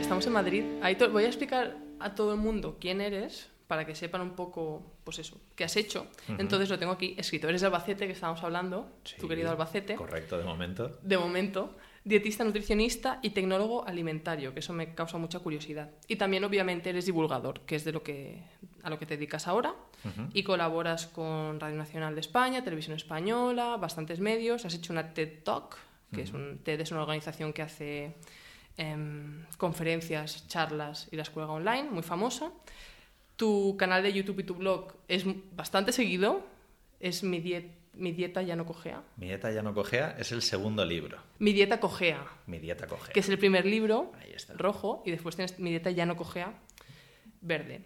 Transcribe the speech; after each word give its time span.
Estamos 0.00 0.26
en 0.26 0.32
Madrid. 0.32 0.64
Ahí 0.82 0.96
voy 1.10 1.24
a 1.24 1.28
explicar 1.28 1.76
a 1.98 2.14
todo 2.14 2.34
el 2.34 2.38
mundo 2.40 2.76
quién 2.80 3.00
eres 3.00 3.48
para 3.70 3.86
que 3.86 3.94
sepan 3.94 4.20
un 4.20 4.32
poco, 4.32 4.82
pues 5.04 5.20
eso, 5.20 5.40
qué 5.54 5.62
has 5.62 5.76
hecho. 5.76 6.08
Entonces 6.38 6.68
lo 6.68 6.76
tengo 6.76 6.90
aquí 6.90 7.14
escrito. 7.16 7.48
Eres 7.48 7.60
de 7.60 7.68
Albacete, 7.68 8.04
que 8.08 8.14
estábamos 8.14 8.42
hablando, 8.42 8.96
tu 9.04 9.12
Sí, 9.12 9.28
querido 9.28 9.48
Albacete. 9.48 9.94
Correcto, 9.94 10.38
de 10.38 10.42
momento. 10.42 10.98
De 11.02 11.16
momento, 11.16 11.76
dietista, 12.02 12.42
nutricionista 12.42 13.20
y 13.22 13.30
tecnólogo 13.30 13.86
alimentario, 13.86 14.52
que 14.52 14.58
eso 14.58 14.72
me 14.72 14.92
causa 14.92 15.18
mucha 15.18 15.38
curiosidad. 15.38 15.88
Y 16.08 16.16
también, 16.16 16.42
obviamente, 16.42 16.90
eres 16.90 17.06
divulgador, 17.06 17.60
que 17.60 17.76
es 17.76 17.84
de 17.84 17.92
lo 17.92 18.02
que, 18.02 18.42
a 18.82 18.90
lo 18.90 18.98
que 18.98 19.06
te 19.06 19.16
dedicas 19.16 19.46
ahora. 19.46 19.72
Y 20.32 20.42
colaboras 20.42 21.06
con 21.06 21.60
Radio 21.60 21.76
Nacional 21.76 22.16
de 22.16 22.22
España, 22.22 22.64
Televisión 22.64 22.96
Española, 22.96 23.76
bastantes 23.76 24.18
medios. 24.18 24.64
Has 24.64 24.74
hecho 24.74 24.92
una 24.92 25.14
TED 25.14 25.44
Talk, 25.44 25.76
que 26.12 26.22
es 26.22 26.32
un 26.32 26.58
TED 26.64 26.80
es 26.80 26.90
una 26.90 27.02
organización 27.02 27.52
que 27.52 27.62
hace 27.62 28.16
em, 28.76 29.44
conferencias, 29.58 30.48
charlas 30.48 31.06
y 31.12 31.16
la 31.16 31.22
escuela 31.22 31.52
online, 31.52 31.88
muy 31.88 32.02
famosa. 32.02 32.50
Tu 33.40 33.74
canal 33.78 34.02
de 34.02 34.12
YouTube 34.12 34.40
y 34.40 34.44
tu 34.44 34.54
blog 34.54 34.92
es 35.08 35.24
bastante 35.56 35.92
seguido. 35.92 36.44
Es 37.00 37.22
mi, 37.22 37.40
diet- 37.40 37.70
mi 37.94 38.12
dieta 38.12 38.42
ya 38.42 38.54
no 38.54 38.66
cojea. 38.66 39.02
Mi 39.16 39.28
dieta 39.28 39.50
ya 39.50 39.62
no 39.62 39.72
cojea 39.72 40.14
es 40.18 40.30
el 40.30 40.42
segundo 40.42 40.84
libro. 40.84 41.16
Mi 41.38 41.54
dieta 41.54 41.80
cojea, 41.80 42.22
Mi 42.46 42.58
dieta 42.58 42.86
cojea. 42.86 43.14
que 43.14 43.20
es 43.20 43.28
el 43.30 43.38
primer 43.38 43.64
libro, 43.64 44.12
Ahí 44.20 44.32
está. 44.34 44.52
rojo, 44.58 45.02
y 45.06 45.10
después 45.10 45.36
tienes 45.36 45.58
Mi 45.58 45.70
dieta 45.70 45.90
ya 45.90 46.04
no 46.04 46.16
cojea, 46.18 46.52
verde. 47.40 47.80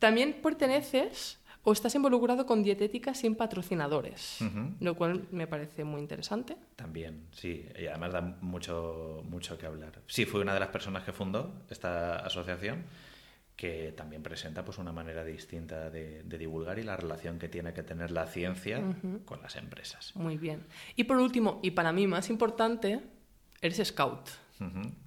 También 0.00 0.40
perteneces 0.42 1.38
o 1.62 1.70
estás 1.72 1.94
involucrado 1.94 2.44
con 2.44 2.64
dietética 2.64 3.14
sin 3.14 3.36
patrocinadores, 3.36 4.38
lo 4.80 4.96
cual 4.96 5.28
me 5.30 5.46
parece 5.46 5.84
muy 5.84 6.00
interesante. 6.00 6.56
También, 6.74 7.28
sí, 7.30 7.68
y 7.80 7.86
además 7.86 8.12
da 8.14 8.20
mucho, 8.40 9.22
mucho 9.30 9.56
que 9.56 9.66
hablar. 9.66 9.92
Sí, 10.08 10.24
fui 10.24 10.40
una 10.40 10.54
de 10.54 10.58
las 10.58 10.70
personas 10.70 11.04
que 11.04 11.12
fundó 11.12 11.54
esta 11.70 12.16
asociación, 12.16 12.82
que 13.62 13.92
también 13.92 14.24
presenta 14.24 14.64
pues 14.64 14.78
una 14.78 14.90
manera 14.90 15.22
distinta 15.22 15.88
de, 15.88 16.24
de 16.24 16.36
divulgar 16.36 16.80
y 16.80 16.82
la 16.82 16.96
relación 16.96 17.38
que 17.38 17.48
tiene 17.48 17.72
que 17.72 17.84
tener 17.84 18.10
la 18.10 18.26
ciencia 18.26 18.82
con 19.24 19.40
las 19.40 19.54
empresas. 19.54 20.16
Muy 20.16 20.36
bien. 20.36 20.64
Y 20.96 21.04
por 21.04 21.18
último, 21.18 21.60
y 21.62 21.70
para 21.70 21.92
mí 21.92 22.08
más 22.08 22.28
importante, 22.28 22.98
eres 23.60 23.80
scout. 23.86 24.30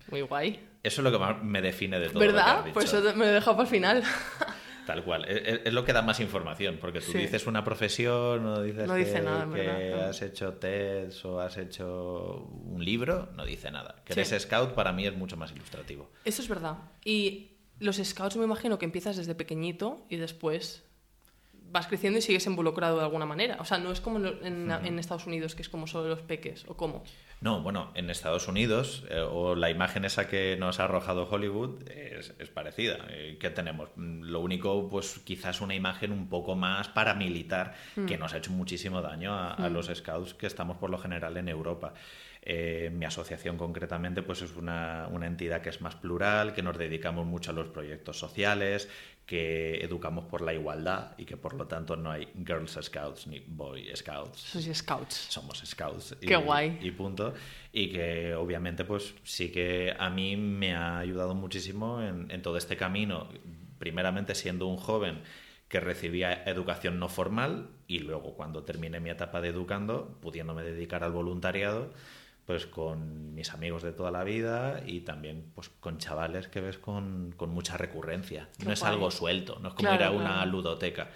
Muy 0.09 0.21
guay. 0.21 0.57
Eso 0.81 1.01
es 1.01 1.03
lo 1.03 1.11
que 1.11 1.19
más 1.19 1.43
me 1.43 1.61
define 1.61 1.99
de 1.99 2.05
todo. 2.07 2.13
lo 2.13 2.19
que 2.21 2.27
¿Verdad? 2.27 2.59
has 2.59 2.63
dicho. 2.63 2.73
Por 2.75 2.83
eso 2.83 3.01
me 3.01 3.25
lo 3.25 3.31
he 3.31 3.33
dejado 3.33 3.57
para 3.57 3.67
el 3.67 3.69
final. 3.75 4.03
Tal 4.87 5.03
cual. 5.03 5.25
Es, 5.27 5.73
lo 5.73 5.83
que 5.83 5.91
da 5.91 6.01
más 6.01 6.21
información, 6.21 6.77
porque 6.79 7.01
tú 7.01 7.11
Sí. 7.11 7.17
dices 7.17 7.47
una 7.47 7.61
profesión, 7.65 8.41
no 8.41 8.61
dices 8.61 8.87
No 8.87 8.93
que, 8.93 8.99
dice 8.99 9.19
nada, 9.21 9.43
que 9.45 9.49
verdad, 9.67 9.97
no. 9.97 10.09
has 10.11 10.21
hecho 10.21 10.53
TEDs 10.53 11.25
o 11.25 11.41
has 11.41 11.57
hecho 11.57 12.47
un 12.63 12.85
libro, 12.85 13.27
no 13.35 13.43
dice 13.43 13.69
nada. 13.69 13.95
Que 14.05 14.13
Sí. 14.13 14.19
eres 14.21 14.43
scout 14.43 14.73
para 14.75 14.93
mí 14.93 15.05
es 15.07 15.13
mucho 15.17 15.35
más 15.35 15.51
ilustrativo. 15.51 16.09
Eso 16.23 16.41
es 16.41 16.47
verdad. 16.47 16.77
Y 17.03 17.54
los 17.79 17.97
scouts 17.97 18.37
me 18.37 18.45
imagino 18.45 18.77
que 18.79 18.85
empiezas 18.85 19.17
desde 19.17 19.35
pequeñito 19.35 20.05
y 20.09 20.17
después 20.17 20.83
vas 21.71 21.87
creciendo 21.87 22.19
y 22.19 22.21
sigues 22.21 22.45
involucrado 22.45 22.97
de 22.97 23.03
alguna 23.03 23.25
manera. 23.25 23.57
O 23.59 23.65
sea, 23.65 23.77
no 23.77 23.91
es 23.91 23.99
como 23.99 24.19
en, 24.19 24.71
en 24.71 24.99
Estados 24.99 25.25
Unidos, 25.27 25.55
que 25.55 25.61
es 25.61 25.69
como 25.69 25.87
solo 25.87 26.07
los 26.07 26.21
peques, 26.21 26.63
o 26.67 26.77
cómo. 26.77 27.03
No, 27.41 27.61
bueno, 27.61 27.91
en 27.95 28.09
Estados 28.09 28.47
Unidos, 28.47 29.03
eh, 29.09 29.19
o 29.19 29.55
la 29.55 29.69
imagen 29.69 30.05
esa 30.05 30.27
que 30.27 30.55
nos 30.57 30.79
ha 30.79 30.85
arrojado 30.85 31.27
Hollywood 31.29 31.87
es, 31.89 32.33
es 32.39 32.49
parecida. 32.49 33.05
Eh, 33.09 33.37
¿Qué 33.41 33.49
tenemos? 33.49 33.89
Mm, 33.97 34.21
Lo 34.23 34.39
único, 34.39 34.87
pues 34.89 35.19
quizás 35.25 35.59
una 35.59 35.75
imagen 35.75 36.13
un 36.13 36.29
poco 36.29 36.55
más 36.55 36.87
paramilitar 36.87 37.75
que 38.07 38.17
nos 38.17 38.33
ha 38.33 38.37
hecho 38.37 38.51
muchísimo 38.51 39.01
daño 39.01 39.33
a, 39.33 39.53
a 39.53 39.69
los 39.69 39.87
scouts 39.93 40.33
que 40.33 40.47
estamos 40.47 40.77
por 40.77 40.89
lo 40.89 40.97
general 40.97 41.35
en 41.35 41.49
Europa. 41.49 41.93
Eh, 42.47 42.91
mi 42.93 43.05
asociación 43.05 43.57
concretamente 43.57 44.21
pues 44.21 44.43
es 44.43 44.55
una, 44.55 45.07
una 45.11 45.25
entidad 45.25 45.61
que 45.63 45.69
es 45.69 45.81
más 45.81 45.95
plural, 45.95 46.53
que 46.53 46.61
nos 46.61 46.77
dedicamos 46.77 47.25
mucho 47.25 47.49
a 47.49 47.53
los 47.55 47.69
proyectos 47.69 48.19
sociales, 48.19 48.87
que 49.25 49.77
educamos 49.83 50.25
por 50.25 50.41
la 50.41 50.53
igualdad 50.53 51.13
y 51.17 51.25
que 51.25 51.37
por 51.37 51.55
lo 51.55 51.65
tanto 51.65 51.95
no 51.95 52.11
hay 52.11 52.27
Girls 52.45 52.77
Scouts 52.79 53.25
ni 53.25 53.39
Boy 53.39 53.89
Scouts 53.95 54.39
Sois 54.39 54.77
scouts. 54.77 55.15
somos 55.15 55.63
scouts 55.65 56.15
y, 56.21 56.27
Qué 56.27 56.35
guay. 56.35 56.77
y 56.81 56.91
punto 56.91 57.33
y 57.73 57.91
que 57.91 58.35
obviamente 58.35 58.85
pues 58.85 59.15
sí 59.23 59.51
que 59.51 59.95
a 59.97 60.11
mí 60.11 60.37
me 60.37 60.75
ha 60.75 60.99
ayudado 60.99 61.33
muchísimo 61.33 62.03
en, 62.03 62.29
en 62.29 62.43
todo 62.43 62.57
este 62.57 62.77
camino 62.77 63.27
primeramente 63.79 64.35
siendo 64.35 64.67
un 64.67 64.77
joven 64.77 65.23
que 65.67 65.79
recibía 65.79 66.43
educación 66.43 66.99
no 66.99 67.09
formal 67.09 67.69
y 67.87 67.99
luego 67.99 68.35
cuando 68.35 68.63
terminé 68.63 68.99
mi 68.99 69.09
etapa 69.09 69.41
de 69.41 69.47
educando 69.47 70.19
pudiéndome 70.21 70.61
dedicar 70.61 71.03
al 71.03 71.11
voluntariado 71.11 71.91
pues 72.45 72.67
con 72.67 73.33
mis 73.33 73.51
amigos 73.53 73.81
de 73.83 73.91
toda 73.91 74.11
la 74.11 74.23
vida 74.23 74.81
y 74.85 75.01
también 75.01 75.51
pues 75.55 75.69
con 75.79 75.97
chavales 75.97 76.47
que 76.47 76.61
ves 76.61 76.77
con, 76.77 77.33
con 77.35 77.49
mucha 77.49 77.75
recurrencia 77.77 78.49
Qué 78.57 78.65
no 78.65 78.73
es 78.73 78.83
algo 78.83 79.09
suelto 79.11 79.57
no 79.59 79.69
es 79.69 79.73
como 79.73 79.89
Claro, 79.89 79.95
ir 79.95 80.03
a 80.03 80.11
una 80.11 80.33
claro. 80.35 80.51
ludoteca 80.51 81.09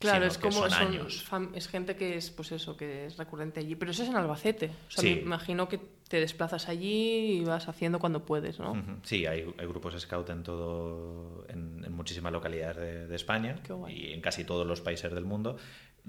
Claro, 0.00 0.26
es 0.26 0.38
como 0.38 0.60
son 0.60 0.70
son 0.70 0.80
años 0.80 1.26
fam- 1.28 1.50
es 1.56 1.66
gente 1.66 1.96
que 1.96 2.16
es 2.16 2.30
pues 2.30 2.52
eso, 2.52 2.76
que 2.76 3.06
es 3.06 3.16
recurrente 3.16 3.58
allí, 3.58 3.74
pero 3.74 3.90
eso 3.90 4.04
es 4.04 4.08
en 4.08 4.14
Albacete. 4.14 4.70
O 4.86 4.90
sea, 4.92 5.02
Sí. 5.02 5.16
me 5.16 5.22
imagino 5.22 5.68
que 5.68 5.80
te 6.08 6.20
desplazas 6.20 6.68
allí 6.68 7.40
y 7.40 7.44
vas 7.44 7.68
haciendo 7.68 7.98
cuando 7.98 8.24
puedes, 8.24 8.60
¿no? 8.60 8.80
Sí, 9.02 9.26
hay, 9.26 9.52
hay 9.58 9.66
grupos 9.66 10.00
scout 10.00 10.30
en 10.30 10.44
todo, 10.44 11.44
en, 11.48 11.82
en 11.84 11.92
muchísimas 11.92 12.32
localidades 12.32 12.76
de, 12.76 13.06
de 13.08 13.16
España 13.16 13.56
y 13.88 14.12
en 14.12 14.20
casi 14.20 14.44
todos 14.44 14.64
los 14.64 14.80
países 14.80 15.12
del 15.12 15.24
mundo. 15.24 15.56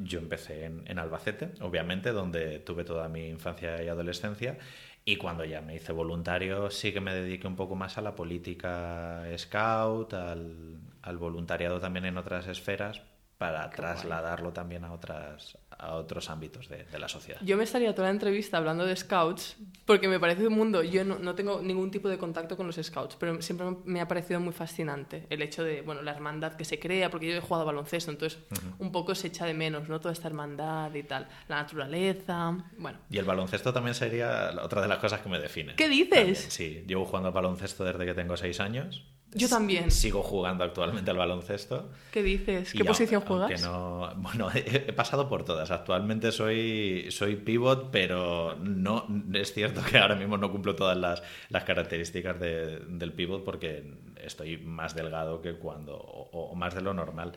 Yo 0.02 0.20
empecé 0.20 0.66
en, 0.66 1.00
Albacete, 1.00 1.52
obviamente, 1.62 2.12
donde 2.12 2.60
tuve 2.60 2.86
toda 2.86 3.10
mi 3.10 3.28
infancia 3.28 3.84
y 3.84 3.90
adolescencia. 3.90 4.58
Y 5.04 5.18
cuando 5.18 5.44
ya 5.44 5.62
me 5.62 5.76
hice 5.76 5.92
voluntario, 5.92 6.70
sí 6.72 6.94
que 6.94 7.02
me 7.02 7.14
dediqué 7.14 7.48
un 7.48 7.56
poco 7.56 7.76
más 7.76 7.98
a 7.98 8.02
la 8.02 8.16
política 8.16 9.24
scout, 9.38 10.14
al 10.14 11.18
voluntariado 11.18 11.80
también 11.80 12.06
en 12.06 12.18
otras 12.18 12.48
esferas, 12.48 13.02
para 13.39 13.69
Qué 13.69 13.77
trasladarlo 13.77 14.51
también 14.51 14.83
a, 14.83 14.91
otras, 14.91 15.57
a 15.69 15.95
otros 15.95 16.29
ámbitos 16.29 16.67
de, 16.67 16.83
de 16.83 17.00
la 17.00 17.07
sociedad. 17.07 17.39
Yo 17.41 17.55
me 17.55 17.63
estaría 17.63 17.95
toda 17.95 18.09
la 18.09 18.11
entrevista 18.11 18.57
hablando 18.57 18.85
de 18.85 18.94
scouts, 18.94 19.55
porque 19.85 20.09
me 20.09 20.19
parece 20.19 20.45
un 20.45 20.55
mundo, 20.55 20.83
yo 20.83 21.05
no, 21.05 21.17
no 21.19 21.35
tengo 21.35 21.61
ningún 21.61 21.89
tipo 21.89 22.09
de 22.09 22.17
contacto 22.17 22.57
con 22.57 22.67
los 22.67 22.75
scouts, 22.75 23.16
pero 23.16 23.41
siempre 23.41 23.66
me 23.85 24.01
ha 24.01 24.09
parecido 24.09 24.41
muy 24.41 24.51
fascinante 24.51 25.25
el 25.29 25.41
hecho 25.41 25.63
de, 25.63 25.81
bueno, 25.81 26.01
la 26.01 26.11
hermandad 26.11 26.55
que 26.55 26.66
se 26.66 26.79
crea, 26.79 27.09
porque 27.09 27.29
yo 27.29 27.38
he 27.38 27.39
jugado 27.39 27.61
a 27.61 27.66
baloncesto, 27.67 28.11
entonces 28.11 28.39
un 28.77 28.91
poco 28.91 29.16
se 29.16 29.27
echa 29.27 29.45
de 29.45 29.53
menos, 29.53 29.88
¿no? 29.88 30.01
Toda 30.01 30.11
esta 30.11 30.27
hermandad 30.27 30.94
y 30.94 31.03
tal, 31.03 31.29
la 31.47 31.61
naturaleza, 31.61 32.57
bueno. 32.77 33.00
Y 33.09 33.19
el 33.19 33.25
baloncesto 33.25 33.71
también 33.71 33.95
sería 33.95 34.51
otra 34.61 34.81
de 34.81 34.89
las 34.89 34.97
cosas 34.97 35.21
que 35.21 35.29
me 35.29 35.39
define. 35.39 35.75
¿Qué 35.75 35.88
dices? 35.88 36.09
También, 36.09 36.35
sí, 36.35 36.83
llevo 36.85 37.06
jugando 37.06 37.29
al 37.29 37.33
baloncesto 37.33 37.85
desde 37.85 38.06
que 38.06 38.13
tengo 38.13 38.35
seis 38.35 38.59
años. 38.59 39.06
Yo 39.34 39.47
también. 39.47 39.91
Sigo 39.91 40.23
jugando 40.23 40.63
actualmente 40.63 41.12
al 41.12 41.17
baloncesto. 41.17 41.90
¿Qué 42.12 42.23
dices? 42.23 42.73
Y 42.73 42.78
¿Qué 42.79 42.84
au- 42.84 42.88
posición 42.88 43.22
juegas? 43.22 43.62
no- 43.62 44.12
bueno, 44.17 44.50
he, 44.53 44.59
he 44.90 44.94
pasado 44.94 45.29
por 45.29 45.45
todas. 45.45 45.69
Actualmente 45.72 46.31
soy, 46.31 47.06
soy 47.12 47.35
pivot, 47.35 47.91
pero 47.91 48.56
no 48.59 49.06
es 49.34 49.53
cierto 49.53 49.81
que 49.84 49.97
ahora 50.00 50.16
mismo 50.16 50.38
no 50.38 50.51
cumplo 50.51 50.75
todas 50.75 50.97
las, 50.97 51.22
las 51.50 51.63
características 51.63 52.39
de- 52.39 52.79
del 52.79 53.13
pivot 53.13 53.44
porque 53.44 53.94
estoy 54.23 54.57
más 54.57 54.95
delgado 54.95 55.41
que 55.41 55.53
cuando, 55.53 55.95
o, 55.97 56.50
o 56.51 56.56
más 56.56 56.73
de 56.73 56.81
lo 56.81 56.94
normal. 56.94 57.34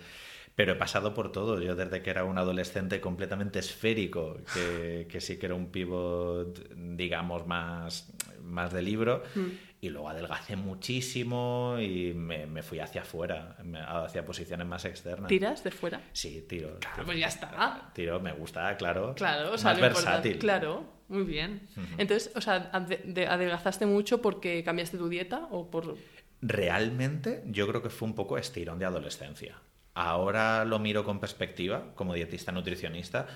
Pero 0.55 0.73
he 0.73 0.77
pasado 0.77 1.15
por 1.15 1.33
todo. 1.33 1.61
Yo 1.63 1.75
desde 1.75 2.03
que 2.03 2.11
era 2.11 2.25
un 2.25 2.37
adolescente 2.39 3.01
completamente 3.01 3.59
esférico, 3.59 4.37
que, 4.53 5.07
que 5.11 5.21
sí 5.21 5.39
que 5.39 5.47
era 5.47 5.55
un 5.55 5.69
pivot, 5.71 6.69
digamos, 6.75 7.47
más, 7.47 8.13
más 8.43 8.73
de 8.73 8.83
libro, 8.83 9.23
Mm. 9.35 9.41
Y 9.83 9.91
luego 9.91 10.09
adelgacé 10.09 10.55
muchísimo 10.55 11.77
y 11.81 12.15
me, 12.15 12.47
me 12.47 12.63
fui 12.63 12.79
hacia 12.79 13.01
afuera, 13.03 13.57
hacia 13.89 14.25
posiciones 14.25 14.65
más 14.65 14.85
externas. 14.85 15.27
¿Tiras 15.29 15.65
de 15.65 15.73
fuera? 15.73 16.01
Sí, 16.13 16.47
tiro. 16.49 16.79
Claro, 16.79 17.05
pues 17.05 17.19
ya 17.19 17.27
está. 17.27 17.91
Tiro, 17.93 18.21
me 18.21 18.31
gusta, 18.33 18.77
claro. 18.77 19.13
Claro, 19.17 19.53
o 19.53 19.59
sea, 19.59 19.73
más 19.73 19.81
versátil. 19.81 20.39
Claro, 20.39 20.85
muy 21.09 21.25
bien. 21.25 21.67
Entonces, 21.99 22.31
o 22.37 22.41
sea, 22.41 22.71
ade- 22.73 23.03
de- 23.03 23.27
adelgazaste 23.27 23.85
mucho 23.85 24.23
porque 24.23 24.63
cambiaste 24.63 24.99
tu 24.99 25.09
dieta 25.09 25.49
o 25.51 25.69
por... 25.69 25.97
Realmente 26.41 27.43
yo 27.47 27.67
creo 27.67 27.83
que 27.83 27.91
fue 27.91 28.07
un 28.07 28.15
poco 28.15 28.39
estirón 28.39 28.79
de 28.79 28.85
adolescencia. 28.85 29.57
Ahora 29.95 30.65
lo 30.65 30.79
miro 30.79 31.03
con 31.05 31.19
perspectiva 31.19 31.93
como 31.97 32.15
dietista 32.15 32.53
nutricionista 32.53 33.27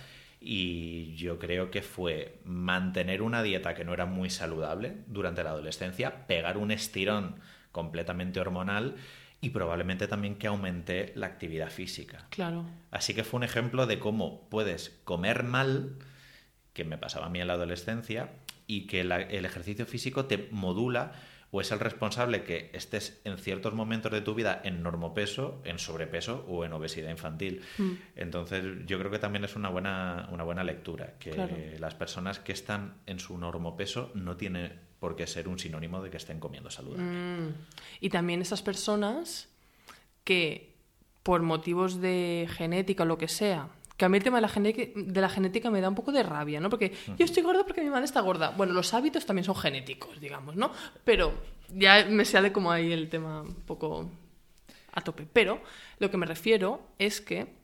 y 0.48 1.16
yo 1.16 1.40
creo 1.40 1.72
que 1.72 1.82
fue 1.82 2.38
mantener 2.44 3.20
una 3.20 3.43
dieta 3.43 3.75
que 3.75 3.84
no 3.84 3.93
era 3.93 4.06
muy 4.06 4.31
saludable 4.31 4.98
durante 5.08 5.43
la 5.43 5.50
adolescencia, 5.50 6.28
pegar 6.28 6.56
un 6.56 6.70
estirón 6.70 7.34
completamente 7.72 8.38
hormonal 8.38 8.94
y 9.40 9.50
probablemente 9.50 10.06
también 10.06 10.37
que 10.37 10.46
aumenté 10.46 11.10
la 11.16 11.26
actividad 11.26 11.69
física. 11.70 12.26
Claro. 12.31 12.64
Así 12.93 13.12
que 13.12 13.25
fue 13.25 13.38
un 13.38 13.44
ejemplo 13.44 13.87
de 13.87 13.98
cómo 13.98 14.48
puedes 14.48 15.00
comer 15.02 15.43
mal 15.43 15.96
que 16.72 16.84
me 16.84 16.96
pasaba 16.96 17.26
a 17.26 17.31
mí 17.31 17.40
en 17.40 17.48
la 17.48 17.54
adolescencia 17.54 18.31
y 18.69 18.87
que 18.87 19.02
la- 19.02 19.20
el 19.20 19.44
ejercicio 19.44 19.84
físico 19.84 20.26
te 20.26 20.48
modula 20.52 21.12
o 21.56 21.62
es 21.62 21.73
el 21.73 21.81
responsable 21.81 22.44
que 22.44 22.69
estés 22.75 23.19
en 23.25 23.38
ciertos 23.38 23.73
momentos 23.73 24.12
de 24.12 24.20
tu 24.20 24.35
vida 24.35 24.61
en 24.62 24.82
normopeso, 24.82 25.62
en 25.64 25.79
sobrepeso 25.79 26.44
o 26.49 26.67
en 26.67 26.73
obesidad 26.75 27.08
infantil. 27.11 27.62
Mm. 27.79 27.93
Entonces, 28.14 28.62
yo 28.85 28.99
creo 28.99 29.11
que 29.11 29.19
también 29.19 29.43
es 29.43 29.56
una 29.56 29.70
buena, 29.70 30.29
una 30.31 30.44
buena 30.44 30.64
lectura, 30.64 31.14
que 31.19 31.31
Claro. 31.31 31.56
las 31.79 31.94
personas 31.94 32.41
que 32.41 32.53
están 32.53 32.97
en 33.06 33.19
su 33.19 33.38
normopeso 33.38 34.11
no 34.12 34.37
tiene 34.37 34.70
por 35.00 35.17
qué 35.17 35.26
ser 35.26 35.49
un 35.49 35.58
sinónimo 35.58 36.03
de 36.03 36.11
que 36.11 36.19
estén 36.19 36.41
comiendo 36.41 36.69
saludable. 36.70 37.05
Mm. 37.05 37.55
Y 38.03 38.11
también 38.11 38.43
esas 38.43 38.61
personas 38.61 39.49
que 40.25 40.75
por 41.23 41.41
motivos 41.41 42.03
de 42.03 42.49
genética 42.50 43.05
o 43.05 43.06
lo 43.06 43.17
que 43.17 43.29
sea, 43.29 43.70
que 43.96 44.04
a 44.04 44.08
mí 44.08 44.19
el 44.19 44.25
tema 44.25 44.37
de 44.38 44.43
la, 44.43 44.48
genética, 44.48 44.93
de 44.94 45.20
la 45.20 45.28
genética 45.28 45.70
me 45.70 45.81
da 45.81 45.88
un 45.88 45.94
poco 45.94 46.12
de 46.12 46.22
rabia, 46.22 46.60
¿no? 46.60 46.69
Porque 46.69 46.93
yo 47.19 47.25
estoy 47.25 47.43
gorda 47.43 47.64
porque 47.64 47.81
mi 47.82 47.88
madre 47.90 48.04
está 48.04 48.20
gorda. 48.20 48.50
Bueno, 48.50 48.72
los 48.75 48.93
hábitos 48.94 49.25
también 49.25 49.44
son 49.44 49.56
genéticos, 49.56 50.20
digamos, 50.20 50.54
¿no? 50.56 50.70
Pero 51.04 51.32
ya 51.75 52.04
me 52.08 52.25
sale 52.25 52.52
como 52.52 52.70
ahí 52.70 52.93
el 52.93 53.08
tema 53.08 53.40
un 53.43 53.54
poco 53.54 54.10
a 54.93 55.00
tope. 55.00 55.26
Pero 55.32 55.62
lo 55.98 56.10
que 56.10 56.16
me 56.19 56.26
refiero 56.26 56.88
es 56.98 57.20
que 57.20 57.54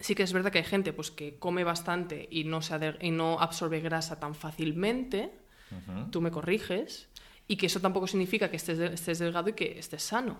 sí 0.00 0.14
que 0.14 0.22
es 0.24 0.32
verdad 0.32 0.50
que 0.50 0.58
hay 0.58 0.64
gente 0.64 0.92
pues, 0.92 1.10
que 1.10 1.38
come 1.38 1.62
bastante 1.64 2.26
y 2.30 2.44
no, 2.44 2.60
se 2.62 2.74
y 3.00 3.10
no 3.10 3.38
absorbe 3.40 3.80
grasa 3.80 4.18
tan 4.18 4.34
fácilmente, 4.34 5.30
tú 6.10 6.20
me 6.20 6.30
corriges, 6.30 7.08
y 7.48 7.56
que 7.56 7.66
eso 7.66 7.80
tampoco 7.80 8.06
significa 8.06 8.50
que 8.50 8.56
estés, 8.56 8.78
de- 8.78 8.92
estés 8.94 9.18
delgado 9.18 9.48
y 9.50 9.52
que 9.54 9.78
estés 9.78 10.02
sano. 10.02 10.38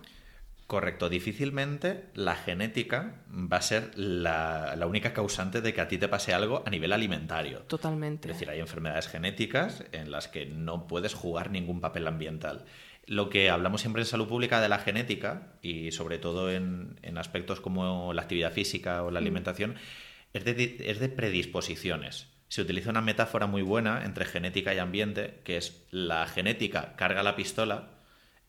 Correcto, 0.72 1.10
difícilmente 1.10 2.04
la 2.14 2.34
genética 2.34 3.20
va 3.30 3.58
a 3.58 3.60
ser 3.60 3.90
la, 3.94 4.74
la 4.74 4.86
única 4.86 5.12
causante 5.12 5.60
de 5.60 5.74
que 5.74 5.82
a 5.82 5.86
ti 5.86 5.98
te 5.98 6.08
pase 6.08 6.32
algo 6.32 6.62
a 6.64 6.70
nivel 6.70 6.94
alimentario. 6.94 7.58
Totalmente. 7.68 8.26
Es 8.26 8.36
decir, 8.36 8.48
hay 8.48 8.58
enfermedades 8.58 9.06
genéticas 9.06 9.84
en 9.92 10.10
las 10.10 10.28
que 10.28 10.46
no 10.46 10.86
puedes 10.86 11.12
jugar 11.12 11.50
ningún 11.50 11.82
papel 11.82 12.06
ambiental. 12.06 12.64
Lo 13.04 13.28
que 13.28 13.50
hablamos 13.50 13.82
siempre 13.82 14.00
en 14.00 14.06
salud 14.06 14.26
pública 14.26 14.62
de 14.62 14.70
la 14.70 14.78
genética, 14.78 15.52
y 15.60 15.92
sobre 15.92 16.16
todo 16.16 16.50
en, 16.50 16.98
en 17.02 17.18
aspectos 17.18 17.60
como 17.60 18.14
la 18.14 18.22
actividad 18.22 18.50
física 18.50 19.02
o 19.02 19.10
la 19.10 19.18
alimentación, 19.18 19.74
es, 20.32 20.42
de, 20.46 20.76
es 20.86 21.00
de 21.00 21.10
predisposiciones. 21.10 22.28
Se 22.48 22.62
utiliza 22.62 22.88
una 22.88 23.02
metáfora 23.02 23.46
muy 23.46 23.60
buena 23.60 24.06
entre 24.06 24.24
genética 24.24 24.74
y 24.74 24.78
ambiente, 24.78 25.42
que 25.44 25.58
es 25.58 25.86
la 25.90 26.26
genética 26.26 26.96
carga 26.96 27.22
la 27.22 27.36
pistola 27.36 27.90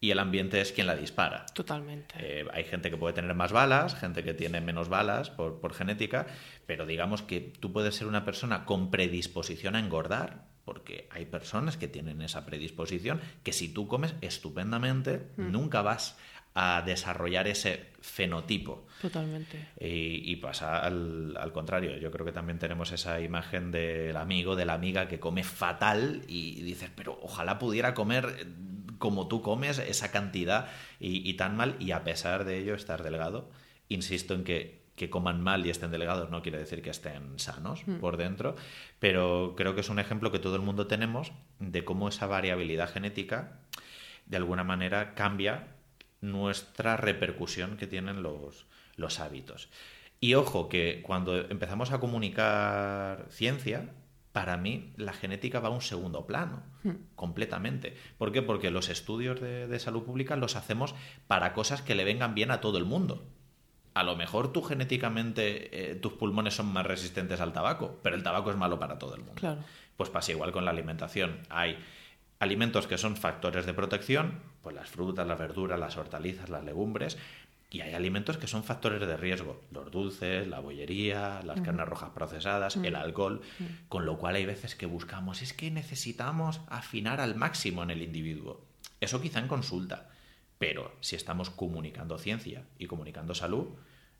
y 0.04 0.12
el 0.12 0.20
ambiente 0.20 0.60
es 0.60 0.74
quien 0.74 0.86
la 0.86 0.98
dispara. 0.98 1.46
Totalmente. 1.54 2.16
Eh, 2.20 2.46
hay 2.52 2.66
gente 2.66 2.90
que 2.90 2.98
puede 2.98 3.14
tener 3.14 3.34
más 3.36 3.54
balas, 3.54 3.96
gente 3.96 4.22
que 4.22 4.34
tiene 4.34 4.60
menos 4.60 4.90
balas 4.90 5.30
por, 5.30 5.62
por 5.62 5.74
genética, 5.74 6.28
pero 6.66 6.86
digamos 6.86 7.22
que 7.22 7.40
tú 7.40 7.72
puedes 7.72 7.96
ser 7.96 8.08
una 8.08 8.26
persona 8.26 8.66
con 8.66 8.92
predisposición 8.92 9.78
a 9.78 9.80
engordar, 9.80 10.44
porque 10.66 11.08
hay 11.10 11.26
personas 11.26 11.78
que 11.78 11.88
tienen 11.88 12.22
esa 12.22 12.46
predisposición, 12.46 13.22
que 13.44 13.54
si 13.54 13.70
tú 13.70 13.88
comes 13.88 14.14
estupendamente, 14.20 15.26
nunca 15.38 15.82
vas 15.82 16.18
a 16.54 16.84
desarrollar 16.86 17.48
ese 17.48 17.86
fenotipo. 18.02 18.86
Totalmente. 19.02 19.70
Y, 19.80 20.30
y 20.30 20.36
pasa 20.36 20.80
al, 20.80 21.38
al 21.38 21.54
contrario. 21.54 21.98
Yo 21.98 22.12
creo 22.12 22.26
que 22.26 22.34
también 22.34 22.60
tenemos 22.60 22.92
esa 22.92 23.22
imagen 23.22 23.72
del 23.72 24.18
amigo, 24.18 24.58
de 24.58 24.66
la 24.66 24.74
amiga 24.74 25.08
que 25.08 25.22
come 25.22 25.46
fatal 25.46 26.24
y 26.28 26.62
dices, 26.62 26.92
pero 26.94 27.18
ojalá 27.24 27.58
pudiera 27.58 27.94
comer 27.94 28.46
como 29.04 29.28
tú 29.28 29.42
comes 29.42 29.80
esa 29.80 30.12
cantidad 30.12 30.70
y, 30.98 31.30
y 31.30 31.34
tan 31.34 31.58
mal 31.58 31.76
y 31.78 31.92
a 31.92 32.06
pesar 32.06 32.46
de 32.46 32.58
ello 32.58 32.74
estar 32.74 33.04
delgado. 33.04 33.50
Insisto 33.90 34.34
en 34.34 34.46
que 34.46 34.82
que 34.96 35.10
coman 35.10 35.42
mal 35.42 35.66
y 35.66 35.70
estén 35.70 35.92
delgados 35.92 36.30
no 36.30 36.42
quiere 36.42 36.60
decir 36.60 36.82
que 36.82 36.92
estén 36.92 37.38
sanos 37.40 37.82
por 38.00 38.16
dentro, 38.16 38.56
pero 39.00 39.56
creo 39.58 39.74
que 39.74 39.82
es 39.82 39.90
un 39.90 40.00
ejemplo 40.00 40.32
que 40.32 40.40
todo 40.40 40.56
el 40.56 40.62
mundo 40.62 40.86
tenemos 40.88 41.34
de 41.60 41.84
cómo 41.84 42.08
esa 42.10 42.28
variabilidad 42.28 42.94
genética 42.94 43.60
de 44.28 44.38
alguna 44.38 44.64
manera 44.64 45.16
cambia 45.16 45.68
nuestra 46.22 46.96
repercusión 46.96 47.76
que 47.76 47.88
tienen 47.88 48.22
los, 48.24 48.68
los 48.96 49.20
hábitos. 49.20 49.68
Y 50.20 50.36
ojo, 50.36 50.70
que 50.70 51.02
cuando 51.04 51.36
empezamos 51.38 51.92
a 51.92 52.00
comunicar 52.00 53.26
ciencia, 53.30 53.90
para 54.34 54.58
mí 54.58 54.92
la 54.98 55.14
genética 55.14 55.60
va 55.60 55.70
a 55.70 55.72
un 55.72 55.82
segundo 55.82 56.26
plano, 56.26 56.64
completamente. 57.16 57.96
¿Por 58.18 58.32
qué? 58.32 58.42
Porque 58.42 58.72
los 58.72 58.90
estudios 58.90 59.40
de, 59.40 59.68
de 59.68 59.80
salud 59.80 60.04
pública 60.04 60.36
los 60.36 60.56
hacemos 60.56 60.96
para 61.28 61.54
cosas 61.54 61.84
que 61.84 61.96
le 61.96 62.04
vengan 62.04 62.34
bien 62.34 62.52
a 62.52 62.60
todo 62.60 62.80
el 62.80 62.86
mundo. 62.86 63.24
A 63.94 64.04
lo 64.04 64.16
mejor 64.16 64.52
tú 64.52 64.64
genéticamente 64.64 65.92
eh, 65.92 65.96
tus 65.96 66.14
pulmones 66.14 66.56
son 66.56 66.66
más 66.74 66.86
resistentes 66.86 67.40
al 67.42 67.54
tabaco, 67.54 68.00
pero 68.02 68.16
el 68.16 68.24
tabaco 68.24 68.50
es 68.50 68.58
malo 68.58 68.80
para 68.80 68.98
todo 68.98 69.14
el 69.14 69.22
mundo. 69.22 69.36
Claro. 69.36 69.64
Pues 69.96 70.10
pasa 70.10 70.32
igual 70.32 70.52
con 70.52 70.66
la 70.66 70.72
alimentación. 70.72 71.42
Hay 71.50 71.78
alimentos 72.40 72.88
que 72.88 72.98
son 72.98 73.16
factores 73.16 73.68
de 73.68 73.74
protección, 73.76 74.42
pues 74.64 74.76
las 74.76 74.90
frutas, 74.90 75.28
las 75.28 75.38
verduras, 75.38 75.80
las 75.80 75.96
hortalizas, 75.96 76.50
las 76.50 76.64
legumbres, 76.64 77.20
y 77.74 77.81
hay 77.81 77.96
alimentos 77.96 78.38
que 78.38 78.46
son 78.46 78.64
factores 78.64 79.02
de 79.02 79.18
riesgo, 79.18 79.60
los 79.72 79.92
dulces, 79.92 80.48
la 80.48 80.60
bollería, 80.60 81.42
las 81.44 81.60
carnes 81.62 81.88
rojas 81.88 82.12
procesadas, 82.12 82.75
el 82.75 82.96
alcohol, 82.96 83.42
con 83.90 84.06
lo 84.06 84.20
cual 84.20 84.36
hay 84.36 84.46
veces 84.46 84.75
que 84.75 84.86
buscamos, 84.86 85.42
es 85.42 85.54
que 85.54 85.72
necesitamos 85.72 86.62
afinar 86.68 87.20
al 87.20 87.34
máximo 87.34 87.81
en 87.81 87.90
el 87.90 88.04
individuo. 88.04 88.62
Eso 89.02 89.20
quizá 89.20 89.40
en 89.40 89.48
consulta, 89.48 90.12
pero 90.60 90.96
si 91.02 91.16
estamos 91.16 91.50
comunicando 91.50 92.20
ciencia 92.20 92.64
y 92.78 92.86
comunicando 92.86 93.34
salud, 93.34 93.66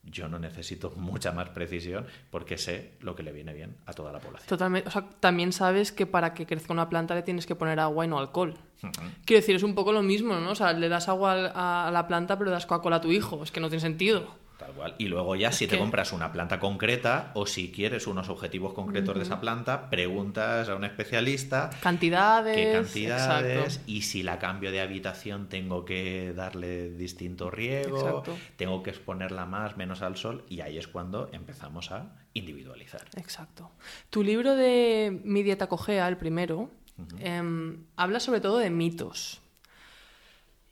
yo 0.04 0.28
no 0.28 0.38
necesito 0.40 0.92
mucha 0.92 1.32
más 1.32 1.50
precisión 1.50 2.06
porque 2.30 2.58
sé 2.58 2.94
lo 3.00 3.16
que 3.16 3.24
le 3.24 3.32
viene 3.32 3.54
bien 3.54 3.78
a 3.86 3.94
toda 3.94 4.12
la 4.12 4.20
población. 4.20 4.50
Totalmente. 4.50 4.90
O 4.90 4.92
sea, 4.92 5.08
también 5.20 5.54
sabes 5.54 5.92
que 5.92 6.06
para 6.06 6.34
que 6.34 6.46
crezca 6.46 6.74
una 6.74 6.90
planta 6.90 7.16
le 7.16 7.24
tienes 7.24 7.46
que 7.46 7.56
poner 7.56 7.80
agua 7.80 8.06
y 8.06 8.08
no 8.08 8.20
alcohol. 8.20 8.56
Quiero 9.26 9.40
decir, 9.40 9.56
es 9.56 9.64
un 9.64 9.76
poco 9.76 9.94
lo 9.94 10.02
mismo, 10.02 10.36
¿no? 10.36 10.52
O 10.52 10.56
sea, 10.56 10.74
le 10.74 10.90
das 10.90 11.08
agua 11.08 11.86
a 11.88 11.90
la 11.92 12.08
planta, 12.08 12.38
pero 12.38 12.50
le 12.50 12.54
das 12.54 12.66
Coca-Cola 12.66 12.98
a 12.98 13.02
tu 13.02 13.12
hijo. 13.12 13.42
Es 13.44 13.52
que 13.52 13.62
no 13.62 13.70
tiene 13.70 13.82
sentido. 13.82 14.43
Cual. 14.76 14.96
Y 14.98 15.08
luego 15.08 15.36
ya 15.36 15.52
si 15.52 15.68
te 15.68 15.78
compras 15.78 16.12
una 16.14 16.32
planta 16.32 16.60
concreta 16.60 17.32
o 17.36 17.46
si 17.46 17.72
quieres 17.72 18.08
unos 18.08 18.30
objetivos 18.30 18.74
concretos 18.74 19.16
de 19.16 19.24
esa 19.24 19.40
planta, 19.40 19.90
preguntas 19.90 20.70
a 20.70 20.76
un 20.76 20.84
especialista 20.84 21.70
Cantidades. 21.82 22.56
qué 22.56 22.72
cantidades 22.74 23.64
exacto. 23.66 23.84
y 23.88 24.02
si 24.02 24.24
la 24.24 24.40
cambio 24.40 24.72
de 24.72 24.82
habitación 24.82 25.48
tengo 25.50 25.86
que 25.86 26.34
darle 26.34 26.90
distinto 26.92 27.50
riego, 27.52 27.98
Exacto. 27.98 28.38
tengo 28.56 28.84
que 28.84 28.90
exponerla 28.90 29.46
más, 29.46 29.78
menos 29.78 30.02
al 30.02 30.18
sol 30.18 30.46
y 30.50 30.62
ahí 30.62 30.78
es 30.78 30.88
cuando 30.88 31.30
empezamos 31.32 31.92
a 31.92 32.16
individualizar. 32.34 33.02
Exacto. 33.16 33.72
Tu 34.10 34.24
libro 34.24 34.56
de 34.56 35.22
Mi 35.24 35.44
dieta 35.44 35.68
cojea, 35.68 36.08
el 36.08 36.18
primero, 36.18 36.72
em, 37.20 37.86
habla 37.96 38.20
sobre 38.20 38.42
todo 38.42 38.58
de 38.58 38.70
mitos. 38.70 39.42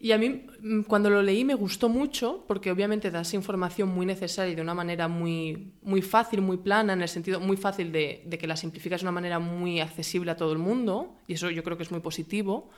Y 0.03 0.13
a 0.13 0.17
mí, 0.17 0.48
mm, 0.62 0.81
cuando 0.81 1.12
lo 1.12 1.22
leí, 1.22 1.46
me 1.46 1.53
gustó 1.53 1.88
mucho, 1.88 2.43
porque 2.48 2.72
obviamente 2.72 3.12
das 3.12 3.36
información 3.36 3.89
muy 3.89 4.08
necesaria 4.08 4.51
y 4.51 4.55
de 4.55 4.62
una 4.63 4.74
manera 4.74 5.08
muy, 5.08 5.74
muy 5.84 6.01
fácil, 6.01 6.41
muy 6.41 6.58
plana, 6.58 6.93
en 6.93 7.03
el 7.03 7.08
sentido 7.08 7.39
muy 7.39 7.55
fácil 7.55 7.91
de, 7.91 8.24
de 8.25 8.38
que 8.39 8.48
la 8.48 8.55
simplificas 8.55 9.01
de 9.01 9.05
una 9.05 9.12
manera 9.12 9.38
muy 9.38 9.79
accesible 9.79 10.31
a 10.31 10.38
todo 10.38 10.53
el 10.53 10.58
mundo, 10.58 11.17
y 11.27 11.34
eso 11.34 11.51
yo 11.51 11.63
creo 11.63 11.77
que 11.77 11.84
es 11.84 11.91
muy 11.91 12.00
positivo, 12.00 12.72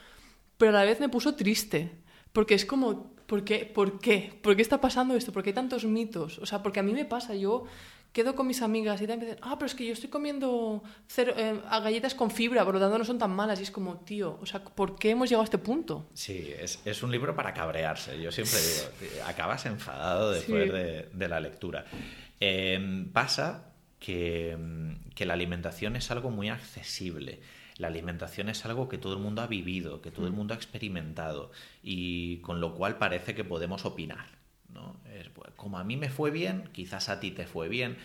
pero 0.58 0.72
a 0.72 0.76
la 0.76 0.84
vez 0.84 1.00
me 1.00 1.08
puso 1.08 1.34
triste, 1.36 1.92
porque 2.34 2.56
es 2.56 2.66
como, 2.66 3.14
¿por 3.26 3.46
qué? 3.46 3.66
¿Por 3.66 4.00
qué? 4.00 4.38
¿Por 4.42 4.58
qué 4.58 4.62
está 4.62 4.82
pasando 4.82 5.16
esto? 5.16 5.32
¿Por 5.32 5.44
qué 5.44 5.52
hay 5.52 5.56
tantos 5.56 5.86
mitos? 5.86 6.40
O 6.40 6.46
sea, 6.46 6.62
porque 6.62 6.82
a 6.82 6.84
mí 6.84 6.92
me 6.92 7.06
pasa, 7.06 7.36
yo 7.36 7.64
quedo 8.14 8.36
con 8.36 8.48
mis 8.48 8.62
amigas 8.62 9.02
y 9.02 9.08
también 9.08 9.32
dicen, 9.32 9.44
ah, 9.44 9.56
pero 9.58 9.66
es 9.66 9.76
que 9.76 9.86
yo 9.86 9.92
estoy 9.94 10.10
comiendo 10.10 10.84
cero- 11.08 11.34
eh, 11.36 11.60
a 11.68 11.80
galletas 11.82 12.14
con 12.16 12.32
fibra, 12.32 12.64
por 12.64 12.76
lo 12.76 12.80
tanto 12.80 12.98
no 12.98 13.04
son 13.06 13.18
tan 13.18 13.32
malas. 13.32 13.60
Y 13.60 13.64
es 13.64 13.72
como, 13.72 13.98
tío, 13.98 14.38
o 14.42 14.46
sea, 14.46 14.64
¿por 14.64 14.96
qué 14.98 15.10
hemos 15.10 15.28
llegado 15.30 15.42
a 15.42 15.46
este 15.46 15.58
punto? 15.58 16.06
Sí, 16.14 16.54
es, 16.60 16.80
es 16.86 17.04
un 17.04 17.12
libro 17.12 17.36
para 17.36 17.54
cabrearse. 17.54 18.22
Yo 18.22 18.32
siempre 18.32 18.60
digo, 18.62 19.22
acabas 19.28 19.66
enfadado 19.66 20.32
después 20.32 20.66
Sí. 20.66 20.70
de, 20.70 21.10
de 21.12 21.28
la 21.28 21.40
lectura. 21.40 21.86
Eh, 22.40 23.08
pasa 23.12 23.74
que, 24.00 24.56
mm, 24.58 25.10
que 25.16 25.26
la 25.26 25.34
alimentación 25.34 25.96
es 25.96 26.12
algo 26.12 26.30
muy 26.30 26.50
accesible. 26.50 27.40
La 27.78 27.88
alimentación 27.88 28.50
es 28.50 28.64
algo 28.66 28.88
que 28.88 29.00
todo 29.00 29.14
el 29.14 29.20
mundo 29.20 29.42
ha 29.42 29.48
vivido, 29.48 30.02
que 30.02 30.12
todo 30.12 30.28
el 30.28 30.34
mundo 30.34 30.54
ha 30.54 30.58
experimentado 30.58 31.52
y 31.82 32.38
con 32.42 32.62
lo 32.62 32.76
cual 32.76 33.00
parece 33.00 33.34
que 33.34 33.44
podemos 33.44 33.86
opinar. 33.86 34.28
¿No? 34.74 34.96
Es, 35.18 35.30
pues, 35.30 35.52
como 35.56 35.78
a 35.78 35.84
mí 35.84 35.98
me 35.98 36.10
fue 36.10 36.32
bien, 36.32 36.70
quizás 36.74 37.10
a 37.10 37.20
ti 37.20 37.32
te 37.32 37.46
fue 37.46 37.70
bien. 37.70 37.98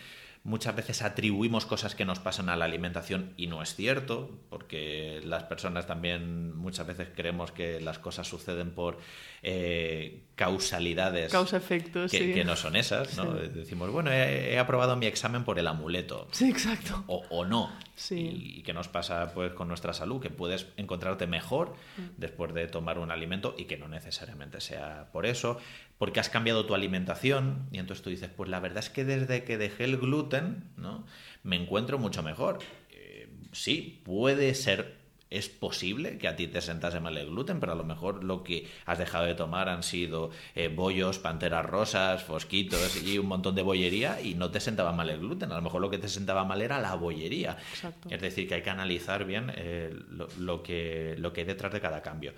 Muchas 0.45 0.73
veces 0.73 1.01
atribuimos 1.01 1.65
cosas 1.65 1.95
que 1.95 2.05
nos 2.05 2.19
pasan 2.19 2.47
a 2.47 2.55
la 2.55 2.63
alimentación 2.63 3.33
y 3.35 3.47
no 3.47 3.61
es 3.61 3.75
cierto, 3.75 4.39
porque 4.49 5.19
las 5.25 5.43
personas 5.43 5.85
también 5.85 6.55
muchas 6.55 6.87
veces 6.87 7.09
creemos 7.13 7.51
que 7.51 7.81
las 7.81 7.99
cosas 7.99 8.25
suceden 8.25 8.71
por 8.71 8.97
eh, 9.43 10.21
causalidades 10.35 11.31
Causa-efecto, 11.33 12.03
que, 12.03 12.17
sí. 12.19 12.33
que 12.33 12.45
no 12.45 12.55
son 12.55 12.77
esas. 12.77 13.17
¿no? 13.17 13.33
Decimos, 13.33 13.91
bueno, 13.91 14.11
he, 14.11 14.53
he 14.53 14.59
aprobado 14.59 14.95
mi 14.95 15.07
examen 15.07 15.43
por 15.43 15.59
el 15.59 15.67
amuleto. 15.67 16.29
Sí, 16.31 16.49
exacto. 16.49 17.03
O, 17.07 17.17
o 17.29 17.45
no. 17.45 17.69
Sí. 17.95 18.55
Y, 18.59 18.63
qué 18.63 18.71
nos 18.73 18.87
pasa 18.87 19.33
pues 19.33 19.51
con 19.51 19.67
nuestra 19.67 19.91
salud, 19.93 20.21
que 20.21 20.29
puedes 20.29 20.67
encontrarte 20.77 21.27
mejor 21.27 21.75
Mm. 21.97 22.01
después 22.17 22.53
de 22.53 22.67
tomar 22.67 22.97
un 22.99 23.11
alimento 23.11 23.55
y 23.57 23.65
que 23.65 23.77
no 23.77 23.87
necesariamente 23.89 24.61
sea 24.61 25.09
por 25.11 25.25
eso, 25.25 25.59
porque 25.99 26.19
has 26.19 26.29
cambiado 26.29 26.65
tu 26.65 26.73
alimentación 26.73 27.67
y 27.71 27.77
entonces 27.77 28.01
tú 28.01 28.09
dices, 28.09 28.31
pues 28.35 28.49
la 28.49 28.59
verdad 28.59 28.79
es 28.79 28.89
que 28.89 29.05
desde 29.05 29.43
que 29.43 29.59
dejé 29.59 29.83
el 29.83 29.97
gluten, 29.97 30.63
¿no? 30.77 31.05
Me 31.43 31.57
encuentro 31.57 31.99
mucho 31.99 32.23
mejor. 32.23 32.59
Eh, 32.89 33.29
sí, 33.51 34.01
puede 34.03 34.55
ser 34.55 34.97
es 35.29 35.47
posible 35.47 36.17
que 36.17 36.27
a 36.27 36.35
ti 36.35 36.47
te 36.47 36.61
sentase 36.61 36.99
mal 36.99 37.17
el 37.17 37.27
gluten, 37.27 37.59
pero 37.59 37.73
a 37.73 37.75
lo 37.75 37.83
mejor 37.83 38.23
lo 38.23 38.43
que 38.43 38.67
has 38.85 38.97
dejado 38.97 39.25
de 39.25 39.35
tomar 39.35 39.69
han 39.69 39.83
sido 39.83 40.31
eh, 40.55 40.69
bollos, 40.69 41.19
panteras 41.19 41.65
rosas, 41.65 42.23
fosquitos 42.23 43.03
y 43.03 43.19
un 43.19 43.27
montón 43.27 43.53
de 43.55 43.61
bollería 43.61 44.21
y 44.21 44.33
no 44.33 44.49
te 44.49 44.59
sentaba 44.59 44.91
mal 44.91 45.09
el 45.09 45.19
gluten. 45.19 45.51
A 45.51 45.55
lo 45.55 45.61
mejor 45.61 45.81
lo 45.81 45.89
que 45.89 45.99
te 45.99 46.07
sentaba 46.07 46.45
mal 46.45 46.61
era 46.61 46.79
la 46.79 46.95
bollería. 46.95 47.57
Es 48.09 48.21
decir, 48.21 48.47
que 48.47 48.55
hay 48.55 48.61
que 48.63 48.69
analizar 48.71 49.25
bien 49.25 49.51
eh, 49.55 49.93
lo, 50.37 50.63
que, 50.63 51.15
lo 51.19 51.31
que 51.31 51.41
hay 51.41 51.47
detrás 51.47 51.73
de 51.73 51.81
cada 51.81 52.01
cambio. 52.01 52.33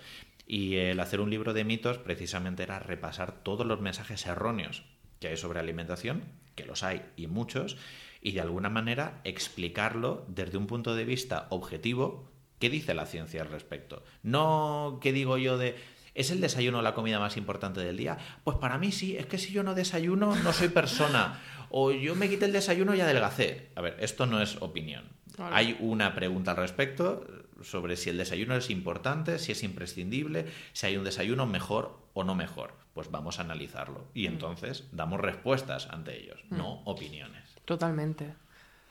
Y 0.52 0.76
el 0.76 1.00
hacer 1.00 1.22
un 1.22 1.30
libro 1.30 1.54
de 1.54 1.64
mitos 1.64 1.96
precisamente 1.96 2.62
era 2.62 2.78
repasar 2.78 3.42
todos 3.42 3.66
los 3.66 3.80
mensajes 3.80 4.26
erróneos 4.26 4.82
que 5.18 5.28
hay 5.28 5.38
sobre 5.38 5.60
alimentación, 5.60 6.24
que 6.56 6.66
los 6.66 6.82
hay 6.82 7.06
y 7.16 7.26
muchos, 7.26 7.78
y 8.20 8.32
de 8.32 8.42
alguna 8.42 8.68
manera 8.68 9.22
explicarlo 9.24 10.26
desde 10.28 10.58
un 10.58 10.66
punto 10.66 10.94
de 10.94 11.06
vista 11.06 11.46
objetivo, 11.48 12.30
¿Qué 12.58 12.68
dice 12.68 12.92
la 12.92 13.06
ciencia 13.06 13.40
al 13.40 13.48
respecto? 13.48 14.04
No, 14.22 15.00
¿qué 15.02 15.12
digo 15.12 15.38
yo 15.38 15.56
de... 15.56 15.74
¿Es 16.14 16.30
el 16.30 16.40
desayuno 16.40 16.82
la 16.82 16.94
comida 16.94 17.18
más 17.18 17.36
importante 17.36 17.80
del 17.80 17.96
día? 17.96 18.18
Pues 18.44 18.58
para 18.58 18.78
mí 18.78 18.92
sí, 18.92 19.16
es 19.16 19.26
que 19.26 19.38
si 19.38 19.52
yo 19.52 19.62
no 19.62 19.74
desayuno 19.74 20.36
no 20.36 20.52
soy 20.52 20.68
persona. 20.68 21.40
O 21.70 21.90
yo 21.90 22.14
me 22.14 22.28
quité 22.28 22.44
el 22.44 22.52
desayuno 22.52 22.94
y 22.94 23.00
adelgacé. 23.00 23.70
A 23.74 23.80
ver, 23.80 23.96
esto 23.98 24.26
no 24.26 24.40
es 24.40 24.60
opinión. 24.60 25.08
Hay 25.38 25.76
una 25.80 26.14
pregunta 26.14 26.52
al 26.52 26.58
respecto 26.58 27.26
sobre 27.62 27.96
si 27.96 28.10
el 28.10 28.18
desayuno 28.18 28.56
es 28.56 28.70
importante, 28.70 29.38
si 29.38 29.52
es 29.52 29.62
imprescindible, 29.62 30.46
si 30.72 30.86
hay 30.86 30.96
un 30.96 31.04
desayuno 31.04 31.46
mejor 31.46 31.98
o 32.14 32.24
no 32.24 32.34
mejor. 32.34 32.74
Pues 32.94 33.10
vamos 33.10 33.38
a 33.38 33.42
analizarlo. 33.42 34.06
Y 34.14 34.28
mm. 34.28 34.32
entonces 34.32 34.88
damos 34.92 35.20
respuestas 35.20 35.88
ante 35.90 36.18
ellos, 36.18 36.40
mm. 36.50 36.56
no 36.56 36.82
opiniones. 36.84 37.54
Totalmente. 37.64 38.34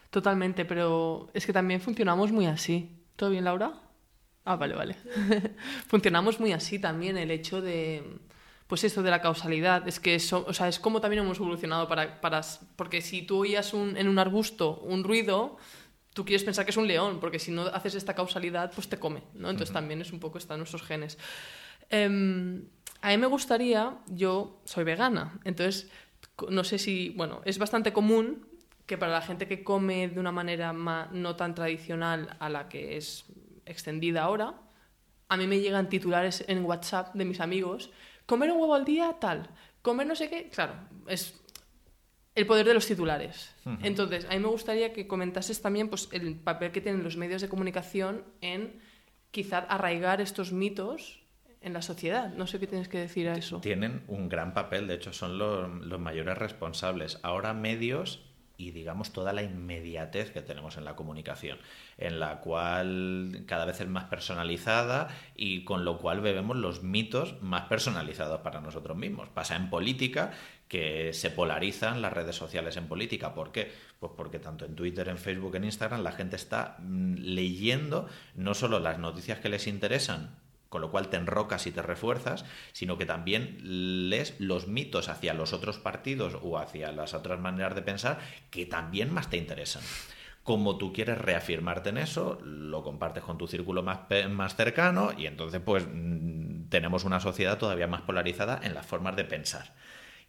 Totalmente, 0.09 0.65
pero 0.65 1.29
es 1.33 1.45
que 1.45 1.53
también 1.53 1.79
funcionamos 1.79 2.31
muy 2.31 2.45
así. 2.45 2.89
¿Todo 3.15 3.29
bien, 3.29 3.45
Laura? 3.45 3.73
Ah, 4.43 4.55
vale, 4.55 4.75
vale. 4.75 4.95
Funcionamos 5.87 6.39
muy 6.39 6.51
así 6.51 6.79
también, 6.79 7.17
el 7.17 7.31
hecho 7.31 7.61
de, 7.61 8.03
pues 8.67 8.83
esto 8.83 9.03
de 9.03 9.11
la 9.11 9.21
causalidad. 9.21 9.87
Es 9.87 9.99
que 9.99 10.15
eso, 10.15 10.43
o 10.47 10.53
sea, 10.53 10.67
es 10.67 10.79
como 10.79 10.99
también 10.99 11.23
hemos 11.23 11.37
evolucionado 11.37 11.87
para, 11.87 12.19
para 12.21 12.41
porque 12.75 13.01
si 13.01 13.21
tú 13.21 13.39
oías 13.39 13.73
un, 13.73 13.95
en 13.97 14.07
un 14.07 14.17
arbusto 14.17 14.79
un 14.79 15.03
ruido, 15.03 15.57
tú 16.13 16.25
quieres 16.25 16.43
pensar 16.43 16.65
que 16.65 16.71
es 16.71 16.77
un 16.77 16.87
león, 16.87 17.19
porque 17.19 17.39
si 17.39 17.51
no 17.51 17.63
haces 17.67 17.95
esta 17.95 18.15
causalidad, 18.15 18.71
pues 18.73 18.89
te 18.89 18.97
come, 18.97 19.23
¿no? 19.33 19.49
Entonces 19.49 19.73
también 19.73 20.01
es 20.01 20.11
un 20.11 20.19
poco, 20.19 20.37
está 20.37 20.55
en 20.55 20.59
nuestros 20.59 20.83
genes. 20.83 21.17
Em, 21.89 22.65
a 23.01 23.09
mí 23.09 23.17
me 23.17 23.27
gustaría, 23.27 23.97
yo 24.07 24.61
soy 24.65 24.83
vegana, 24.83 25.39
entonces 25.43 25.89
no 26.49 26.63
sé 26.63 26.77
si, 26.77 27.09
bueno, 27.09 27.41
es 27.45 27.57
bastante 27.57 27.93
común 27.93 28.47
que 28.85 28.97
para 28.97 29.11
la 29.11 29.21
gente 29.21 29.47
que 29.47 29.63
come 29.63 30.09
de 30.09 30.19
una 30.19 30.31
manera 30.31 30.73
no 30.73 31.35
tan 31.35 31.55
tradicional 31.55 32.35
a 32.39 32.49
la 32.49 32.67
que 32.67 32.97
es 32.97 33.25
extendida 33.65 34.23
ahora, 34.23 34.55
a 35.29 35.37
mí 35.37 35.47
me 35.47 35.59
llegan 35.59 35.87
titulares 35.87 36.43
en 36.47 36.65
WhatsApp 36.65 37.13
de 37.15 37.25
mis 37.25 37.39
amigos, 37.39 37.89
comer 38.25 38.51
un 38.51 38.59
huevo 38.59 38.75
al 38.75 38.85
día, 38.85 39.15
tal, 39.19 39.49
comer 39.81 40.07
no 40.07 40.15
sé 40.15 40.29
qué, 40.29 40.49
claro, 40.49 40.73
es 41.07 41.40
el 42.35 42.45
poder 42.45 42.65
de 42.65 42.73
los 42.73 42.87
titulares. 42.87 43.53
Entonces, 43.83 44.25
a 44.29 44.33
mí 44.33 44.39
me 44.39 44.47
gustaría 44.47 44.93
que 44.93 45.07
comentases 45.07 45.61
también 45.61 45.89
pues, 45.89 46.09
el 46.11 46.35
papel 46.35 46.71
que 46.71 46.81
tienen 46.81 47.03
los 47.03 47.17
medios 47.17 47.41
de 47.41 47.49
comunicación 47.49 48.23
en 48.41 48.79
quizá 49.31 49.59
arraigar 49.59 50.21
estos 50.21 50.51
mitos 50.51 51.21
en 51.61 51.73
la 51.73 51.81
sociedad. 51.81 52.33
No 52.33 52.47
sé 52.47 52.59
qué 52.59 52.67
tienes 52.67 52.87
que 52.87 52.99
decir 52.99 53.27
a 53.27 53.35
eso. 53.35 53.59
Tienen 53.59 54.03
un 54.07 54.29
gran 54.29 54.53
papel, 54.53 54.87
de 54.87 54.95
hecho 54.95 55.13
son 55.13 55.37
los, 55.37 55.69
los 55.85 55.99
mayores 55.99 56.37
responsables. 56.37 57.19
Ahora 57.21 57.53
medios 57.53 58.21
y 58.61 58.71
digamos 58.71 59.11
toda 59.11 59.33
la 59.33 59.41
inmediatez 59.41 60.31
que 60.31 60.41
tenemos 60.41 60.77
en 60.77 60.85
la 60.85 60.95
comunicación, 60.95 61.57
en 61.97 62.19
la 62.19 62.41
cual 62.41 63.43
cada 63.47 63.65
vez 63.65 63.81
es 63.81 63.87
más 63.87 64.05
personalizada 64.05 65.07
y 65.35 65.63
con 65.63 65.83
lo 65.83 65.97
cual 65.97 66.21
bebemos 66.21 66.55
los 66.57 66.83
mitos 66.83 67.41
más 67.41 67.63
personalizados 67.63 68.41
para 68.41 68.61
nosotros 68.61 68.95
mismos. 68.95 69.29
Pasa 69.29 69.55
en 69.55 69.69
política 69.69 70.31
que 70.71 71.11
se 71.11 71.29
polarizan 71.29 72.01
las 72.01 72.13
redes 72.13 72.37
sociales 72.37 72.77
en 72.77 72.87
política. 72.87 73.33
¿Por 73.33 73.51
qué? 73.51 73.69
Pues 73.99 74.13
porque 74.15 74.39
tanto 74.39 74.63
en 74.63 74.73
Twitter, 74.73 75.09
en 75.09 75.17
Facebook, 75.17 75.53
en 75.57 75.65
Instagram 75.65 76.01
la 76.01 76.13
gente 76.13 76.37
está 76.37 76.77
mm, 76.79 77.15
leyendo 77.15 78.07
no 78.35 78.53
solo 78.53 78.79
las 78.79 78.97
noticias 78.97 79.39
que 79.39 79.49
les 79.49 79.67
interesan 79.67 80.39
con 80.69 80.79
lo 80.79 80.89
cual 80.89 81.09
te 81.09 81.17
enrocas 81.17 81.67
y 81.67 81.71
te 81.71 81.81
refuerzas, 81.81 82.45
sino 82.71 82.97
que 82.97 83.05
también 83.05 83.57
lees 84.09 84.39
los 84.39 84.69
mitos 84.69 85.09
hacia 85.09 85.33
los 85.33 85.51
otros 85.51 85.77
partidos 85.77 86.37
o 86.41 86.57
hacia 86.57 86.93
las 86.93 87.13
otras 87.13 87.41
maneras 87.41 87.75
de 87.75 87.81
pensar 87.81 88.19
que 88.49 88.65
también 88.65 89.13
más 89.13 89.29
te 89.29 89.35
interesan. 89.35 89.83
Como 90.43 90.77
tú 90.77 90.93
quieres 90.93 91.17
reafirmarte 91.17 91.89
en 91.89 91.97
eso, 91.97 92.39
lo 92.45 92.81
compartes 92.81 93.25
con 93.25 93.37
tu 93.37 93.47
círculo 93.47 93.83
más, 93.83 93.99
más 94.29 94.55
cercano 94.55 95.11
y 95.17 95.25
entonces 95.25 95.59
pues 95.59 95.85
mm, 95.85 96.69
tenemos 96.69 97.03
una 97.03 97.19
sociedad 97.19 97.57
todavía 97.57 97.87
más 97.87 98.03
polarizada 98.03 98.61
en 98.63 98.73
las 98.73 98.85
formas 98.85 99.17
de 99.17 99.25
pensar. 99.25 99.73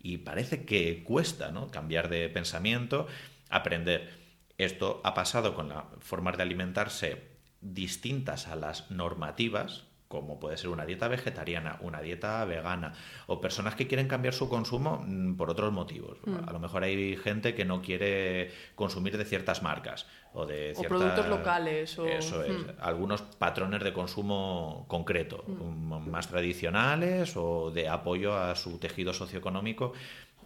Y 0.03 0.19
parece 0.19 0.65
que 0.65 1.05
cuesta 1.05 1.51
¿no? 1.51 1.71
cambiar 1.71 2.09
de 2.09 2.29
pensamiento, 2.29 3.07
aprender. 3.49 4.11
Esto 4.59 5.01
ha 5.05 5.15
pasado 5.15 5.55
con 5.55 5.69
las 5.69 5.85
formas 6.01 6.37
de 6.37 6.43
alimentarse 6.43 7.33
distintas 7.61 8.49
a 8.49 8.57
las 8.57 8.91
normativas, 8.91 9.85
como 10.13 10.39
puede 10.39 10.59
ser 10.59 10.69
una 10.69 10.85
dieta 10.85 11.09
vegetariana, 11.09 11.79
una 11.81 12.03
dieta 12.03 12.45
vegana, 12.45 12.93
o 13.29 13.41
personas 13.41 13.75
que 13.75 13.87
quieren 13.87 14.09
cambiar 14.09 14.35
su 14.35 14.47
consumo 14.47 15.03
mm, 15.03 15.37
por 15.37 15.49
otros 15.49 15.73
motivos. 15.73 16.19
Mm. 16.27 16.47
A 16.47 16.53
lo 16.53 16.59
mejor 16.59 16.85
hay 16.85 17.17
gente 17.17 17.55
que 17.55 17.65
no 17.65 17.81
quiere 17.81 18.51
consumir 18.75 19.17
de 19.17 19.25
ciertas 19.25 19.63
marcas 19.63 20.07
o 20.35 20.45
de 20.45 20.75
ciertas... 20.75 20.99
productos 20.99 21.29
locales. 21.29 21.99
O... 21.99 22.05
Eso 22.05 22.45
es. 22.45 22.53
Mm. 22.53 22.65
Algunos 22.81 23.23
patrones 23.23 23.83
de 23.83 23.95
consumo 23.95 24.85
concreto, 24.87 25.45
más 25.47 26.29
tradicionales 26.29 27.35
o 27.39 27.71
de 27.71 27.89
apoyo 27.89 28.37
a 28.37 28.55
su 28.55 28.79
tejido 28.79 29.15
socioeconómico 29.15 29.95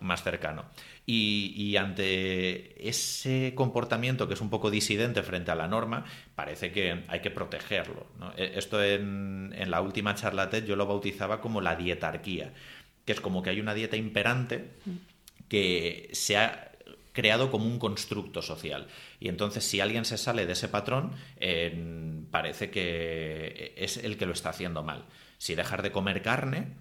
más 0.00 0.23
cercano. 0.23 0.65
Y, 1.05 1.76
ante 1.76 2.88
ese 2.88 3.53
comportamiento 3.55 4.26
que 4.26 4.35
es 4.35 4.41
un 4.41 4.50
poco 4.50 4.71
disidente 4.71 5.23
frente 5.23 5.50
a 5.50 5.55
la 5.55 5.69
norma, 5.69 6.05
parece 6.35 6.73
que 6.73 7.05
hay 7.09 7.21
que 7.21 7.31
protegerlo. 7.31 8.07
E, 8.37 8.53
esto 8.57 8.83
en, 8.83 9.55
la 9.71 9.81
última 9.81 10.15
charla 10.15 10.50
yo 10.50 10.76
lo 10.76 10.87
bautizaba 10.87 11.41
como 11.41 11.61
la 11.61 11.76
dietarquía, 11.76 12.53
que 13.05 13.12
es 13.12 13.21
como 13.21 13.43
que 13.43 13.50
hay 13.50 13.61
una 13.61 13.75
dieta 13.75 13.97
imperante 13.97 14.71
que 15.49 16.11
se 16.12 16.37
ha 16.37 16.73
creado 17.12 17.50
como 17.50 17.65
un 17.67 17.79
constructo 17.79 18.43
social. 18.43 18.88
Y 19.21 19.29
entonces 19.29 19.65
si 19.65 19.81
alguien 19.81 20.05
se 20.05 20.19
sale 20.19 20.45
de 20.45 20.53
ese 20.53 20.69
patrón, 20.69 21.12
parece 22.31 22.71
que 22.71 23.75
es 23.76 23.97
el 23.97 24.19
que 24.19 24.26
lo 24.26 24.33
está 24.33 24.50
haciendo 24.50 24.83
mal. 24.83 25.05
Si 25.38 25.55
dejar 25.55 25.83
de 25.83 25.93
comer 25.93 26.23
carne, 26.23 26.75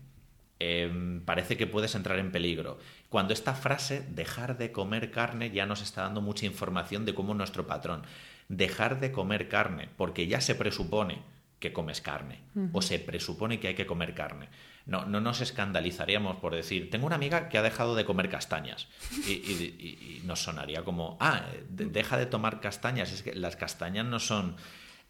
Em, 0.59 1.21
parece 1.21 1.57
que 1.57 1.67
puedes 1.67 1.95
entrar 1.95 2.17
en 2.19 2.31
peligro. 2.31 2.79
Cuando 3.09 3.33
esta 3.33 3.53
frase, 3.53 4.05
dejar 4.09 4.57
de 4.57 4.71
comer 4.71 5.12
carne, 5.12 5.51
ya 5.51 5.65
nos 5.65 5.81
está 5.81 6.03
dando 6.03 6.21
mucha 6.21 6.45
información 6.45 7.05
de 7.05 7.13
cómo 7.13 7.33
nuestro 7.33 7.67
patrón. 7.67 8.03
Dejar 8.47 9.00
de 9.00 9.12
comer 9.12 9.50
carne, 9.50 9.89
porque 9.97 10.27
ya 10.27 10.39
se 10.39 10.55
presupone 10.55 11.24
que 11.59 11.74
comes 11.74 12.00
carne, 12.01 12.41
o 12.74 12.81
se 12.81 13.00
presupone 13.00 13.59
que 13.59 13.69
hay 13.69 13.75
que 13.75 13.88
comer 13.88 14.13
carne. 14.13 14.50
No, 14.85 15.05
no 15.05 15.19
nos 15.19 15.41
escandalizaríamos 15.41 16.35
por 16.35 16.53
decir, 16.53 16.91
tengo 16.91 17.07
una 17.07 17.15
amiga 17.15 17.50
que 17.50 17.57
ha 17.57 17.63
dejado 17.63 17.95
de 17.95 18.05
comer 18.05 18.29
castañas. 18.29 18.88
Y, 19.27 20.21
nos 20.25 20.43
sonaría 20.43 20.83
como, 20.83 21.17
ah, 21.19 21.45
deja 21.69 22.17
de 22.17 22.27
tomar 22.27 22.62
castañas. 22.62 23.12
Es 23.12 23.24
que 23.24 23.33
las 23.33 23.55
castañas 23.55 24.05
no 24.05 24.19
son 24.19 24.57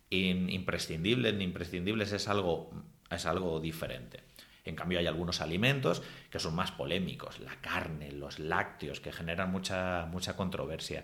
imprescindibles 0.09 1.33
ni 1.33 1.43
imprescindibles, 1.43 2.13
es 2.13 2.27
algo, 2.27 2.71
es 3.09 3.25
algo 3.25 3.59
diferente. 3.59 4.23
En 4.65 4.75
cambio, 4.75 4.99
hay 4.99 5.07
algunos 5.07 5.41
alimentos 5.41 6.01
que 6.29 6.39
son 6.39 6.55
más 6.55 6.71
polémicos, 6.71 7.39
la 7.39 7.61
carne, 7.61 8.11
los 8.11 8.39
lácteos, 8.39 8.99
que 8.99 9.11
generan 9.11 9.51
mucha, 9.51 10.07
mucha 10.07 10.35
controversia. 10.35 11.03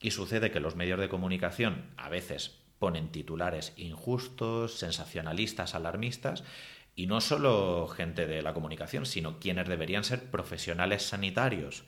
Y 0.00 0.10
sucede 0.10 0.50
que 0.50 0.60
los 0.60 0.74
medios 0.74 0.98
de 0.98 1.08
comunicación 1.08 1.92
a 1.96 2.08
veces 2.08 2.58
ponen 2.78 3.12
titulares 3.12 3.72
injustos, 3.76 4.78
sensacionalistas, 4.78 5.74
alarmistas, 5.74 6.44
y 6.96 7.06
no 7.06 7.20
solo 7.20 7.88
gente 7.88 8.26
de 8.26 8.42
la 8.42 8.54
comunicación, 8.54 9.04
sino 9.04 9.38
quienes 9.38 9.68
deberían 9.68 10.04
ser 10.04 10.30
profesionales 10.30 11.02
sanitarios, 11.02 11.84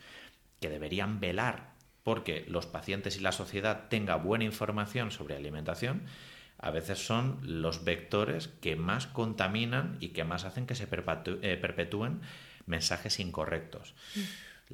que 0.61 0.69
deberían 0.69 1.21
velar 1.21 1.77
porque 2.07 2.45
los 2.47 2.67
pacientes 2.67 3.17
y 3.17 3.21
la 3.21 3.33
sociedad 3.33 3.89
tenga 3.89 4.15
buena 4.15 4.45
información 4.45 5.11
sobre 5.11 5.35
alimentación, 5.35 6.03
a 6.59 6.71
veces 6.71 7.05
son 7.05 7.39
los 7.43 7.85
vectores 7.85 8.49
que 8.49 8.77
más 8.77 9.07
contaminan 9.07 9.97
y 10.01 10.09
que 10.09 10.25
más 10.25 10.45
hacen 10.45 10.67
que 10.67 10.75
se 10.75 10.85
eh, 10.85 11.59
perpetúen 11.61 12.21
mensajes 12.67 13.21
incorrectos. 13.21 13.95
Mm. 14.15 14.21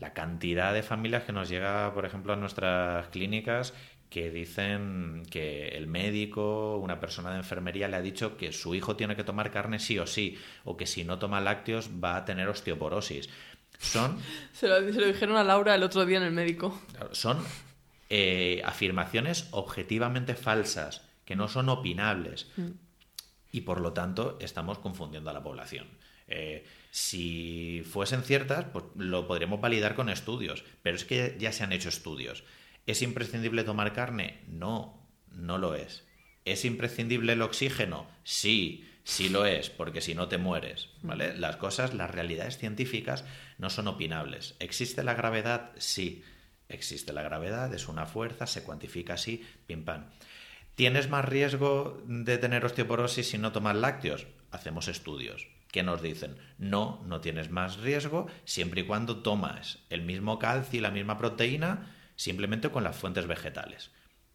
La 0.00 0.12
cantidad 0.14 0.72
de 0.72 0.82
familias 0.82 1.24
que 1.24 1.32
nos 1.32 1.48
llega, 1.48 1.92
por 1.92 2.06
ejemplo, 2.06 2.32
a 2.32 2.36
nuestras 2.36 3.08
clínicas 3.08 3.74
que 4.08 4.30
dicen 4.30 5.22
que 5.30 5.68
el 5.68 5.86
médico, 5.86 6.76
una 6.78 7.00
persona 7.00 7.30
de 7.30 7.38
enfermería 7.38 7.88
le 7.88 7.96
ha 7.96 8.02
dicho 8.02 8.36
que 8.36 8.52
su 8.52 8.74
hijo 8.74 8.94
tiene 8.94 9.16
que 9.16 9.24
tomar 9.24 9.50
carne 9.50 9.78
sí 9.78 9.98
o 9.98 10.06
sí, 10.06 10.38
o 10.64 10.76
que 10.76 10.86
si 10.86 11.02
no 11.02 11.18
toma 11.18 11.40
lácteos 11.40 11.90
va 12.02 12.16
a 12.16 12.24
tener 12.24 12.48
osteoporosis. 12.48 13.28
Son... 13.78 14.18
Se 14.52 14.68
lo, 14.68 14.80
dijeron 14.80 15.36
a 15.36 15.44
Laura 15.44 15.74
el 15.74 15.82
otro 15.82 16.06
día 16.06 16.18
en 16.18 16.24
el 16.24 16.32
médico. 16.32 16.78
Son 17.12 17.42
eh, 18.08 18.62
afirmaciones 18.64 19.48
objetivamente 19.50 20.34
falsas 20.34 21.02
que 21.32 21.36
no 21.36 21.48
son 21.48 21.70
opinables. 21.70 22.46
Y 23.52 23.62
por 23.62 23.80
lo 23.80 23.94
tanto 23.94 24.36
estamos 24.38 24.78
confundiendo 24.80 25.30
a 25.30 25.32
la 25.32 25.42
población. 25.42 25.88
Eh, 26.28 26.66
si 26.90 27.82
fuesen 27.90 28.22
ciertas, 28.22 28.66
pues 28.66 28.84
lo 28.96 29.26
podríamos 29.26 29.58
validar 29.58 29.94
con 29.94 30.10
estudios, 30.10 30.62
pero 30.82 30.94
es 30.94 31.06
que 31.06 31.34
ya 31.38 31.50
se 31.50 31.64
han 31.64 31.72
hecho 31.72 31.88
estudios. 31.88 32.44
¿Es 32.84 33.00
imprescindible 33.00 33.64
tomar 33.64 33.94
carne? 33.94 34.42
No, 34.46 35.08
no 35.30 35.56
lo 35.56 35.74
es. 35.74 36.04
¿Es 36.44 36.66
imprescindible 36.66 37.32
el 37.32 37.40
oxígeno? 37.40 38.06
Sí, 38.24 38.86
sí 39.02 39.30
lo 39.30 39.46
es, 39.46 39.70
porque 39.70 40.02
si 40.02 40.14
no 40.14 40.28
te 40.28 40.36
mueres, 40.36 40.90
¿vale? 41.00 41.34
Las 41.34 41.56
cosas, 41.56 41.94
las 41.94 42.10
realidades 42.10 42.58
científicas 42.58 43.24
no 43.56 43.70
son 43.70 43.88
opinables. 43.88 44.54
¿Existe 44.58 45.02
la 45.02 45.14
gravedad? 45.14 45.70
Sí. 45.78 46.22
Existe 46.68 47.12
la 47.12 47.22
gravedad, 47.22 47.72
es 47.74 47.88
una 47.88 48.06
fuerza, 48.06 48.46
se 48.46 48.64
cuantifica 48.64 49.14
así, 49.14 49.44
pim 49.66 49.84
pam. 49.84 50.06
¿Tienes 50.74 51.10
más 51.10 51.24
riesgo 51.24 52.02
de 52.06 52.38
tener 52.38 52.64
osteoporosis 52.64 53.28
si 53.28 53.38
no 53.38 53.52
tomas 53.52 53.76
lácteos? 53.76 54.26
Hacemos 54.50 54.88
estudios 54.88 55.46
que 55.70 55.82
nos 55.82 56.02
dicen, 56.02 56.36
no, 56.58 57.02
no 57.06 57.20
tienes 57.20 57.50
más 57.50 57.78
riesgo 57.78 58.26
siempre 58.44 58.82
y 58.82 58.84
cuando 58.84 59.22
tomas 59.22 59.78
el 59.90 60.02
mismo 60.02 60.38
calcio 60.38 60.78
y 60.78 60.82
la 60.82 60.90
misma 60.90 61.18
proteína 61.18 61.94
simplemente 62.16 62.70
con 62.70 62.84
las 62.84 62.96
fuentes 62.96 63.26
vegetales. 63.26 63.90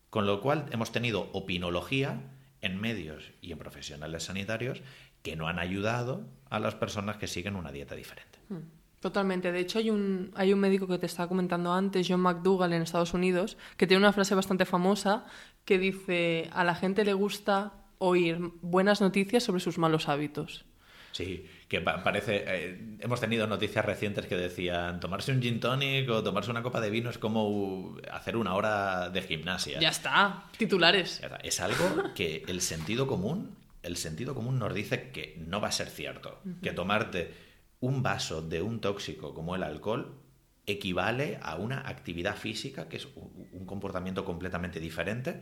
Con 0.09 0.25
lo 0.25 0.41
cual 0.41 0.65
hemos 0.71 0.91
tenido 0.91 1.29
opinología 1.33 2.21
en 2.61 2.81
medios 2.81 3.31
y 3.41 3.51
en 3.51 3.59
profesionales 3.59 4.23
sanitarios 4.23 4.81
que 5.21 5.35
no 5.35 5.47
han 5.47 5.59
ayudado 5.59 6.27
a 6.49 6.59
las 6.59 6.75
personas 6.75 7.17
que 7.17 7.27
siguen 7.27 7.55
una 7.55 7.71
dieta 7.71 7.95
diferente. 7.95 8.39
Hmm. 8.49 8.76
Totalmente. 8.99 9.51
De 9.51 9.59
hecho, 9.59 9.79
hay 9.79 9.89
un, 9.89 10.31
hay 10.35 10.53
un 10.53 10.59
médico 10.59 10.87
que 10.87 10.97
te 10.97 11.05
estaba 11.05 11.29
comentando 11.29 11.71
antes, 11.71 12.07
John 12.09 12.21
McDougall, 12.21 12.73
en 12.73 12.81
Estados 12.81 13.13
Unidos, 13.13 13.57
que 13.77 13.85
tiene 13.85 13.99
una 13.99 14.13
frase 14.13 14.33
bastante 14.33 14.65
famosa 14.65 15.25
que 15.65 15.77
dice, 15.77 16.49
a 16.51 16.63
la 16.63 16.75
gente 16.75 17.05
le 17.05 17.13
gusta 17.13 17.73
oír 17.99 18.39
buenas 18.61 19.01
noticias 19.01 19.43
sobre 19.43 19.61
sus 19.61 19.77
malos 19.77 20.09
hábitos. 20.09 20.65
Sí, 21.11 21.47
que 21.67 21.81
parece. 21.81 22.43
Eh, 22.47 22.97
hemos 22.99 23.19
tenido 23.19 23.47
noticias 23.47 23.83
recientes 23.83 24.27
que 24.27 24.35
decían 24.35 24.99
tomarse 24.99 25.31
un 25.31 25.41
gin 25.41 25.59
tonic 25.59 26.07
o 26.09 26.21
tomarse 26.21 26.51
una 26.51 26.61
copa 26.61 26.79
de 26.79 26.91
vino 26.91 27.09
es 27.09 27.17
como 27.17 27.97
hacer 28.11 28.37
una 28.37 28.53
hora 28.53 29.09
de 29.09 29.21
gimnasia. 29.23 29.79
Ya 29.79 29.89
está, 29.89 30.43
titulares. 30.57 31.21
Es 31.43 31.59
algo 31.59 32.13
que 32.13 32.43
el 32.47 32.61
sentido 32.61 33.07
común, 33.07 33.55
el 33.81 33.97
sentido 33.97 34.35
común 34.35 34.59
nos 34.59 34.73
dice 34.75 35.09
que 35.09 35.35
no 35.47 35.59
va 35.59 35.69
a 35.69 35.71
ser 35.71 35.89
cierto. 35.89 36.39
Que 36.61 36.71
tomarte 36.71 37.46
un 37.79 38.03
vaso 38.03 38.41
de 38.41 38.61
un 38.61 38.79
tóxico 38.81 39.33
como 39.33 39.55
el 39.55 39.63
alcohol 39.63 40.19
equivale 40.65 41.39
a 41.41 41.55
una 41.55 41.87
actividad 41.87 42.35
física 42.35 42.89
que 42.89 42.97
es 42.97 43.07
un 43.15 43.65
comportamiento 43.65 44.25
completamente 44.25 44.79
diferente, 44.79 45.39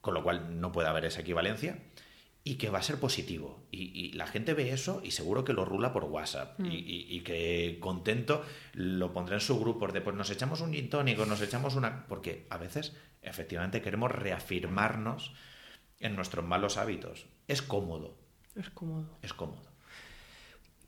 con 0.00 0.14
lo 0.14 0.22
cual 0.22 0.60
no 0.60 0.72
puede 0.72 0.88
haber 0.88 1.04
esa 1.04 1.20
equivalencia 1.20 1.78
y 2.46 2.54
que 2.54 2.70
va 2.70 2.78
a 2.78 2.82
ser 2.82 3.00
positivo. 3.00 3.66
Y, 3.72 4.12
la 4.12 4.28
gente 4.28 4.54
ve 4.54 4.70
eso 4.70 5.00
y 5.02 5.10
seguro 5.10 5.44
que 5.44 5.52
lo 5.52 5.64
rula 5.64 5.92
por 5.92 6.04
WhatsApp. 6.04 6.60
Mm. 6.60 6.68
Y, 6.70 7.20
que 7.22 7.78
contento 7.80 8.44
lo 8.72 9.12
pondrá 9.12 9.34
en 9.34 9.40
su 9.40 9.58
grupo 9.58 9.88
de 9.88 10.00
pues 10.00 10.14
nos 10.14 10.30
echamos 10.30 10.60
un 10.60 10.72
gin 10.72 10.88
tónico, 10.88 11.26
nos 11.26 11.42
echamos 11.42 11.74
una. 11.74 12.06
Porque 12.06 12.46
a 12.48 12.56
veces, 12.56 12.96
efectivamente, 13.20 13.82
queremos 13.82 14.12
reafirmarnos 14.12 15.34
en 15.98 16.14
nuestros 16.14 16.44
malos 16.44 16.76
hábitos. 16.76 17.26
Es 17.48 17.62
cómodo. 17.62 18.16
Es 18.54 18.70
cómodo. 18.70 19.18
Es 19.22 19.34
cómodo. 19.34 19.75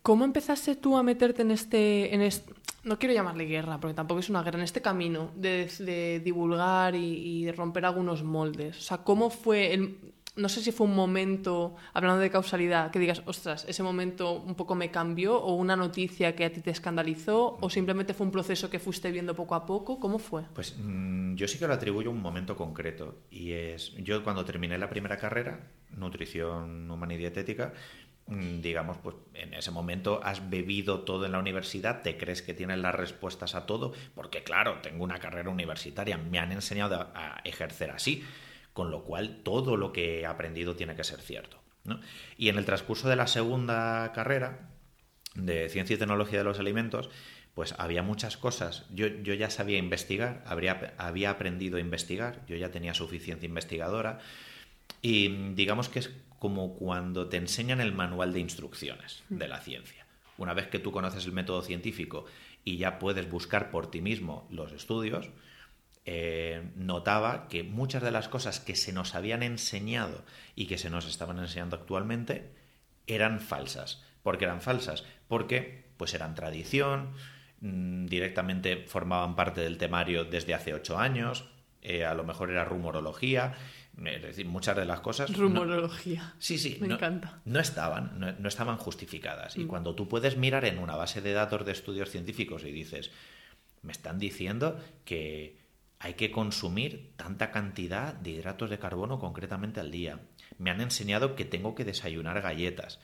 ¿Cómo 0.02 0.24
empezaste 0.24 0.76
tú 0.76 0.96
a 0.96 1.02
meterte 1.02 1.42
en 1.42 1.50
este, 1.50 2.14
en 2.14 2.22
este, 2.22 2.54
no 2.84 2.98
quiero 2.98 3.14
llamarle 3.14 3.44
guerra, 3.44 3.78
porque 3.78 3.94
tampoco 3.94 4.20
es 4.20 4.30
una 4.30 4.42
guerra, 4.42 4.58
en 4.58 4.64
este 4.64 4.80
camino 4.80 5.30
de, 5.34 6.20
divulgar 6.24 6.94
y, 6.94 7.40
y, 7.40 7.44
de 7.44 7.52
romper 7.52 7.84
algunos 7.84 8.22
moldes? 8.22 8.78
O 8.78 8.80
sea, 8.80 8.98
¿cómo 8.98 9.30
fue 9.30 9.74
el, 9.74 9.98
no 10.38 10.48
sé 10.48 10.62
si 10.62 10.72
fue 10.72 10.86
un 10.86 10.94
momento, 10.94 11.74
hablando 11.92 12.20
de 12.20 12.30
causalidad, 12.30 12.90
que 12.90 12.98
digas, 12.98 13.22
ostras, 13.26 13.66
ese 13.68 13.82
momento 13.82 14.32
un 14.32 14.54
poco 14.54 14.74
me 14.74 14.90
cambió, 14.90 15.36
o 15.36 15.54
una 15.54 15.76
noticia 15.76 16.34
que 16.36 16.44
a 16.44 16.52
ti 16.52 16.60
te 16.60 16.70
escandalizó, 16.70 17.58
o 17.60 17.68
simplemente 17.68 18.14
fue 18.14 18.26
un 18.26 18.32
proceso 18.32 18.70
que 18.70 18.78
fuiste 18.78 19.10
viendo 19.10 19.34
poco 19.34 19.56
a 19.56 19.66
poco. 19.66 19.98
¿Cómo 19.98 20.18
fue? 20.18 20.44
Pues 20.54 20.76
mm, 20.78 21.34
yo 21.34 21.48
sí 21.48 21.58
que 21.58 21.66
lo 21.66 21.74
atribuyo 21.74 22.10
a 22.10 22.12
un 22.12 22.22
momento 22.22 22.56
concreto. 22.56 23.16
Y 23.30 23.52
es, 23.52 23.92
yo 23.96 24.22
cuando 24.22 24.44
terminé 24.44 24.78
la 24.78 24.88
primera 24.88 25.16
carrera, 25.16 25.60
nutrición 25.96 26.88
humana 26.88 27.14
y 27.14 27.18
dietética, 27.18 27.72
mm, 27.72 28.07
digamos, 28.28 28.98
pues 28.98 29.16
en 29.34 29.54
ese 29.54 29.70
momento 29.70 30.20
has 30.22 30.50
bebido 30.50 31.00
todo 31.00 31.24
en 31.26 31.32
la 31.32 31.38
universidad, 31.38 32.02
te 32.02 32.16
crees 32.16 32.42
que 32.42 32.54
tienes 32.54 32.78
las 32.78 32.94
respuestas 32.94 33.54
a 33.54 33.66
todo, 33.66 33.94
porque 34.14 34.42
claro, 34.42 34.80
tengo 34.82 35.04
una 35.04 35.18
carrera 35.18 35.50
universitaria, 35.50 36.18
me 36.18 36.38
han 36.38 36.52
enseñado 36.52 37.10
a 37.14 37.40
ejercer 37.44 37.90
así 37.90 38.24
con 38.78 38.92
lo 38.92 39.02
cual 39.02 39.40
todo 39.42 39.76
lo 39.76 39.92
que 39.92 40.20
he 40.20 40.26
aprendido 40.26 40.76
tiene 40.76 40.94
que 40.94 41.02
ser 41.02 41.20
cierto. 41.20 41.60
Y 42.36 42.48
en 42.48 42.58
el 42.58 42.64
transcurso 42.64 43.08
de 43.08 43.16
la 43.16 43.26
segunda 43.26 44.12
carrera 44.12 44.68
de 45.34 45.68
Ciencia 45.68 45.96
y 45.96 45.98
Tecnología 45.98 46.38
de 46.38 46.44
los 46.44 46.60
Alimentos, 46.60 47.10
pues 47.54 47.74
había 47.76 48.04
muchas 48.04 48.36
cosas. 48.36 48.86
Yo, 48.94 49.08
yo 49.08 49.34
ya 49.34 49.50
sabía 49.50 49.78
investigar, 49.78 50.44
habría, 50.46 50.94
había 50.96 51.30
aprendido 51.30 51.78
a 51.78 51.80
investigar, 51.80 52.46
yo 52.46 52.54
ya 52.54 52.70
tenía 52.70 52.94
suficiencia 52.94 53.48
investigadora, 53.48 54.20
y 55.02 55.54
digamos 55.54 55.88
que 55.88 55.98
es 55.98 56.10
como 56.38 56.74
cuando 56.74 57.28
te 57.28 57.36
enseñan 57.36 57.80
el 57.80 57.92
manual 57.92 58.32
de 58.32 58.40
instrucciones 58.40 59.22
de 59.28 59.48
la 59.48 59.60
ciencia. 59.60 60.06
Una 60.36 60.54
vez 60.54 60.68
que 60.68 60.78
tú 60.78 60.92
conoces 60.92 61.26
el 61.26 61.32
método 61.32 61.62
científico 61.62 62.26
y 62.64 62.76
ya 62.76 62.98
puedes 62.98 63.28
buscar 63.28 63.70
por 63.70 63.90
ti 63.90 64.00
mismo 64.00 64.46
los 64.50 64.72
estudios, 64.72 65.30
eh, 66.04 66.70
notaba 66.76 67.48
que 67.48 67.64
muchas 67.64 68.02
de 68.02 68.10
las 68.10 68.28
cosas 68.28 68.60
que 68.60 68.76
se 68.76 68.92
nos 68.92 69.14
habían 69.14 69.42
enseñado 69.42 70.24
y 70.54 70.66
que 70.66 70.78
se 70.78 70.90
nos 70.90 71.06
estaban 71.06 71.38
enseñando 71.38 71.76
actualmente 71.76 72.50
eran 73.06 73.40
falsas. 73.40 74.02
¿Por 74.22 74.38
qué 74.38 74.44
eran 74.44 74.62
falsas? 74.62 75.04
Porque 75.26 75.84
pues 75.96 76.14
eran 76.14 76.34
tradición, 76.34 77.10
mm, 77.60 78.06
directamente 78.06 78.84
formaban 78.86 79.34
parte 79.34 79.60
del 79.60 79.76
temario 79.76 80.24
desde 80.24 80.54
hace 80.54 80.72
ocho 80.72 80.98
años, 80.98 81.50
eh, 81.82 82.04
a 82.04 82.14
lo 82.14 82.24
mejor 82.24 82.50
era 82.50 82.64
rumorología, 82.64 83.54
es 84.06 84.22
decir, 84.22 84.46
muchas 84.46 84.76
de 84.76 84.84
las 84.84 85.00
cosas... 85.00 85.34
Rumorología. 85.36 86.34
sí, 86.38 86.58
sí. 86.58 86.78
Me 86.80 86.94
encanta. 86.94 87.40
No 87.44 87.58
estaban, 87.58 88.18
no, 88.18 88.48
estaban 88.48 88.76
justificadas. 88.76 89.56
Y 89.56 89.64
mm. 89.64 89.68
cuando 89.68 89.94
tú 89.94 90.08
puedes 90.08 90.36
mirar 90.36 90.64
en 90.64 90.78
una 90.78 90.96
base 90.96 91.20
de 91.20 91.32
datos 91.32 91.66
de 91.66 91.72
estudios 91.72 92.10
científicos 92.10 92.64
y 92.64 92.70
dices, 92.70 93.10
me 93.82 93.92
están 93.92 94.18
diciendo 94.18 94.78
que 95.04 95.58
hay 95.98 96.14
que 96.14 96.30
consumir 96.30 97.12
tanta 97.16 97.50
cantidad 97.50 98.14
de 98.14 98.30
hidratos 98.30 98.70
de 98.70 98.78
carbono 98.78 99.18
concretamente 99.18 99.80
al 99.80 99.90
día. 99.90 100.20
Me 100.58 100.70
han 100.70 100.80
enseñado 100.80 101.34
que 101.34 101.44
tengo 101.44 101.74
que 101.74 101.84
desayunar 101.84 102.40
galletas. 102.40 103.00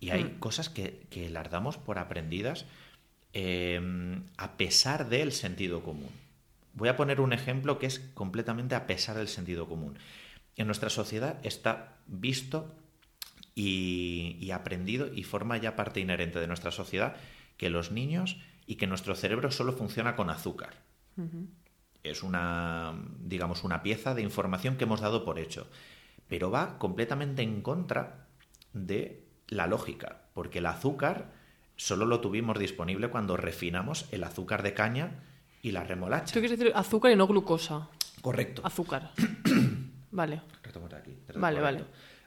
Y 0.00 0.10
hay 0.10 0.24
hmm. 0.24 0.38
cosas 0.38 0.68
que, 0.68 1.06
las 1.30 1.50
damos 1.50 1.78
por 1.78 1.98
aprendidas 1.98 2.66
em, 3.32 4.24
a 4.36 4.56
pesar 4.56 5.08
del 5.08 5.32
sentido 5.32 5.82
común. 5.82 6.10
Voy 6.74 6.88
a 6.88 6.96
poner 6.96 7.20
un 7.20 7.32
ejemplo 7.32 7.78
que 7.78 7.86
es 7.86 7.98
completamente 8.14 8.74
a 8.74 8.86
pesar 8.86 9.16
del 9.16 9.28
sentido 9.28 9.68
común. 9.68 9.98
En 10.56 10.66
nuestra 10.66 10.90
sociedad 10.90 11.38
está 11.42 11.98
visto 12.06 12.74
y, 13.54 14.50
aprendido 14.52 15.12
y 15.12 15.22
forma 15.22 15.56
ya 15.56 15.76
parte 15.76 16.00
inherente 16.00 16.38
de 16.38 16.46
nuestra 16.46 16.70
sociedad 16.70 17.16
que 17.56 17.70
los 17.70 17.90
niños 17.90 18.38
y 18.66 18.76
que 18.76 18.86
nuestro 18.86 19.14
cerebro 19.14 19.50
solo 19.50 19.72
funciona 19.72 20.16
con 20.16 20.30
azúcar 20.30 20.74
es 22.02 22.22
una, 22.22 22.94
digamos, 23.20 23.64
una 23.64 23.82
pieza 23.82 24.14
de 24.14 24.22
información 24.22 24.76
que 24.76 24.84
hemos 24.84 25.00
dado 25.00 25.24
por 25.24 25.38
hecho, 25.38 25.66
pero 26.28 26.50
va 26.50 26.78
completamente 26.78 27.42
en 27.42 27.62
contra 27.62 28.26
de 28.72 29.24
la 29.48 29.66
lógica, 29.66 30.22
porque 30.32 30.58
el 30.58 30.66
azúcar 30.66 31.32
solo 31.76 32.06
lo 32.06 32.20
tuvimos 32.20 32.58
disponible 32.58 33.08
cuando 33.08 33.36
refinamos 33.36 34.06
el 34.12 34.24
azúcar 34.24 34.62
de 34.62 34.74
caña 34.74 35.22
y 35.62 35.70
la 35.70 35.84
remolacha. 35.84 36.32
¿Tú 36.34 36.40
quieres 36.40 36.58
decir 36.58 36.72
azúcar 36.74 37.12
y 37.12 37.16
no 37.16 37.26
glucosa? 37.26 37.88
Correcto. 38.20 38.62
Azúcar. 38.64 39.10
vale. 40.10 40.42
vale, 41.34 41.60
vale. 41.60 41.84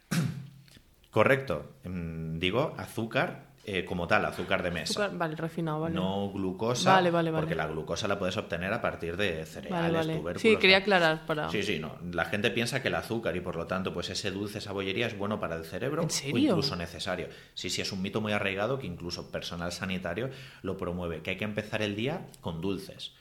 Correcto. 1.11 1.75
Mm, 1.83 2.39
digo 2.39 2.73
azúcar 2.77 3.53
eh, 3.65 3.85
como 3.85 4.07
tal, 4.07 4.25
azúcar 4.25 4.61
de 4.61 4.71
mesa. 4.71 5.07
vale, 5.13 5.37
refinado, 5.37 5.79
vale. 5.79 5.95
No 5.95 6.29
glucosa, 6.33 6.95
vale, 6.95 7.11
vale, 7.11 7.31
porque 7.31 7.55
la 7.55 7.65
glucosa 7.67 8.09
la 8.09 8.19
puedes 8.19 8.35
obtener 8.35 8.73
a 8.73 8.81
partir 8.81 9.15
de 9.15 9.45
cereales, 9.45 10.05
tubérculos... 10.05 10.41
Sí, 10.41 10.57
quería 10.57 10.77
aclarar 10.77 11.25
para... 11.25 11.49
Sí, 11.49 11.63
sí, 11.63 11.79
no. 11.79 11.97
La 12.11 12.25
gente 12.25 12.51
piensa 12.51 12.81
que 12.81 12.89
el 12.89 12.95
azúcar 12.95 13.37
y 13.37 13.39
por 13.39 13.55
lo 13.55 13.65
tanto 13.65 13.93
pues 13.93 14.09
ese 14.09 14.31
dulce, 14.31 14.57
esa 14.57 14.73
bollería 14.73 15.07
es 15.07 15.17
bueno 15.17 15.39
para 15.39 15.55
el 15.55 15.63
cerebro 15.63 16.03
o 16.03 16.37
incluso 16.37 16.75
necesario. 16.75 17.29
Sí, 17.53 17.69
sí, 17.69 17.81
es 17.81 17.93
un 17.93 18.01
mito 18.01 18.19
muy 18.19 18.33
arraigado 18.33 18.79
que 18.79 18.87
incluso 18.87 19.31
personal 19.31 19.71
sanitario 19.71 20.29
lo 20.61 20.75
promueve, 20.75 21.21
que 21.21 21.29
hay 21.29 21.37
que 21.37 21.45
empezar 21.45 21.81
el 21.81 21.95
día 21.95 22.27
con 22.41 22.59
dulces, 22.59 23.13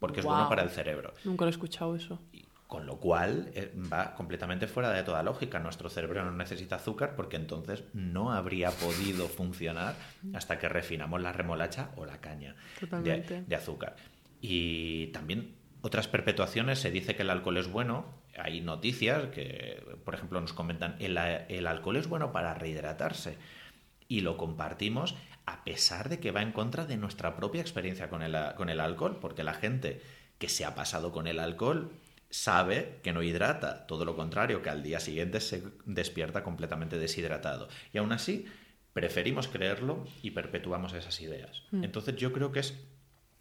porque 0.00 0.20
es 0.20 0.26
bueno 0.26 0.48
para 0.48 0.62
el 0.62 0.70
cerebro. 0.70 1.14
Nunca 1.24 1.44
lo 1.44 1.50
he 1.50 1.52
escuchado 1.52 1.94
eso. 1.94 2.18
Con 2.66 2.86
lo 2.86 2.98
cual 2.98 3.50
eh, 3.54 3.72
va 3.92 4.14
completamente 4.14 4.66
fuera 4.66 4.90
de 4.90 5.02
toda 5.02 5.22
lógica. 5.22 5.58
Nuestro 5.58 5.90
cerebro 5.90 6.24
no 6.24 6.32
necesita 6.32 6.76
azúcar 6.76 7.14
porque 7.16 7.36
entonces 7.36 7.84
no 7.92 8.32
habría 8.32 8.70
podido 8.70 9.28
funcionar 9.28 9.94
hasta 10.34 10.58
que 10.58 10.68
refinamos 10.68 11.20
la 11.20 11.32
remolacha 11.32 11.90
o 11.96 12.06
la 12.06 12.18
caña 12.18 12.56
de, 13.02 13.54
azúcar. 13.54 13.96
Y 14.40 15.08
también 15.08 15.54
otras 15.82 16.08
perpetuaciones 16.08 16.78
se 16.78 16.90
dice 16.90 17.14
que 17.14 17.22
el 17.22 17.30
alcohol 17.30 17.58
es 17.58 17.70
bueno. 17.70 18.06
hay 18.38 18.60
noticias 18.60 19.26
que, 19.30 19.82
por 20.04 20.14
ejemplo, 20.14 20.40
nos 20.40 20.52
comentan, 20.52 20.96
el, 21.00 21.18
el 21.18 21.66
alcohol 21.66 21.96
es 21.96 22.08
bueno 22.08 22.32
para 22.32 22.54
rehidratarse. 22.54 23.36
Y 24.08 24.20
lo 24.20 24.36
compartimos 24.36 25.16
a 25.46 25.64
pesar 25.64 26.08
de 26.08 26.20
que 26.20 26.30
va 26.30 26.42
en 26.42 26.52
contra 26.52 26.86
de 26.86 26.96
nuestra 26.96 27.36
propia 27.36 27.60
experiencia 27.60 28.08
con 28.08 28.22
el, 28.22 28.36
con 28.56 28.68
el 28.68 28.80
alcohol, 28.80 29.18
porque 29.20 29.44
la 29.44 29.54
gente 29.54 30.00
que 30.38 30.48
se 30.48 30.64
ha 30.64 30.74
pasado 30.74 31.12
con 31.12 31.26
el 31.26 31.38
alcohol 31.38 31.92
sabe 32.30 33.00
que 33.02 33.12
no 33.12 33.22
hidrata, 33.22 33.86
todo 33.86 34.04
lo 34.04 34.16
contrario, 34.16 34.62
que 34.62 34.70
al 34.70 34.82
día 34.82 35.00
siguiente 35.00 35.40
se 35.40 35.64
despierta 35.84 36.44
completamente 36.44 36.98
deshidratado. 36.98 37.68
Y 37.92 37.98
aún 37.98 38.12
así, 38.12 38.46
preferimos 38.92 39.48
creerlo 39.48 40.06
y 40.22 40.30
perpetuamos 40.30 40.92
esas 40.94 41.20
ideas. 41.20 41.64
Mm. 41.72 41.84
Entonces 41.84 42.16
yo 42.16 42.32
creo 42.32 42.52
que 42.52 42.60
es 42.60 42.78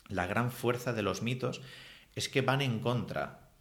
la 0.08 0.26
gran 0.26 0.52
fuerza 0.52 0.92
de 0.94 1.04
los 1.04 1.22
mitos, 1.22 1.62
es 2.16 2.30
que 2.30 2.42
van 2.42 2.62
en 2.62 2.80
contra 2.80 3.52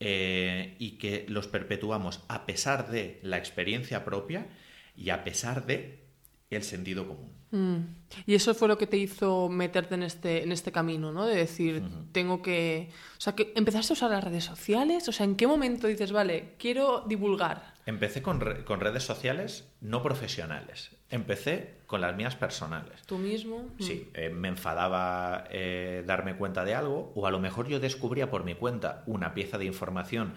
eh, 0.00 0.76
y 0.78 0.92
que 0.92 1.26
los 1.28 1.46
perpetuamos 1.46 2.24
a 2.28 2.46
pesar 2.46 2.90
de 2.90 3.20
la 3.22 3.36
experiencia 3.36 4.04
propia 4.04 4.48
y 4.96 5.10
a 5.10 5.24
pesar 5.24 5.66
de 5.66 6.06
el 6.48 6.62
sentido 6.62 7.06
común. 7.06 7.39
Mm. 7.50 7.78
Y 8.26 8.34
eso 8.34 8.54
fue 8.54 8.68
lo 8.68 8.78
que 8.78 8.86
te 8.86 8.96
hizo 8.96 9.48
meterte 9.48 9.94
en 9.94 10.02
este, 10.02 10.42
en 10.42 10.52
este 10.52 10.72
camino, 10.72 11.12
¿no? 11.12 11.26
De 11.26 11.36
decir, 11.36 11.82
tengo 12.12 12.42
que... 12.42 12.90
O 13.18 13.20
sea, 13.20 13.34
que 13.34 13.52
empezaste 13.56 13.92
a 13.92 13.94
usar 13.94 14.10
las 14.10 14.24
redes 14.24 14.44
sociales. 14.44 15.08
O 15.08 15.12
sea, 15.12 15.24
¿en 15.24 15.36
qué 15.36 15.46
momento 15.46 15.86
dices, 15.86 16.12
vale, 16.12 16.54
quiero 16.58 17.04
divulgar? 17.06 17.74
Empecé 17.86 18.22
con, 18.22 18.40
redes 18.40 19.02
sociales 19.02 19.68
no 19.80 20.02
profesionales. 20.02 20.90
Empecé 21.08 21.78
con 21.86 22.00
las 22.00 22.16
mías 22.16 22.36
personales. 22.36 23.02
¿Tú 23.06 23.18
mismo? 23.18 23.70
Mm. 23.78 23.82
Sí, 23.82 24.10
eh, 24.14 24.30
me 24.30 24.48
enfadaba 24.48 25.44
eh, 25.50 26.04
darme 26.06 26.36
cuenta 26.36 26.64
de 26.64 26.74
algo 26.74 27.12
o 27.14 27.26
a 27.26 27.30
lo 27.30 27.40
mejor 27.40 27.68
yo 27.68 27.80
descubría 27.80 28.30
por 28.30 28.44
mi 28.44 28.54
cuenta 28.54 29.02
una 29.06 29.34
pieza 29.34 29.58
de 29.58 29.64
información 29.64 30.34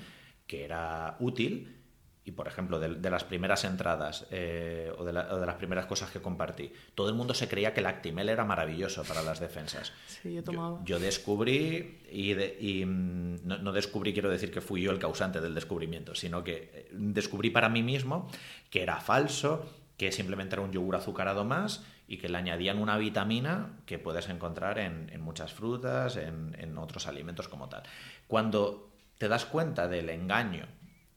que 0.48 0.64
era 0.64 1.16
útil 1.20 1.83
y 2.26 2.32
por 2.32 2.48
ejemplo, 2.48 2.80
de, 2.80 3.10
las 3.10 3.26
primeras 3.26 3.66
entradas 3.66 4.28
eh, 4.32 4.92
o, 4.98 5.04
de 5.04 5.12
las 5.12 5.56
primeras 5.56 5.86
cosas 5.88 6.10
que 6.10 6.22
compartí, 6.22 6.72
todo 6.96 7.10
el 7.10 7.16
mundo 7.16 7.34
se 7.34 7.50
creía 7.50 7.74
que 7.74 7.82
el 7.82 7.86
Actimel 7.86 8.30
era 8.30 8.46
maravilloso 8.46 9.04
para 9.04 9.22
las 9.22 9.42
defensas. 9.42 9.92
Sí, 10.08 10.34
yo 10.34 10.44
tomaba. 10.44 10.80
Yo, 10.86 11.00
descubrí, 11.00 12.00
y, 12.10 12.86
mm, 12.86 13.40
no, 13.44 13.72
descubrí, 13.74 14.14
quiero 14.14 14.30
decir 14.30 14.52
que 14.52 14.62
fui 14.62 14.82
yo 14.82 14.92
el 14.92 15.00
causante 15.00 15.42
del 15.42 15.54
descubrimiento, 15.54 16.16
sino 16.16 16.46
que 16.46 16.72
eh, 16.74 16.90
descubrí 16.94 17.50
para 17.50 17.68
mí 17.68 17.84
mismo 17.84 18.30
que 18.70 18.84
era 18.84 19.02
falso, 19.02 19.66
que 19.98 20.14
simplemente 20.14 20.56
era 20.56 20.62
un 20.62 20.72
yogur 20.72 20.96
azucarado 20.96 21.44
más 21.44 21.84
y 22.08 22.18
que 22.18 22.30
le 22.30 22.38
añadían 22.38 22.80
una 22.80 22.98
vitamina 22.98 23.80
que 23.86 24.00
puedes 24.00 24.30
encontrar 24.30 24.80
en, 24.80 25.10
muchas 25.20 25.52
frutas, 25.52 26.16
en, 26.16 26.56
en 26.58 26.78
otros 26.78 27.06
alimentos 27.08 27.50
como 27.50 27.68
tal. 27.68 27.84
Cuando 28.28 28.90
te 29.18 29.28
das 29.28 29.46
cuenta 29.46 29.88
del 29.88 30.10
engaño 30.10 30.68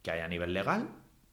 que 0.07 0.12
hay 0.12 0.21
a 0.21 0.29
nivel 0.29 0.55
legal, 0.55 0.88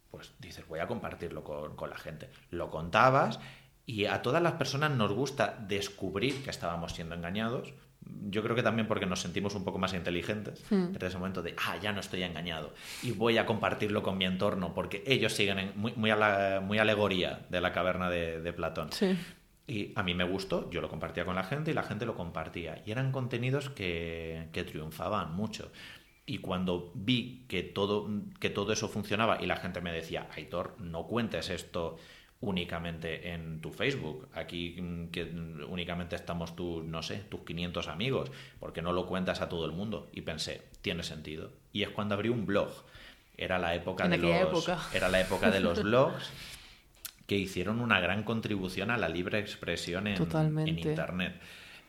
pues 0.10 0.34
dices, 0.40 0.68
voy 0.68 0.80
a 0.80 0.88
compartirlo 0.88 1.44
con, 1.44 1.88
la 1.88 1.96
gente. 1.96 2.28
Lo 2.50 2.72
contabas 2.72 3.40
y 3.86 4.06
a 4.06 4.24
todas 4.24 4.42
las 4.42 4.54
personas 4.54 4.90
nos 4.90 5.14
gusta 5.14 5.64
descubrir 5.68 6.44
que 6.44 6.50
estábamos 6.50 6.94
siendo 6.94 7.14
engañados. 7.14 7.72
Yo 8.02 8.42
creo 8.42 8.56
que 8.56 8.64
también 8.64 8.88
porque 8.88 9.06
nos 9.06 9.22
sentimos 9.22 9.54
un 9.54 9.64
poco 9.64 9.78
más 9.78 9.94
inteligentes 9.94 10.64
desde 10.72 11.06
ese 11.06 11.20
momento 11.20 11.44
de, 11.44 11.56
ah, 11.68 11.78
ya 11.84 11.92
no 11.92 12.00
estoy 12.00 12.24
engañado 12.24 12.74
y 13.04 13.12
voy 13.12 13.38
a 13.38 13.46
compartirlo 13.46 14.02
con 14.02 14.18
mi 14.18 14.26
entorno 14.26 14.74
porque 14.74 15.04
ellos 15.06 15.34
siguen 15.34 15.74
muy, 15.76 15.94
muy, 15.96 16.10
a 16.10 16.16
la, 16.16 16.60
muy 16.60 16.80
alegoría 16.80 17.46
de 17.52 17.62
la 17.62 17.74
caverna 17.74 18.10
de, 18.10 18.54
Platón. 18.54 18.90
Y 19.68 19.94
a 19.96 20.02
mí 20.02 20.16
me 20.16 20.24
gustó, 20.24 20.68
yo 20.72 20.82
lo 20.82 20.90
compartía 20.90 21.26
con 21.26 21.36
la 21.36 21.44
gente 21.44 21.70
y 21.70 21.76
la 21.76 21.84
gente 21.84 22.08
lo 22.08 22.16
compartía. 22.16 22.82
Y 22.88 22.92
eran 22.92 23.12
contenidos 23.12 23.70
que, 23.70 24.50
que 24.52 24.64
triunfaban 24.64 25.36
mucho. 25.36 25.72
Y 26.26 26.38
cuando 26.38 26.92
vi 26.94 27.46
que 27.48 27.64
todo, 27.64 28.10
que 28.40 28.50
todo 28.50 28.72
eso 28.72 28.88
funcionaba 28.88 29.42
y 29.42 29.46
la 29.46 29.58
gente 29.58 29.82
me 29.82 29.92
decía, 29.92 30.30
Aitor, 30.34 30.76
no 30.80 31.06
cuentes 31.06 31.50
esto 31.50 31.98
únicamente 32.44 33.32
en 33.32 33.62
tu 33.62 33.72
Facebook. 33.72 34.28
Aquí 34.34 34.76
mm, 34.80 35.08
que 35.08 35.24
únicamente 35.68 36.16
estamos 36.16 36.56
tus, 36.56 36.84
no 36.84 37.02
sé, 37.02 37.18
tus 37.30 37.42
500 37.42 37.88
amigos, 37.88 38.32
porque 38.60 38.82
no 38.82 38.92
lo 38.92 39.06
cuentas 39.06 39.42
a 39.42 39.50
todo 39.50 39.66
el 39.66 39.72
mundo. 39.72 40.10
Y 40.14 40.22
pensé, 40.22 40.62
tiene 40.82 41.04
sentido. 41.04 41.52
Y 41.72 41.84
es 41.84 41.90
cuando 41.90 42.16
abrí 42.16 42.30
un 42.30 42.46
blog. 42.46 42.70
Era 43.36 43.58
la 43.58 43.74
época, 43.74 44.08
de 44.08 44.18
los, 44.18 44.70
Era 44.94 45.10
la 45.10 45.22
época 45.22 45.50
de 45.50 45.60
los 45.60 45.82
blogs 45.84 46.30
que 47.26 47.38
hicieron 47.38 47.80
una 47.80 48.00
gran 48.00 48.24
contribución 48.24 48.92
a 48.92 48.98
la 48.98 49.10
libre 49.10 49.40
expresión 49.40 50.08
en, 50.08 50.22
en 50.60 50.80
Internet. 50.80 51.40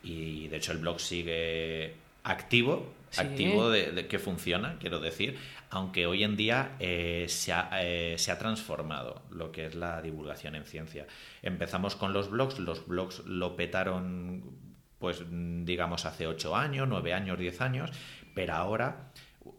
Y 0.01 0.47
de 0.47 0.57
hecho 0.57 0.71
el 0.71 0.79
blog 0.79 0.99
sigue 0.99 1.95
activo, 2.23 2.93
activo 3.17 3.69
de, 3.69 4.07
que 4.07 4.19
funciona, 4.19 4.77
quiero 4.79 4.99
decir, 4.99 5.37
aunque 5.69 6.07
hoy 6.07 6.23
en 6.23 6.35
día 6.35 6.75
eh, 6.79 7.25
se, 7.27 7.53
ha, 7.53 7.69
eh, 7.81 8.15
se, 8.17 8.31
ha, 8.31 8.37
transformado 8.37 9.23
lo 9.29 9.51
que 9.51 9.65
es 9.67 9.75
la 9.75 10.01
divulgación 10.01 10.55
en 10.55 10.65
ciencia. 10.65 11.07
Empezamos 11.41 11.95
con 11.95 12.13
los 12.13 12.29
blogs, 12.29 12.59
los 12.59 12.87
blogs 12.87 13.25
lo 13.25 13.55
petaron, 13.55 14.43
pues 14.99 15.23
digamos, 15.29 16.05
hace 16.05 16.27
8 16.27 16.55
años, 16.55 16.87
9 16.87 17.13
años, 17.13 17.39
10 17.39 17.61
años, 17.61 17.91
pero 18.33 18.53
ahora... 18.53 19.11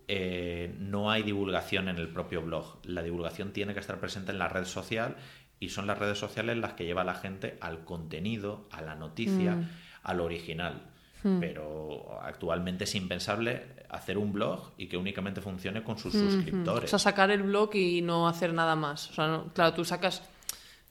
Eh, 0.09 0.74
no 0.78 1.12
hay 1.12 1.22
divulgación 1.22 1.88
en 1.88 1.98
el 1.98 2.09
propio 2.09 2.42
blog. 2.42 2.78
La 2.85 3.02
divulgación 3.02 3.52
tiene 3.52 3.72
que 3.72 3.78
estar 3.78 4.00
presente 4.00 4.32
en 4.32 4.38
la 4.38 4.48
red 4.48 4.64
social 4.64 5.16
y 5.59 5.70
son 5.70 5.87
las 5.87 5.98
redes 5.98 6.18
sociales 6.18 6.56
las 6.56 6.74
que 6.74 6.85
lleva 6.85 7.02
a 7.02 7.04
la 7.04 7.14
gente 7.14 7.56
al 7.61 7.85
contenido, 7.85 8.68
a 8.70 8.82
la 8.82 8.94
noticia, 8.94 9.56
mm. 9.56 9.68
al 10.02 10.20
original. 10.20 10.82
Hmm. 11.27 11.41
Pero 11.41 12.19
actualmente 12.23 12.85
es 12.85 12.95
impensable 12.95 13.62
hacer 13.91 14.17
un 14.17 14.33
blog 14.33 14.73
y 14.79 14.87
que 14.87 14.97
únicamente 14.97 15.41
funcione 15.41 15.83
con 15.83 15.99
sus 15.99 16.15
hmm, 16.15 16.19
hmm. 16.19 16.31
suscriptores. 16.31 16.85
O 16.85 16.99
sea, 16.99 16.99
sacar 16.99 17.31
el 17.31 17.43
blog 17.43 17.75
y 17.75 18.01
no 18.01 18.29
hacer 18.29 18.55
nada 18.55 18.77
más. 18.77 19.11
O 19.11 19.15
sea, 19.15 19.43
claro, 19.53 19.75
tú 19.75 19.85
sacas 19.85 20.23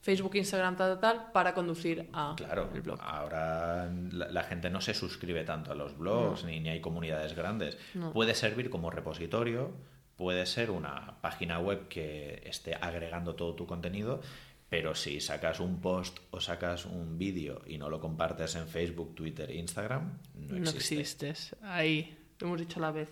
Facebook, 0.02 0.36
Instagram, 0.36 0.76
tal, 0.76 1.00
tal, 1.00 1.32
para 1.32 1.54
conducir 1.54 2.10
a 2.14 2.36
claro, 2.36 2.70
el 2.74 2.82
blog. 2.82 3.00
Ahora 3.02 3.90
la, 4.12 4.44
gente 4.44 4.70
no 4.70 4.82
se 4.82 4.94
suscribe 4.94 5.44
tanto 5.44 5.72
a 5.72 5.76
los 5.76 5.98
blogs, 5.98 6.44
ni, 6.44 6.60
ni, 6.60 6.70
hay 6.70 6.82
comunidades 6.82 7.34
grandes. 7.36 7.78
Puede 8.14 8.36
servir 8.36 8.70
como 8.70 8.92
repositorio, 8.92 9.72
puede 10.16 10.46
ser 10.46 10.70
una 10.70 11.16
página 11.22 11.60
web 11.60 11.88
que 11.88 12.44
esté 12.46 12.76
agregando 12.76 13.36
todo 13.36 13.56
tu 13.56 13.66
contenido, 13.66 14.22
pero 14.70 14.96
si 14.96 15.22
sacas 15.22 15.60
un 15.60 15.80
post 15.80 16.20
o 16.32 16.42
sacas 16.42 16.86
un 16.86 17.18
vídeo 17.18 17.62
y 17.68 17.78
no 17.78 17.90
lo 17.90 18.00
compartes 18.00 18.56
en 18.56 18.68
Facebook, 18.68 19.14
Twitter, 19.16 19.50
Instagram, 19.52 20.18
no, 20.36 20.60
no 20.60 20.70
existes. 20.70 21.56
Ahí, 21.62 22.18
lo 22.40 22.48
hemos 22.48 22.60
dicho 22.60 22.80
a 22.80 22.82
la 22.82 22.92
vez. 22.92 23.10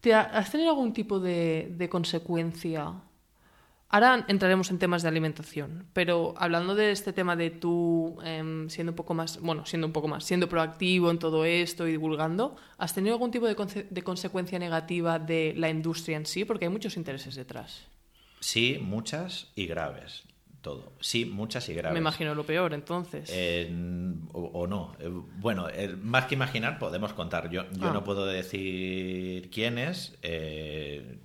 ¿te 0.00 0.14
¿Has 0.14 0.50
tenido 0.50 0.70
algún 0.70 0.92
tipo 0.92 1.18
de, 1.18 1.88
consecuencia? 1.90 2.92
Ahora 3.88 4.24
entraremos 4.28 4.70
en 4.70 4.78
temas 4.78 5.02
de 5.02 5.08
alimentación, 5.08 5.86
pero 5.92 6.34
hablando 6.36 6.74
de 6.74 6.90
este 6.90 7.12
tema 7.12 7.36
de 7.36 7.50
tú 7.50 8.18
em, 8.24 8.68
siendo 8.68 8.92
un 8.92 8.96
poco 8.96 9.14
más, 9.14 9.40
bueno, 9.40 9.64
siendo 9.64 9.86
un 9.86 9.92
poco 9.92 10.08
más, 10.08 10.24
siendo 10.24 10.48
proactivo 10.48 11.10
en 11.10 11.18
todo 11.18 11.44
esto 11.44 11.86
y 11.86 11.92
divulgando, 11.92 12.56
¿has 12.78 12.94
tenido 12.94 13.14
algún 13.14 13.30
tipo 13.30 13.46
de, 13.46 13.86
de 13.88 14.02
consecuencia 14.02 14.58
negativa 14.58 15.18
de 15.18 15.54
la 15.56 15.70
industria 15.70 16.16
en 16.16 16.26
sí? 16.26 16.44
Porque 16.44 16.64
hay 16.64 16.70
muchos 16.70 16.96
intereses 16.96 17.36
detrás. 17.36 17.86
Sí, 18.40 18.78
muchas 18.80 19.48
y 19.54 19.66
graves. 19.66 20.24
Todo. 20.62 20.92
Sí, 21.00 21.24
muchas 21.26 21.68
y 21.68 21.74
graves. 21.74 21.94
Me 21.94 22.00
imagino 22.00 22.34
lo 22.34 22.44
peor, 22.44 22.74
entonces. 22.74 23.30
o, 24.32 24.66
no. 24.66 24.96
Eh, 24.98 25.08
bueno, 25.08 25.68
más 26.02 26.26
que 26.26 26.34
imaginar, 26.34 26.78
podemos 26.80 27.12
contar. 27.12 27.50
Yo, 27.50 27.70
yo 27.70 27.92
no 27.92 28.00
ah. 28.00 28.04
puedo 28.04 28.26
decir 28.26 29.48
quién 29.50 29.78
es, 29.78 30.18
eh, 30.22 31.18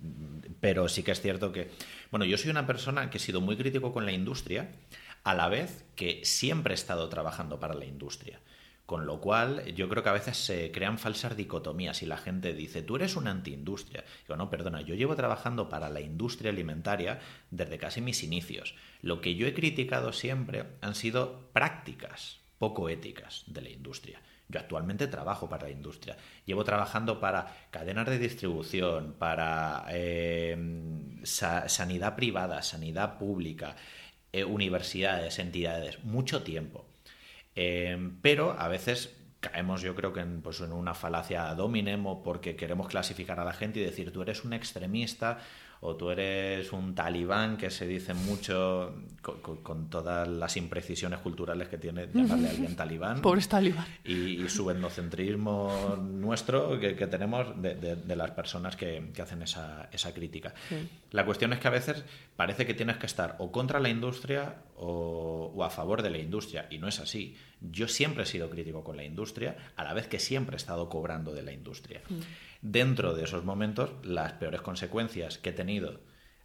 pero 0.60 0.88
sí 0.88 1.02
que 1.02 1.10
es 1.10 1.20
cierto 1.20 1.50
que. 1.50 1.70
Bueno, 2.12 2.24
yo 2.24 2.38
soy 2.38 2.50
una 2.50 2.66
persona 2.66 3.10
que 3.10 3.18
he 3.18 3.20
sido 3.20 3.40
muy 3.40 3.56
crítico 3.56 3.92
con 3.92 4.06
la 4.06 4.12
industria, 4.12 4.70
a 5.24 5.34
la 5.34 5.48
vez 5.48 5.84
que 5.96 6.24
siempre 6.24 6.74
he 6.74 6.76
estado 6.76 7.08
trabajando 7.08 7.58
para 7.58 7.74
la 7.74 7.84
industria. 7.84 8.40
Con 8.92 9.06
lo 9.06 9.22
cual, 9.22 9.64
yo 9.74 9.88
creo 9.88 10.02
que 10.02 10.10
a 10.10 10.12
veces 10.12 10.36
se 10.36 10.70
crean 10.70 10.98
falsas 10.98 11.34
dicotomías 11.34 12.02
y 12.02 12.06
la 12.06 12.18
gente 12.18 12.52
dice, 12.52 12.82
tú 12.82 12.96
eres 12.96 13.16
una 13.16 13.30
antiindustria. 13.30 14.04
Digo, 14.26 14.36
no, 14.36 14.50
perdona, 14.50 14.82
yo 14.82 14.94
llevo 14.94 15.16
trabajando 15.16 15.70
para 15.70 15.88
la 15.88 16.02
industria 16.02 16.50
alimentaria 16.50 17.18
desde 17.50 17.78
casi 17.78 18.02
mis 18.02 18.22
inicios. 18.22 18.74
Lo 19.00 19.22
que 19.22 19.34
yo 19.34 19.46
he 19.46 19.54
criticado 19.54 20.12
siempre 20.12 20.64
han 20.82 20.94
sido 20.94 21.48
prácticas 21.54 22.40
poco 22.58 22.90
éticas 22.90 23.44
de 23.46 23.62
la 23.62 23.70
industria. 23.70 24.20
Yo 24.50 24.60
actualmente 24.60 25.06
trabajo 25.06 25.48
para 25.48 25.68
la 25.68 25.72
industria. 25.72 26.18
Llevo 26.44 26.62
trabajando 26.62 27.18
para 27.18 27.46
cadenas 27.70 28.06
de 28.06 28.18
distribución, 28.18 29.14
para 29.18 29.86
eh, 29.88 30.54
sanidad 31.24 32.14
privada, 32.14 32.60
sanidad 32.60 33.16
pública, 33.16 33.74
eh, 34.34 34.44
universidades, 34.44 35.38
entidades, 35.38 36.04
mucho 36.04 36.42
tiempo. 36.42 36.91
Em, 37.54 38.18
pero 38.22 38.56
a 38.58 38.68
veces 38.68 39.16
caemos 39.40 39.82
yo 39.82 39.94
creo 39.94 40.12
que 40.12 40.20
en, 40.20 40.40
pues, 40.42 40.60
en 40.60 40.72
una 40.72 40.94
falacia 40.94 41.54
dominem 41.54 42.06
o 42.06 42.22
porque 42.22 42.56
queremos 42.56 42.88
clasificar 42.88 43.40
a 43.40 43.44
la 43.44 43.52
gente 43.52 43.80
y 43.80 43.84
decir 43.84 44.12
tú 44.12 44.22
eres 44.22 44.44
un 44.44 44.52
extremista 44.52 45.38
o 45.84 45.96
tú 45.96 46.10
eres 46.10 46.72
un 46.72 46.94
talibán, 46.94 47.56
que 47.56 47.68
se 47.68 47.88
dice 47.88 48.14
mucho 48.14 48.94
con, 49.20 49.90
todas 49.90 50.28
las 50.28 50.56
imprecisiones 50.56 51.18
culturales 51.18 51.68
que 51.68 51.76
tiene 51.76 52.06
llamarle 52.14 52.46
a 52.46 52.50
alguien 52.52 52.76
talibán. 52.76 53.20
Pobres 53.20 53.48
talibán. 53.48 53.84
Y, 54.04 54.48
su 54.48 54.70
etnocentrismo 54.70 55.96
nuestro 56.00 56.78
que, 56.78 56.94
tenemos 57.08 57.60
de, 57.60 58.16
las 58.16 58.30
personas 58.30 58.76
que, 58.76 59.10
hacen 59.20 59.42
esa, 59.42 59.88
crítica. 60.14 60.54
La 61.10 61.24
cuestión 61.24 61.52
es 61.52 61.58
que 61.58 61.66
a 61.66 61.72
veces 61.72 62.04
parece 62.36 62.64
que 62.64 62.74
tienes 62.74 62.98
que 62.98 63.06
estar 63.06 63.34
o 63.40 63.50
contra 63.50 63.80
la 63.80 63.88
industria 63.88 64.62
o, 64.76 65.52
o 65.52 65.64
a 65.64 65.70
favor 65.70 66.02
de 66.02 66.10
la 66.10 66.18
industria, 66.18 66.68
y 66.70 66.78
no 66.78 66.86
es 66.86 67.00
así. 67.00 67.36
Yo 67.60 67.88
siempre 67.88 68.22
he 68.22 68.26
sido 68.26 68.48
crítico 68.50 68.84
con 68.84 68.96
la 68.96 69.04
industria, 69.04 69.56
a 69.74 69.82
la 69.82 69.94
vez 69.94 70.06
que 70.06 70.20
siempre 70.20 70.54
he 70.54 70.58
estado 70.58 70.88
cobrando 70.88 71.34
de 71.34 71.42
la 71.42 71.52
industria. 71.52 72.02
Mm. 72.08 72.20
Dentro 72.62 73.12
de 73.14 73.24
esos 73.24 73.44
momentos, 73.44 73.90
las 74.04 74.34
peores 74.34 74.62
consecuencias 74.62 75.36
que 75.36 75.50
he 75.50 75.52
tenido 75.52 76.00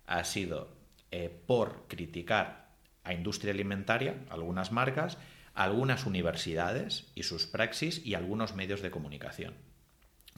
ha 0.08 0.24
sido 0.24 0.76
eh, 1.12 1.30
por 1.46 1.88
criticar 1.88 2.72
a 3.04 3.14
industria 3.14 3.54
alimentaria, 3.54 4.26
algunas 4.30 4.72
marcas, 4.72 5.20
algunas 5.54 6.08
universidades 6.08 7.12
y 7.14 7.22
sus 7.22 7.46
praxis 7.46 8.04
y 8.04 8.16
algunos 8.16 8.56
medios 8.56 8.82
de 8.82 8.90
comunicación. 8.90 9.54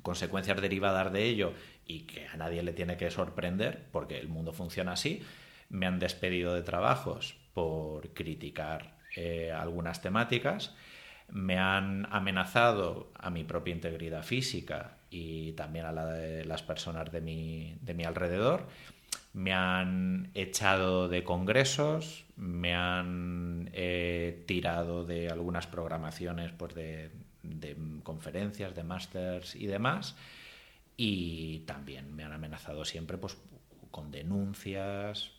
Consecuencias 0.02 0.62
derivadas 0.62 1.14
de 1.14 1.24
ello 1.24 1.54
y 1.86 2.02
que 2.02 2.28
a 2.28 2.36
nadie 2.36 2.62
le 2.62 2.74
tiene 2.74 2.98
que 2.98 3.10
sorprender, 3.10 3.88
porque 3.94 4.20
el 4.20 4.28
mundo 4.28 4.52
funciona 4.52 4.92
así, 4.92 5.24
me 5.70 5.86
han 5.86 6.00
despedido 6.00 6.56
de 6.56 6.62
trabajos 6.62 7.38
por 7.54 8.14
criticar 8.14 8.98
eh, 9.16 9.54
algunas 9.54 10.02
temáticas, 10.02 10.76
me 11.30 11.58
han 11.58 12.06
amenazado 12.12 13.14
a 13.16 13.30
mi 13.30 13.46
propia 13.46 13.74
integridad 13.74 14.24
física 14.24 14.99
y 15.10 15.54
también 15.54 15.86
a 15.86 15.92
la 15.92 16.06
de 16.06 16.46
las 16.46 16.64
personas 16.64 17.12
de 17.12 17.22
mi, 17.22 17.78
de 17.82 17.94
mi 17.94 18.04
alrededor, 18.04 18.68
me 19.34 19.54
han 19.54 20.32
echado 20.34 21.08
de 21.08 21.24
congresos, 21.24 22.26
me 22.36 22.76
han 22.76 23.70
eh, 23.74 24.44
tirado 24.48 25.06
de 25.06 25.30
algunas 25.30 25.68
programaciones 25.68 26.52
pues 26.52 26.74
de, 26.74 27.12
de 27.44 27.76
conferencias, 28.04 28.76
de 28.76 28.84
másters 28.84 29.56
y 29.56 29.68
demás, 29.68 30.16
y 30.98 31.60
también 31.60 32.14
me 32.16 32.24
han 32.24 32.34
amenazado 32.34 32.86
siempre 32.86 33.18
pues, 33.18 33.38
con 33.92 34.12
denuncias 34.12 35.32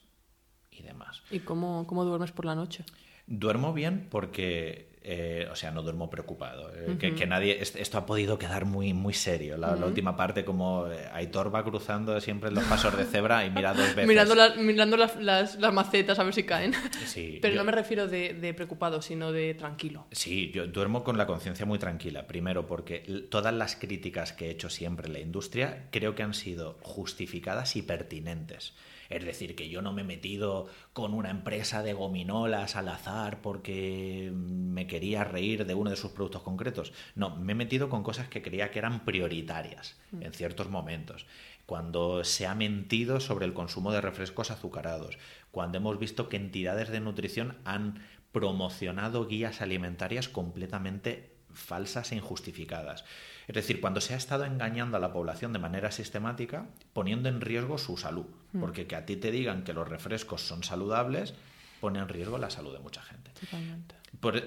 y 0.70 0.83
demás. 0.83 1.22
¿Y 1.30 1.40
cómo, 1.40 1.87
cómo 1.87 2.04
duermes 2.04 2.33
por 2.33 2.44
la 2.44 2.54
noche? 2.54 2.85
Duermo 3.33 3.73
bien 3.73 4.09
porque, 4.11 4.88
eh, 5.05 5.47
o 5.53 5.55
sea, 5.55 5.71
no 5.71 5.83
duermo 5.83 6.11
preocupado. 6.11 6.69
Eh, 6.75 6.99
que, 6.99 7.27
nadie, 7.29 7.62
esto 7.62 7.97
ha 7.97 8.05
podido 8.05 8.40
quedar 8.40 8.64
muy, 8.64 8.93
muy 8.93 9.14
serio. 9.14 9.57
La, 9.57 9.77
última 9.77 10.16
parte, 10.16 10.45
como 10.45 10.88
eh, 10.88 11.09
Aitor 11.12 11.55
va 11.55 11.62
cruzando 11.62 12.21
siempre 12.21 12.51
los 12.51 12.64
pasos 12.64 12.97
de 12.97 13.05
cebra 13.05 13.47
y 13.47 13.51
mira 13.51 13.73
dos 13.73 13.95
veces. 13.95 14.09
mirando, 14.09 14.35
mirando 14.57 14.97
las, 14.97 15.14
las, 15.14 15.73
macetas 15.73 16.19
a 16.19 16.25
ver 16.25 16.35
si 16.35 16.43
caen. 16.43 16.73
Pero 17.40 17.55
no 17.55 17.62
me 17.62 17.71
refiero 17.71 18.09
de, 18.09 18.35
de, 18.35 18.53
preocupado, 18.53 19.01
sino 19.01 19.31
de 19.31 19.55
tranquilo. 19.55 20.09
Sí, 20.11 20.51
yo 20.53 20.66
duermo 20.66 21.05
con 21.05 21.16
la 21.16 21.29
conciencia 21.29 21.64
muy 21.64 21.79
tranquila. 21.79 22.27
Primero, 22.27 22.66
porque 22.66 23.29
todas 23.31 23.55
las 23.55 23.77
críticas 23.77 24.33
que 24.33 24.49
he 24.49 24.51
hecho 24.51 24.69
siempre 24.69 25.07
en 25.07 25.12
la 25.12 25.21
industria 25.21 25.87
creo 25.93 26.16
que 26.16 26.25
han 26.25 26.35
sido 26.35 26.79
justificadas 26.83 27.77
y 27.77 27.83
pertinentes. 27.83 28.75
Es 29.11 29.25
decir, 29.25 29.57
que 29.57 29.68
yo 29.68 29.83
no 29.83 29.92
me 29.92 30.03
he 30.03 30.05
metido 30.05 30.68
con 30.92 31.14
una 31.14 31.31
empresa 31.31 31.83
de 31.83 31.92
gominolas 31.92 32.77
al 32.77 32.88
azar 32.88 33.42
porque 33.42 34.33
me 34.33 34.87
quería 34.87 35.25
reír 35.25 35.66
de 35.66 35.75
uno 35.75 35.90
de 35.90 35.96
sus 35.96 36.12
productos 36.12 36.42
concretos. 36.42 36.92
No, 37.16 37.37
me 37.37 37.53
he 37.53 37.57
metido 37.57 37.88
con 37.88 38.05
cosas 38.05 38.29
que 38.29 38.40
creía 38.40 38.70
que 38.70 38.79
eran 38.79 39.05
prioritarias 39.05 39.99
mm. 40.12 40.23
en 40.23 40.33
ciertos 40.33 40.70
momentos. 40.70 41.27
Cuando 41.66 42.25
se 42.25 42.46
ha 42.46 42.55
mentido 42.55 43.20
sobre 43.20 43.46
el 43.46 43.53
consumo 43.53 43.92
de 43.92 44.01
refrescos 44.01 44.53
azucarados, 44.53 45.18
cuando 45.51 45.79
hemos 45.79 45.99
visto 45.99 46.29
que 46.29 46.37
entidades 46.37 46.88
de 46.88 47.01
nutrición 47.01 47.59
han 47.64 48.03
promocionado 48.31 49.27
guías 49.27 49.61
alimentarias 49.61 50.29
completamente 50.29 51.35
falsas 51.53 52.12
e 52.12 52.16
injustificadas. 52.16 53.05
Es 53.51 53.55
decir, 53.55 53.81
cuando 53.81 54.01
se 54.01 54.15
ha 54.15 54.17
estado 54.17 54.45
engañando 54.45 54.97
a 54.97 55.01
la 55.01 55.13
población 55.13 55.53
de 55.53 55.59
manera 55.59 55.91
sistemática, 55.91 56.69
poniendo 56.93 57.29
en 57.29 57.41
riesgo 57.41 57.79
su 57.79 57.97
salud. 57.97 58.27
Mm. 58.53 58.61
Porque 58.61 58.87
que 58.87 58.95
a 58.95 59.05
ti 59.05 59.17
te 59.17 59.33
digan 59.33 59.65
que 59.65 59.73
los 59.73 59.89
refrescos 59.89 60.43
son 60.43 60.63
saludables, 60.63 61.35
pone 61.81 61.99
en 61.99 62.09
riesgo 62.09 62.39
la 62.39 62.49
salud 62.49 62.73
de 62.73 62.79
mucha 62.79 63.03
gente. 63.03 63.33
Totalmente. 63.41 63.97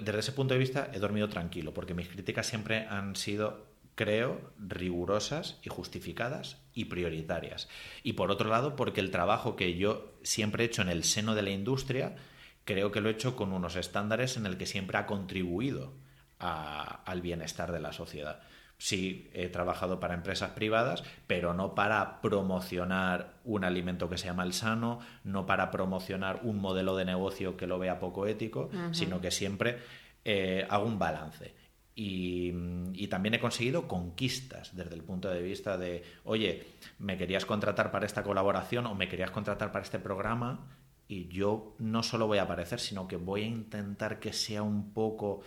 desde 0.06 0.20
ese 0.20 0.32
punto 0.32 0.54
de 0.54 0.62
vista 0.62 0.90
he 0.94 1.00
dormido 1.00 1.28
tranquilo, 1.28 1.74
porque 1.74 1.94
mis 1.94 2.08
críticas 2.08 2.48
siempre 2.48 2.88
han 2.88 3.18
sido, 3.18 3.68
creo, 3.96 4.54
rigurosas 4.58 5.58
y 5.64 5.70
justificadas 5.70 6.62
y 6.74 6.86
prioritarias. 6.86 7.68
Y 8.04 8.14
por 8.14 8.32
otro 8.32 8.50
lado, 8.50 8.78
porque 8.78 9.02
el 9.02 9.12
trabajo 9.12 9.58
que 9.58 9.76
yo 9.76 10.14
siempre 10.24 10.64
he 10.64 10.68
hecho 10.68 10.82
en 10.82 10.88
el 10.88 11.04
seno 11.04 11.36
de 11.36 11.42
la 11.42 11.50
industria, 11.50 12.16
creo 12.64 12.94
que 12.94 13.02
lo 13.02 13.10
he 13.10 13.12
hecho 13.12 13.36
con 13.36 13.52
unos 13.52 13.76
estándares 13.76 14.38
en 14.38 14.46
el 14.46 14.56
que 14.56 14.66
siempre 14.66 14.98
ha 14.98 15.08
contribuido 15.08 15.92
al 16.40 17.22
bienestar 17.22 17.74
de 17.74 17.82
la 17.82 17.92
sociedad 17.92 18.44
sí 18.84 19.30
he 19.32 19.48
trabajado 19.48 20.02
para 20.02 20.14
empresas 20.14 20.52
privadas, 20.52 21.06
pero 21.26 21.54
no 21.54 21.74
para 21.74 22.20
promocionar 22.20 23.36
un 23.46 23.64
alimento 23.64 24.10
que 24.10 24.18
sea 24.18 24.34
malsano, 24.34 25.00
no 25.24 25.46
para 25.46 25.72
promocionar 25.72 26.42
un 26.44 26.60
modelo 26.60 26.98
de 26.98 27.06
negocio 27.06 27.56
que 27.56 27.66
lo 27.66 27.80
vea 27.80 28.02
poco 28.02 28.28
ético, 28.28 28.70
sino 28.92 29.22
que 29.22 29.32
siempre 29.32 29.78
eh, 30.26 30.68
hago 30.70 30.86
un 30.86 31.00
balance. 31.00 31.54
Y, 31.96 32.52
y, 32.94 33.08
también 33.08 33.36
he 33.36 33.40
conseguido 33.40 33.88
conquistas 33.88 34.76
desde 34.76 34.96
el 34.96 35.04
punto 35.04 35.30
de 35.30 35.42
vista 35.42 35.78
de, 35.78 36.04
oye, 36.26 36.66
me 37.00 37.18
querías 37.18 37.46
contratar 37.46 37.90
para 37.90 38.06
esta 38.06 38.24
colaboración 38.24 38.86
o 38.88 38.96
me 38.96 39.08
querías 39.08 39.32
contratar 39.32 39.72
para 39.72 39.84
este 39.84 40.00
programa 40.00 40.68
y 41.08 41.30
yo 41.30 41.76
no 41.80 42.04
solo 42.04 42.28
voy 42.28 42.40
a 42.40 42.44
aparecer, 42.44 42.82
sino 42.82 43.08
que 43.08 43.16
voy 43.16 43.44
a 43.44 43.48
intentar 43.48 44.20
que 44.20 44.34
sea 44.34 44.62
un 44.64 44.92
poco 44.92 45.42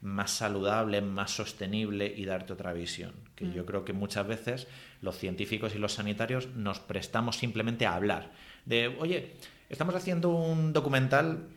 más 0.00 0.30
saludable, 0.30 1.00
más 1.00 1.32
sostenible 1.32 2.12
y 2.16 2.24
darte 2.24 2.52
otra 2.52 2.72
visión. 2.72 3.12
Que 3.34 3.50
yo 3.50 3.62
mm. 3.62 3.66
creo 3.66 3.84
que 3.84 3.92
muchas 3.92 4.26
veces 4.26 4.68
los 5.00 5.18
científicos 5.18 5.74
y 5.74 5.78
los 5.78 5.94
sanitarios 5.94 6.48
nos 6.54 6.80
prestamos 6.80 7.36
simplemente 7.36 7.86
a 7.86 7.94
hablar. 7.94 8.32
De, 8.64 8.88
oye, 9.00 9.34
estamos 9.68 9.94
haciendo 9.94 10.30
un 10.30 10.72
documental 10.72 11.48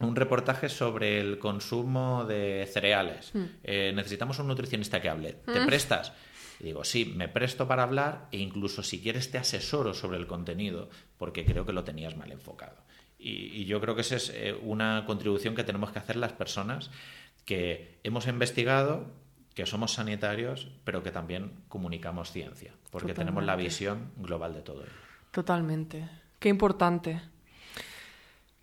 un 0.00 0.16
reportaje 0.16 0.68
sobre 0.68 1.20
el 1.20 1.38
consumo 1.38 2.24
de 2.24 2.68
cereales. 2.70 3.30
Mm. 3.32 3.44
Eh, 3.62 3.92
necesitamos 3.94 4.38
un 4.38 4.48
nutricionista 4.48 5.00
que 5.00 5.08
hable. 5.08 5.34
¿Te 5.46 5.60
mm. 5.60 5.66
prestas? 5.66 6.12
Y 6.60 6.64
digo, 6.64 6.84
sí, 6.84 7.12
me 7.16 7.28
presto 7.28 7.66
para 7.66 7.82
hablar 7.82 8.28
e 8.30 8.38
incluso 8.38 8.82
si 8.82 9.00
quieres 9.00 9.30
te 9.30 9.38
asesoro 9.38 9.94
sobre 9.94 10.18
el 10.18 10.26
contenido 10.26 10.88
porque 11.18 11.44
creo 11.44 11.64
que 11.64 11.72
lo 11.72 11.84
tenías 11.84 12.16
mal 12.16 12.30
enfocado. 12.32 12.76
Y, 13.18 13.64
yo 13.64 13.80
creo 13.80 13.94
que 13.94 14.02
esa 14.02 14.16
es 14.16 14.30
eh, 14.34 14.54
una 14.62 15.04
contribución 15.06 15.54
que 15.54 15.64
tenemos 15.64 15.90
que 15.90 15.98
hacer 15.98 16.16
las 16.16 16.32
personas 16.32 16.90
que 17.44 17.98
hemos 18.02 18.26
investigado, 18.26 19.06
que 19.54 19.66
somos 19.66 19.92
sanitarios, 19.92 20.68
pero 20.84 21.02
que 21.02 21.10
también 21.10 21.52
comunicamos 21.68 22.32
ciencia, 22.32 22.72
porque 22.90 23.14
tenemos 23.14 23.44
la 23.44 23.56
visión 23.56 24.10
global 24.16 24.54
de 24.54 24.60
todo 24.62 24.82
ello. 24.82 24.92
Totalmente. 25.30 26.08
Qué 26.38 26.48
importante. 26.48 27.20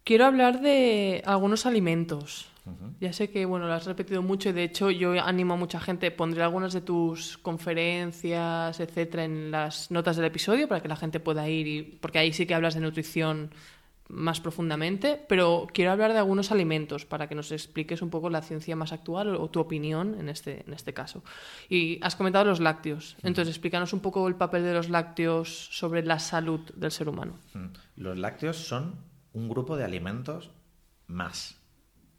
Quiero 0.04 0.26
hablar 0.26 0.62
de 0.62 1.22
algunos 1.26 1.66
alimentos. 1.66 2.48
Ya 3.00 3.12
sé 3.12 3.32
que 3.32 3.46
bueno, 3.46 3.66
lo 3.68 3.74
has 3.74 3.86
repetido 3.86 4.22
mucho 4.22 4.50
y 4.50 4.52
de 4.52 4.64
hecho 4.64 4.92
yo 4.92 5.20
animo 5.20 5.56
a 5.56 5.58
mucha 5.58 5.80
gente, 5.80 6.12
pondré 6.12 6.44
algunas 6.44 6.74
de 6.74 6.82
tus 6.82 7.40
conferencias, 7.40 8.80
etcétera, 8.80 9.26
en 9.26 9.50
las 9.50 9.90
notas 9.90 10.16
del 10.16 10.26
episodio 10.26 10.68
para 10.68 10.80
que 10.80 10.88
la 10.88 10.96
gente 10.96 11.20
pueda 11.20 11.50
ir 11.50 11.68
y 11.68 11.82
porque 11.82 12.20
ahí 12.20 12.34
sí 12.34 12.46
que 12.46 12.54
hablas 12.54 12.76
de 12.76 12.82
nutrición 12.82 13.52
más 14.12 14.42
profundamente, 14.42 15.24
pero 15.28 15.68
quiero 15.74 15.92
hablar 15.92 16.12
de 16.12 16.20
algunos 16.20 16.52
alimentos 16.52 17.06
para 17.06 17.28
que 17.28 17.36
nos 17.36 17.52
expliques 17.52 18.02
un 18.02 18.10
poco 18.10 18.30
la 18.30 18.42
ciencia 18.42 18.76
más 18.76 18.92
actual 18.92 19.36
o, 19.36 19.50
tu 19.50 19.60
opinión 19.60 20.16
en 20.20 20.30
este, 20.30 20.64
en 20.68 20.74
este 20.74 20.94
caso. 20.94 21.24
Y 21.70 22.00
has 22.04 22.16
comentado 22.16 22.46
los 22.46 22.60
lácteos, 22.60 23.16
entonces 23.24 23.56
explícanos 23.56 23.94
un 23.94 24.02
poco 24.02 24.28
el 24.28 24.36
papel 24.36 24.64
de 24.64 24.74
los 24.74 24.90
lácteos 24.90 25.70
sobre 25.72 26.04
la 26.04 26.20
salud 26.20 26.62
del 26.76 26.92
ser 26.92 27.10
humano. 27.10 27.40
Los 27.96 28.18
lácteos 28.18 28.58
son 28.58 28.96
un 29.34 29.50
grupo 29.50 29.78
de 29.78 29.86
alimentos 29.86 30.52
más. 31.08 31.58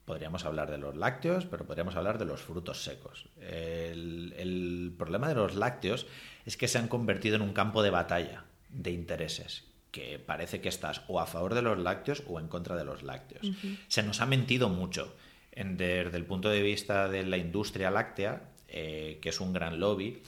Podríamos 0.04 0.44
hablar 0.44 0.70
de 0.70 0.78
los 0.78 0.96
lácteos, 0.96 1.46
pero 1.46 1.64
podríamos 1.64 1.94
hablar 1.94 2.18
de 2.18 2.24
los 2.24 2.42
frutos 2.42 2.82
secos. 2.82 3.28
El, 3.38 4.34
el 4.36 4.94
problema 4.98 5.28
de 5.28 5.34
los 5.34 5.54
lácteos 5.54 6.06
es 6.44 6.56
que 6.56 6.68
se 6.68 6.78
han 6.78 6.88
convertido 6.88 7.36
en 7.36 7.42
un 7.42 7.52
campo 7.52 7.82
de 7.82 7.90
batalla 7.90 8.44
de 8.68 8.90
intereses 8.90 9.71
que 9.92 10.18
parece 10.18 10.60
que 10.60 10.68
estás 10.68 11.02
o 11.06 11.20
a 11.20 11.26
favor 11.26 11.54
de 11.54 11.62
los 11.62 11.78
lácteos 11.78 12.24
o 12.26 12.40
en 12.40 12.48
contra 12.48 12.74
de 12.74 12.84
los 12.84 13.04
lácteos. 13.04 13.46
Se 13.86 14.02
nos 14.02 14.20
ha 14.20 14.26
mentido 14.26 14.68
mucho 14.68 15.14
desde 15.54 16.16
el 16.16 16.24
punto 16.24 16.48
de 16.48 16.62
vista 16.62 17.08
de 17.08 17.24
la 17.24 17.36
industria 17.36 17.90
láctea, 17.90 18.50
eh, 18.68 19.18
que 19.20 19.28
es 19.28 19.40
un 19.40 19.52
gran 19.52 19.78
lobby, 19.78 20.22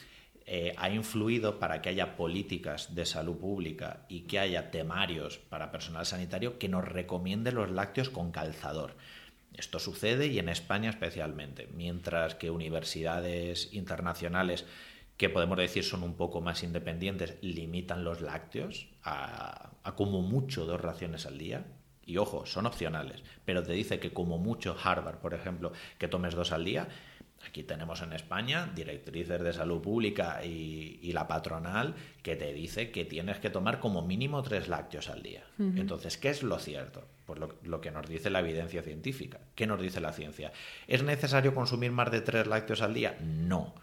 eh, 0.47 0.75
ha 0.77 0.91
influido 0.91 1.59
para 1.59 1.81
que 1.81 1.89
haya 1.89 2.17
políticas 2.17 2.95
de 2.95 3.07
salud 3.07 3.39
pública 3.39 4.05
y 4.11 4.23
que 4.23 4.39
haya 4.39 4.71
temarios 4.71 5.39
para 5.39 5.73
personal 5.73 6.05
sanitario 6.05 6.59
que 6.59 6.69
nos 6.69 6.85
recomiende 6.87 7.51
los 7.51 7.71
lácteos 7.71 8.11
con 8.11 8.31
calzador. 8.31 8.95
Esto 9.55 9.79
sucede 9.79 10.27
y 10.27 10.39
en 10.39 10.51
España 10.51 10.91
especialmente, 10.91 11.69
mientras 11.75 12.35
que 12.35 12.51
universidades 12.51 13.73
internacionales 13.73 14.67
que 15.17 15.29
podemos 15.29 15.59
decir 15.59 15.85
son 15.85 16.03
un 16.03 16.15
poco 16.15 16.41
más 16.41 16.63
independientes, 16.63 17.37
limitan 17.41 18.05
los 18.05 18.21
lácteos 18.21 18.89
a, 19.03 19.71
a 19.83 19.95
como 19.95 20.23
mucho 20.23 20.67
dos 20.67 20.81
raciones 20.81 21.27
al 21.27 21.39
día. 21.39 21.67
Y 22.07 22.19
ojo, 22.19 22.45
son 22.45 22.67
opcionales, 22.67 23.23
pero 23.47 23.63
te 23.63 23.73
dice 23.73 23.99
que 23.99 24.13
como 24.13 24.37
mucho 24.37 24.77
Harvard, 24.83 25.21
por 25.21 25.33
ejemplo, 25.33 25.73
que 25.99 26.07
tomes 26.07 26.35
dos 26.35 26.53
al 26.53 26.65
día, 26.65 26.89
Aquí 27.47 27.63
tenemos 27.63 28.01
en 28.03 28.13
España 28.13 28.71
directrices 28.75 29.43
de 29.43 29.53
salud 29.53 29.81
pública 29.81 30.45
y, 30.45 31.13
la 31.13 31.29
patronal 31.29 31.95
que 32.23 32.35
te 32.35 32.53
dice 32.53 32.91
que 32.91 33.05
tienes 33.05 33.39
que 33.39 33.51
tomar 33.51 33.79
como 33.79 34.03
mínimo 34.03 34.43
tres 34.43 34.69
lácteos 34.69 35.09
al 35.09 35.23
día. 35.23 35.45
Entonces, 35.59 36.17
¿qué 36.19 36.31
es 36.31 36.43
lo 36.43 36.59
cierto? 36.59 37.07
Pues 37.27 37.39
lo, 37.39 37.55
lo, 37.63 37.81
que 37.81 37.93
nos 37.93 38.09
dice 38.09 38.31
la 38.31 38.41
evidencia 38.41 38.83
científica. 38.83 39.39
¿Qué 39.55 39.67
nos 39.67 39.81
dice 39.81 40.01
la 40.01 40.13
ciencia? 40.13 40.53
¿Es 40.89 41.05
necesario 41.05 41.55
consumir 41.55 41.93
más 41.93 42.11
de 42.11 42.21
tres 42.21 42.47
lácteos 42.49 42.83
al 42.83 42.95
día? 42.95 43.17
No. 43.21 43.75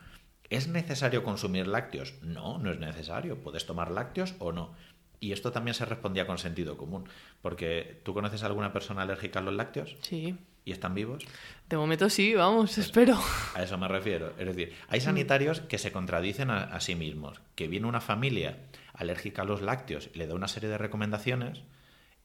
¿Es 0.52 0.68
necesario 0.68 1.24
consumir 1.24 1.66
lácteos? 1.66 2.14
No, 2.22 2.58
no 2.58 2.72
es 2.72 2.78
necesario. 2.78 3.42
Puedes 3.42 3.66
tomar 3.66 3.90
lácteos 3.90 4.36
o 4.40 4.52
no. 4.52 4.76
Y 5.22 5.32
esto 5.32 5.54
también 5.54 5.76
se 5.76 5.86
respondía 5.86 6.28
con 6.28 6.40
sentido 6.40 6.78
común, 6.78 7.08
porque 7.42 8.02
¿tú 8.04 8.14
conoces 8.14 8.44
a 8.44 8.48
alguna 8.48 8.74
persona 8.74 9.04
alérgica 9.04 9.40
a 9.40 9.44
los 9.44 9.54
lácteos? 9.54 9.96
Sí. 10.02 10.36
¿Y 10.66 10.74
están 10.74 10.94
vivos? 10.94 11.24
De 11.70 11.78
momento 11.78 12.10
sí, 12.10 12.34
vamos, 12.34 12.78
espero. 12.78 13.18
A 13.56 13.64
eso 13.64 13.78
me 13.78 13.88
refiero. 13.88 14.34
Es 14.38 14.46
decir, 14.46 14.74
hay 14.90 15.00
sanitarios 15.00 15.62
que 15.62 15.78
se 15.78 15.94
contradicen 15.94 16.50
a, 16.50 16.78
sí 16.82 16.96
mismos. 16.96 17.40
Que 17.56 17.70
viene 17.70 17.88
una 17.88 18.02
familia 18.02 18.58
alérgica 18.94 19.44
a 19.44 19.46
los 19.46 19.62
lácteos, 19.62 20.10
le 20.16 20.28
da 20.28 20.36
una 20.36 20.50
serie 20.50 20.70
de 20.70 20.78
recomendaciones, 20.78 21.64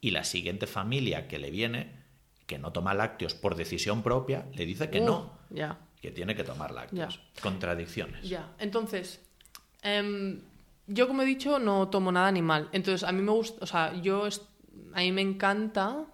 y 0.00 0.10
la 0.10 0.24
siguiente 0.24 0.66
familia 0.66 1.28
que 1.28 1.38
le 1.38 1.52
viene, 1.52 1.92
que 2.46 2.58
no 2.58 2.72
toma 2.72 2.92
lácteos 2.92 3.34
por 3.34 3.54
decisión 3.54 4.02
propia, 4.02 4.46
le 4.52 4.66
dice 4.66 4.90
que 4.90 5.00
no. 5.00 5.38
Ya. 5.50 5.78
Que 6.00 6.10
tiene 6.10 6.34
que 6.34 6.44
tomar 6.44 6.72
lácteos. 6.72 7.20
Contradicciones. 7.40 8.28
Ya. 8.28 8.52
Entonces, 8.58 9.20
em, 9.82 10.40
yo, 10.86 11.08
como 11.08 11.22
he 11.22 11.26
dicho, 11.26 11.58
no 11.58 11.88
tomo 11.88 12.12
nada 12.12 12.28
animal. 12.28 12.68
Entonces, 12.72 13.08
a 13.08 13.12
mí 13.12 13.22
me 13.22 13.32
gusta, 13.32 13.58
o 13.62 13.66
sea, 13.66 13.94
yo, 14.00 14.28
a 14.92 15.00
mí 15.00 15.12
me 15.12 15.22
encanta 15.22 16.04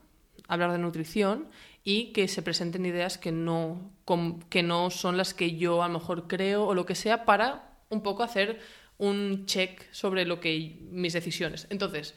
hablar 0.49 0.73
de 0.73 0.79
nutrición 0.79 1.49
y 1.85 2.13
que 2.13 2.29
se 2.29 2.43
presenten 2.43 2.87
ideas 2.87 3.19
que 3.19 3.33
no, 3.33 3.91
que 4.49 4.63
no 4.63 4.91
son 4.91 5.17
las 5.17 5.35
que 5.35 5.57
yo 5.57 5.83
a 5.83 5.89
lo 5.89 5.95
mejor 5.95 6.29
creo 6.29 6.65
o 6.65 6.75
lo 6.75 6.87
que 6.87 6.95
sea 6.95 7.25
para 7.25 7.79
un 7.89 8.03
poco 8.03 8.23
hacer 8.23 8.61
un 8.99 9.47
check 9.47 9.91
sobre 9.93 10.25
lo 10.25 10.41
que 10.41 10.79
mis 10.91 11.13
decisiones. 11.13 11.67
Entonces, 11.71 12.15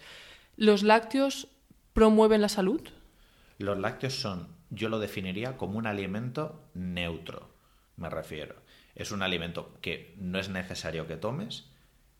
¿los 0.55 0.83
lácteos 0.83 1.47
promueven 1.93 2.41
la 2.41 2.49
salud? 2.49 2.81
Los 3.57 3.77
lácteos 3.79 4.13
son, 4.13 4.47
yo 4.69 4.89
lo 4.89 4.99
definiría 4.99 5.57
como 5.57 5.77
un 5.77 5.87
alimento 5.87 6.61
neutro, 6.73 7.49
me 7.97 8.09
refiero. 8.09 8.55
Es 8.95 9.11
un 9.11 9.21
alimento 9.21 9.77
que 9.81 10.15
no 10.17 10.39
es 10.39 10.49
necesario 10.49 11.07
que 11.07 11.17
tomes, 11.17 11.65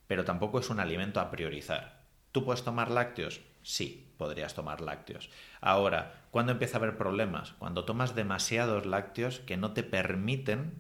pero 0.07 0.25
tampoco 0.25 0.59
es 0.59 0.69
un 0.69 0.79
alimento 0.79 1.19
a 1.19 1.31
priorizar. 1.31 2.05
¿Tú 2.31 2.43
puedes 2.43 2.63
tomar 2.63 2.91
lácteos? 2.91 3.41
Sí, 3.63 4.11
podrías 4.17 4.53
tomar 4.53 4.81
lácteos. 4.81 5.29
Ahora, 5.61 6.25
¿cuándo 6.31 6.51
empieza 6.51 6.77
a 6.77 6.79
haber 6.79 6.97
problemas? 6.97 7.53
Cuando 7.53 7.85
tomas 7.85 8.15
demasiados 8.15 8.85
lácteos 8.85 9.39
que 9.39 9.57
no 9.57 9.71
te 9.73 9.83
permiten 9.83 10.73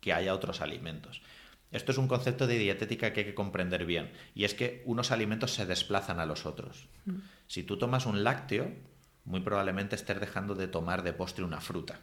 que 0.00 0.12
haya 0.12 0.34
otros 0.34 0.60
alimentos. 0.60 1.22
Esto 1.70 1.92
es 1.92 1.98
un 1.98 2.08
concepto 2.08 2.46
de 2.46 2.58
dietética 2.58 3.12
que 3.12 3.20
hay 3.20 3.26
que 3.26 3.34
comprender 3.34 3.86
bien, 3.86 4.12
y 4.34 4.44
es 4.44 4.52
que 4.52 4.82
unos 4.84 5.10
alimentos 5.10 5.54
se 5.54 5.64
desplazan 5.64 6.20
a 6.20 6.26
los 6.26 6.44
otros. 6.44 6.88
Mm. 7.06 7.20
Si 7.46 7.62
tú 7.62 7.78
tomas 7.78 8.04
un 8.04 8.24
lácteo, 8.24 8.70
muy 9.24 9.40
probablemente 9.40 9.96
estés 9.96 10.20
dejando 10.20 10.54
de 10.54 10.68
tomar 10.68 11.02
de 11.02 11.14
postre 11.14 11.44
una 11.44 11.60
fruta 11.60 12.00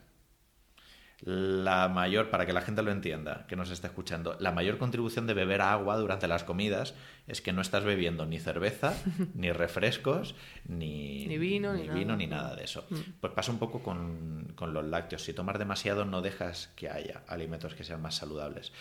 la 1.21 1.89
mayor, 1.89 2.29
para 2.29 2.45
que 2.45 2.53
la 2.53 2.61
gente 2.61 2.81
lo 2.81 2.91
entienda, 2.91 3.45
que 3.47 3.55
nos 3.55 3.71
está 3.71 3.87
escuchando, 3.87 4.37
la 4.39 4.51
mayor 4.51 4.77
contribución 4.77 5.27
de 5.27 5.33
beber 5.33 5.61
agua 5.61 5.97
durante 5.97 6.27
las 6.27 6.43
comidas 6.43 6.93
es 7.27 7.41
que 7.41 7.51
no 7.51 7.61
estás 7.61 7.83
bebiendo 7.83 8.25
ni 8.25 8.39
cerveza, 8.39 8.93
ni 9.33 9.51
refrescos, 9.51 10.35
ni, 10.67 11.27
vino, 11.37 11.73
ni, 11.73 11.89
vino, 11.89 12.15
ni 12.15 12.27
nada 12.27 12.55
de 12.55 12.63
eso. 12.63 12.85
Mm. 12.89 12.95
Pues 13.19 13.33
pasa 13.33 13.51
un 13.51 13.59
poco 13.59 13.83
con, 13.83 14.53
con 14.55 14.73
los 14.73 14.85
lácteos. 14.85 15.23
Si 15.23 15.33
tomas 15.33 15.59
demasiado, 15.59 16.05
no 16.05 16.21
dejas 16.21 16.71
que 16.75 16.89
haya 16.89 17.23
alimentos 17.27 17.75
que 17.75 17.83
sean 17.83 18.01
más 18.01 18.15
saludables. 18.15 18.71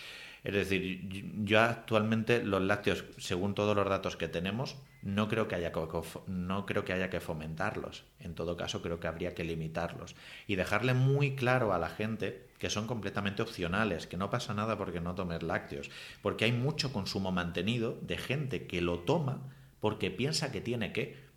Es 0.44 0.54
decir, 0.54 1.08
yo 1.44 1.60
actualmente 1.60 2.44
los 2.44 2.62
lácteos, 2.62 3.04
según 3.16 3.54
todos 3.54 3.74
los 3.74 3.88
datos 3.88 4.16
que 4.16 4.28
tenemos, 4.28 4.76
no 5.02 5.28
creo 5.28 5.46
que 5.46 5.54
haya 5.54 5.72
que, 5.72 5.80
no 6.26 6.66
creo 6.66 6.84
que, 6.84 6.92
haya 6.92 7.10
que 7.10 7.20
fomentarlos. 7.20 8.04
En 8.20 8.34
todo 8.34 8.56
caso, 8.56 8.82
creo 8.82 9.00
que 9.00 9.06
habría 9.06 9.34
que 9.34 9.44
limitarlos 9.44 10.16
y 10.46 10.56
dejarle 10.56 10.94
muy 10.94 11.36
claro 11.36 11.72
a 11.72 11.78
la 11.78 11.88
gente 11.88 12.48
que 12.58 12.70
son 12.70 12.86
completamente 12.86 13.42
opcionales, 13.42 14.06
que 14.06 14.16
no 14.16 14.30
pasa 14.30 14.54
nada 14.54 14.76
porque 14.76 15.00
no 15.00 15.14
tomes 15.14 15.42
lácteos, 15.42 15.90
porque 16.22 16.44
hay 16.44 16.52
mucho 16.52 16.92
consumo 16.92 17.30
mantenido 17.30 17.98
de 18.02 18.18
gente 18.18 18.66
que 18.66 18.80
lo 18.80 19.00
toma 19.00 19.40
porque 19.80 20.10
piensa 20.10 20.50
que 20.50 20.60
tiene 20.60 20.92
que. 20.92 21.28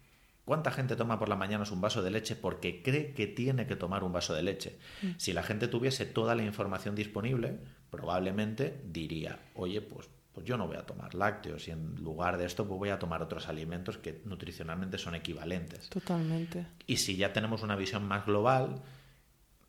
¿Cuánta 0.45 0.71
gente 0.71 0.95
toma 0.95 1.19
por 1.19 1.30
la 1.30 1.36
mañana 1.36 1.63
un 1.71 1.82
vaso 1.82 2.02
de 2.02 2.10
leche 2.10 2.36
porque 2.36 2.82
cree 2.82 3.13
que 3.13 3.28
tiene 3.28 3.67
que 3.67 3.76
tomar 3.76 4.04
un 4.04 4.12
vaso 4.12 4.34
de 4.34 4.41
leche? 4.41 4.80
Mm. 5.04 5.12
Si 5.17 5.34
la 5.34 5.43
gente 5.43 5.67
tuviese 5.67 6.06
toda 6.06 6.34
la 6.34 6.43
información 6.43 6.95
disponible, 6.95 7.60
probablemente 7.91 8.82
diría, 8.86 9.39
oye, 9.54 9.82
pues, 9.82 10.10
pues 10.34 10.46
yo 10.46 10.58
no 10.58 10.67
voy 10.67 10.78
a 10.78 10.86
tomar 10.86 11.13
lácteos 11.13 11.67
y 11.67 11.72
en 11.72 11.96
lugar 11.96 12.38
de 12.38 12.46
esto 12.46 12.65
pues 12.65 12.80
voy 12.80 12.89
a 12.89 13.00
tomar 13.00 13.22
otros 13.22 13.48
alimentos 13.50 13.98
que 13.98 14.22
nutricionalmente 14.26 14.98
son 14.98 15.15
equivalentes. 15.15 15.89
Totalmente. 15.89 16.65
Y 16.88 16.98
si 16.98 17.17
ya 17.17 17.34
tenemos 17.34 17.63
una 17.63 17.76
visión 17.76 18.08
más 18.08 18.26
global 18.26 18.82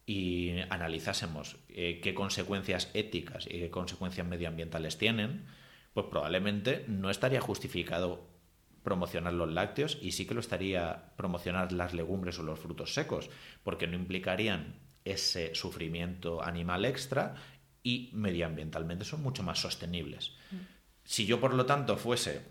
y 0.07 0.53
analizásemos 0.71 1.57
eh, 1.69 2.01
qué 2.03 2.15
consecuencias 2.15 2.91
éticas 2.95 3.47
y 3.47 3.59
qué 3.59 3.71
consecuencias 3.71 4.27
medioambientales 4.27 4.99
tienen, 4.99 5.47
pues 5.95 6.07
probablemente 6.07 6.85
no 6.89 7.11
estaría 7.11 7.41
justificado 7.41 8.31
promocionar 8.83 9.33
los 9.33 9.51
lácteos 9.51 9.99
y 10.01 10.13
sí 10.13 10.27
que 10.27 10.35
lo 10.35 10.41
estaría 10.41 11.13
promocionar 11.17 11.73
las 11.73 11.95
legumbres 11.95 12.39
o 12.39 12.43
los 12.43 12.59
frutos 12.59 12.95
secos, 12.95 13.31
porque 13.63 13.87
no 13.87 13.97
implicarían 13.97 14.81
ese 15.05 15.55
sufrimiento 15.55 16.43
animal 16.43 16.85
extra 16.85 17.35
y 17.83 18.11
medioambientalmente 18.13 19.05
son 19.05 19.23
mucho 19.23 19.43
más 19.43 19.61
sostenibles. 19.61 20.33
Si 21.05 21.27
yo, 21.27 21.41
por 21.41 21.55
lo 21.55 21.67
tanto, 21.67 21.97
fuese 21.97 22.43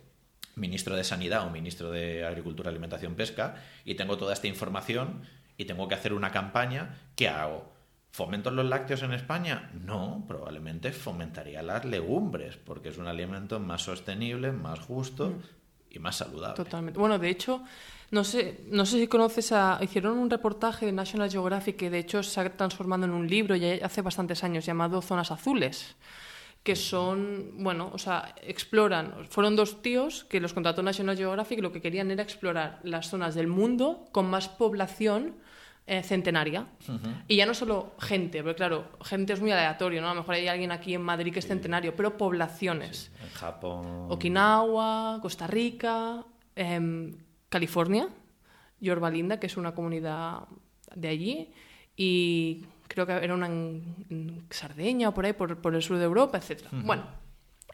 ministro 0.55 0.95
de 0.95 1.03
Sanidad 1.03 1.47
o 1.47 1.49
ministro 1.49 1.91
de 1.91 2.25
Agricultura, 2.25 2.69
Alimentación, 2.69 3.15
Pesca 3.15 3.55
y 3.85 3.95
tengo 3.95 4.17
toda 4.17 4.33
esta 4.33 4.47
información 4.47 5.23
y 5.57 5.65
tengo 5.65 5.87
que 5.87 5.95
hacer 5.95 6.13
una 6.13 6.31
campaña, 6.31 6.97
¿qué 7.15 7.29
hago? 7.29 7.71
¿Fomento 8.11 8.51
los 8.51 8.65
lácteos 8.65 9.03
en 9.03 9.13
España? 9.13 9.71
No, 9.73 10.25
probablemente 10.27 10.91
fomentaría 10.91 11.63
las 11.63 11.85
legumbres, 11.85 12.57
porque 12.57 12.89
es 12.89 12.97
un 12.97 13.07
alimento 13.07 13.59
más 13.61 13.83
sostenible, 13.83 14.51
más 14.51 14.79
justo 14.79 15.29
mm. 15.29 15.41
y 15.91 15.99
más 15.99 16.17
saludable. 16.17 16.55
Totalmente. 16.55 16.99
Bueno, 16.99 17.17
de 17.19 17.29
hecho, 17.29 17.63
no 18.12 18.24
sé, 18.24 18.62
no 18.67 18.86
sé 18.86 19.00
si 19.00 19.08
conoces 19.08 19.52
a... 19.54 19.80
Hicieron 19.82 20.17
un 20.17 20.30
reportaje 20.30 20.86
de 20.86 20.91
National 20.91 21.32
Geographic 21.32 21.78
que 21.78 21.89
de 21.89 22.00
hecho 22.00 22.21
se 22.24 22.39
ha 22.39 22.54
transformado 22.54 23.06
en 23.06 23.12
un 23.12 23.28
libro 23.28 23.56
ya 23.56 23.86
hace 23.86 24.02
bastantes 24.02 24.43
años 24.43 24.65
llamado 24.65 25.02
Zonas 25.02 25.32
Azules 25.32 25.95
que 26.63 26.76
son, 26.76 27.63
bueno, 27.63 27.89
o 27.91 27.97
sea, 27.97 28.36
exploran, 28.43 29.26
fueron 29.30 29.56
dos 29.56 29.82
tíos 29.82 30.26
que 30.26 30.39
los 30.39 30.54
contrató 30.54 30.84
National 30.84 31.17
Geographic 31.17 31.58
y 31.58 31.62
lo 31.62 31.71
que 31.71 31.82
querían 31.82 32.12
era 32.12 32.21
explorar 32.21 32.80
las 32.84 33.10
zonas 33.10 33.34
del 33.34 33.47
mundo 33.47 34.06
con 34.12 34.30
más 34.30 34.47
población 34.47 35.38
eh, 35.88 36.04
centenaria. 36.04 36.67
Y 37.28 37.38
ya 37.38 37.47
no 37.47 37.56
solo 37.56 37.95
gente, 38.00 38.43
porque 38.43 38.58
claro, 38.58 38.91
gente 39.04 39.34
es 39.34 39.41
muy 39.41 39.52
aleatorio, 39.52 40.02
¿no? 40.02 40.10
A 40.10 40.13
lo 40.13 40.21
mejor 40.21 40.36
hay 40.36 40.47
alguien 40.47 40.71
aquí 40.71 40.93
en 40.93 41.02
Madrid 41.02 41.34
que 41.34 41.39
es 41.39 41.47
centenario, 41.47 41.95
pero 41.95 42.15
poblaciones. 42.15 43.12
En 43.24 43.30
Japón. 43.32 44.06
Okinawa, 44.10 45.17
Costa 45.19 45.47
Rica, 45.47 46.24
eh, 46.56 47.12
California, 47.51 48.07
Yorba 48.79 49.09
Linda, 49.09 49.37
que 49.39 49.47
es 49.47 49.57
una 49.57 49.75
comunidad 49.75 50.47
de 50.95 51.09
allí, 51.09 51.51
y 51.97 52.65
creo 52.87 53.05
que 53.05 53.11
era 53.11 53.33
una 53.33 53.47
en, 53.47 54.47
Sardeña 54.49 55.09
o 55.09 55.13
por 55.13 55.25
ahí, 55.25 55.33
por, 55.33 55.75
el 55.75 55.81
sur 55.83 55.97
de 55.97 56.05
Europa, 56.05 56.37
etc. 56.37 56.63
Bueno, 56.71 57.03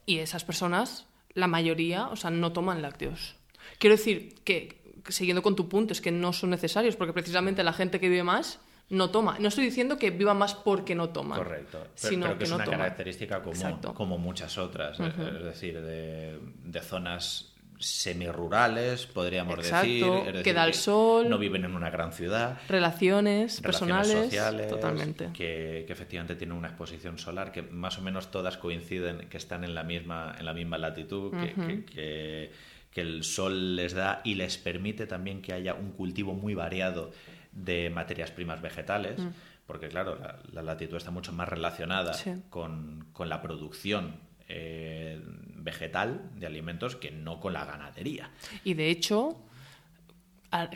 y 0.07 0.17
esas 0.17 0.43
personas, 0.43 1.05
la 1.33 1.45
mayoría, 1.45 2.07
o 2.07 2.15
sea, 2.15 2.31
no 2.31 2.51
toman 2.53 2.81
lácteos. 2.81 3.35
Quiero 3.77 3.95
decir 3.95 4.33
que, 4.43 4.81
siguiendo 5.09 5.43
con 5.43 5.55
tu 5.55 5.69
punto, 5.69 5.93
es 5.93 6.01
que 6.01 6.11
no 6.11 6.33
son 6.33 6.49
necesarios, 6.49 6.95
porque 6.95 7.13
precisamente 7.13 7.63
la 7.63 7.73
gente 7.73 7.99
que 7.99 8.09
vive 8.09 8.23
más 8.23 8.59
no 8.89 9.11
toma. 9.11 9.37
No 9.39 9.49
estoy 9.49 9.65
diciendo 9.65 9.99
que 9.99 10.09
viva 10.09 10.33
más 10.33 10.55
porque 10.55 10.95
no 10.95 11.09
toma. 11.09 11.35
Correcto. 11.35 11.85
sino 11.93 12.35
que, 12.35 12.45
es 12.45 12.51
una 12.51 12.65
característica 12.65 13.43
común, 13.43 13.79
como 13.93 14.17
muchas 14.17 14.57
otras. 14.57 14.99
Es 14.99 15.43
decir, 15.43 15.79
de, 15.81 16.39
de 16.63 16.81
zonas 16.81 17.53
semirurales, 17.79 19.05
podríamos 19.05 19.57
decir. 19.57 20.05
que 20.43 20.53
da 20.53 20.65
el 20.65 20.73
sol. 20.73 21.29
No 21.29 21.37
viven 21.37 21.65
en 21.65 21.75
una 21.75 21.89
gran 21.89 22.11
ciudad. 22.11 22.59
Relaciones, 22.67 23.61
personales. 23.61 24.11
sociales. 24.11 24.67
Totalmente. 24.67 25.29
Que, 25.33 25.85
efectivamente 25.87 26.35
tienen 26.35 26.57
una 26.57 26.69
exposición 26.69 27.17
solar 27.17 27.51
que 27.51 27.61
más 27.61 27.97
o 27.97 28.01
menos 28.01 28.31
todas 28.31 28.57
coinciden, 28.57 29.27
que 29.29 29.37
están 29.37 29.63
en 29.63 29.75
la 29.75 29.83
misma, 29.83 30.35
en 30.37 30.45
la 30.45 30.53
misma 30.53 30.77
latitud, 30.77 31.31
que, 31.31 31.85
que, 32.91 33.01
el 33.01 33.23
sol 33.23 33.75
les 33.75 33.93
da 33.93 34.21
y 34.23 34.33
les 34.33 34.57
permite 34.57 35.05
también 35.05 35.43
que 35.43 35.53
haya 35.53 35.75
un 35.75 35.91
cultivo 35.91 36.33
muy 36.33 36.55
variado 36.55 37.11
de 37.51 37.91
materias 37.91 38.31
primas 38.31 38.59
vegetales. 38.59 39.19
Mm. 39.19 39.29
Porque, 39.67 39.89
claro, 39.89 40.17
la, 40.51 40.61
latitud 40.63 40.97
está 40.97 41.11
mucho 41.11 41.31
más 41.31 41.47
relacionada 41.47 42.13
con, 42.49 43.07
con 43.11 43.29
la 43.29 43.41
producción 43.41 44.15
eh, 44.47 45.21
vegetal 45.67 46.31
de 46.35 46.47
alimentos 46.47 46.95
que 46.95 47.11
no 47.11 47.41
con 47.41 47.51
la 47.51 47.65
ganadería. 47.65 48.31
Y 48.63 48.73
de 48.73 48.89
hecho, 48.89 49.43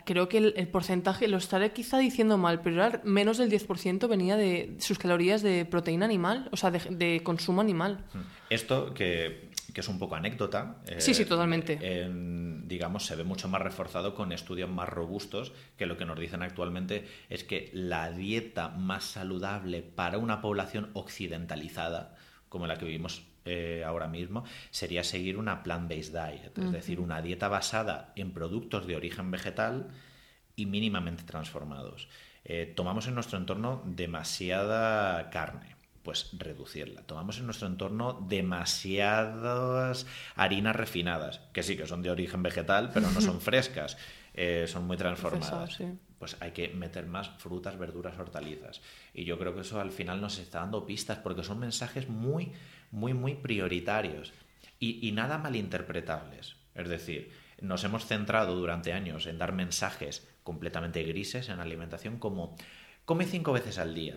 creo 0.04 0.28
que 0.28 0.38
el, 0.38 0.68
porcentaje, 0.68 1.28
lo 1.28 1.38
estaré 1.38 1.72
quizá 1.72 1.96
diciendo 1.96 2.36
mal, 2.36 2.60
pero 2.60 2.84
era 2.84 3.00
menos 3.04 3.38
del 3.38 3.50
10% 3.50 4.06
venía 4.06 4.36
de 4.36 4.76
sus 4.80 4.98
calorías 4.98 5.40
de 5.40 5.64
proteína 5.64 6.04
animal, 6.04 6.50
o 6.52 6.58
sea, 6.58 6.70
de, 6.70 7.22
consumo 7.24 7.62
animal. 7.62 8.04
Hmm. 8.12 8.20
Esto 8.50 8.92
que, 8.92 9.50
es 9.74 9.88
un 9.88 9.98
poco 9.98 10.14
anécdota. 10.14 10.82
sí, 10.98 11.14
sí, 11.14 11.24
totalmente. 11.24 11.78
digamos, 12.66 13.06
se 13.06 13.16
ve 13.16 13.24
mucho 13.24 13.48
más 13.48 13.62
reforzado 13.62 14.14
con 14.14 14.32
estudios 14.32 14.68
más 14.68 14.90
robustos 14.90 15.52
que 15.78 15.86
lo 15.86 15.96
que 15.96 16.04
nos 16.04 16.20
dicen 16.20 16.42
actualmente 16.42 17.06
es 17.30 17.44
que 17.44 17.70
la 17.72 18.10
dieta 18.10 18.68
más 18.68 19.04
saludable 19.04 19.80
para 19.82 20.18
una 20.18 20.42
población 20.42 20.90
occidentalizada, 20.92 22.14
como 22.50 22.66
la 22.66 22.76
que 22.76 22.84
vivimos 22.84 23.31
eh, 23.44 23.82
ahora 23.84 24.08
mismo 24.08 24.44
sería 24.70 25.04
seguir 25.04 25.36
una 25.36 25.62
plant-based 25.62 26.12
diet, 26.12 26.58
es 26.58 26.72
decir, 26.72 27.00
una 27.00 27.22
dieta 27.22 27.48
basada 27.48 28.12
en 28.16 28.32
productos 28.32 28.86
de 28.86 28.96
origen 28.96 29.30
vegetal 29.30 29.88
y 30.56 30.66
mínimamente 30.66 31.24
transformados. 31.24 32.08
Eh, 32.44 32.72
tomamos 32.74 33.06
en 33.06 33.14
nuestro 33.14 33.38
entorno 33.38 33.82
demasiada 33.84 35.30
carne, 35.30 35.76
pues 36.02 36.30
reducirla. 36.32 37.02
Tomamos 37.02 37.38
en 37.38 37.46
nuestro 37.46 37.68
entorno 37.68 38.24
demasiadas 38.28 40.06
harinas 40.34 40.74
refinadas, 40.74 41.40
que 41.52 41.62
sí 41.62 41.76
que 41.76 41.86
son 41.86 42.02
de 42.02 42.10
origen 42.10 42.42
vegetal, 42.42 42.90
pero 42.92 43.10
no 43.10 43.20
son 43.20 43.40
frescas, 43.40 43.96
eh, 44.34 44.66
son 44.68 44.86
muy 44.86 44.96
transformadas. 44.96 45.78
Pues 46.18 46.36
hay 46.40 46.52
que 46.52 46.68
meter 46.68 47.06
más 47.06 47.30
frutas, 47.38 47.76
verduras, 47.78 48.18
hortalizas. 48.18 48.80
Y 49.12 49.24
yo 49.24 49.38
creo 49.38 49.54
que 49.54 49.62
eso 49.62 49.80
al 49.80 49.90
final 49.90 50.20
nos 50.20 50.38
está 50.38 50.60
dando 50.60 50.86
pistas, 50.86 51.18
porque 51.18 51.42
son 51.42 51.58
mensajes 51.58 52.08
muy 52.08 52.52
muy, 52.92 53.14
muy 53.14 53.34
prioritarios 53.34 54.32
y, 54.78 55.10
nada 55.12 55.38
malinterpretables. 55.38 56.56
Es 56.74 56.88
decir, 56.88 57.32
nos 57.60 57.84
hemos 57.84 58.06
centrado 58.06 58.54
durante 58.56 58.92
años 58.92 59.26
en 59.26 59.38
dar 59.38 59.52
mensajes 59.52 60.28
completamente 60.44 61.02
grises 61.02 61.48
en 61.48 61.60
alimentación 61.60 62.18
como 62.18 62.56
come 63.04 63.24
cinco 63.24 63.52
veces 63.52 63.78
al 63.78 63.94
día, 63.94 64.16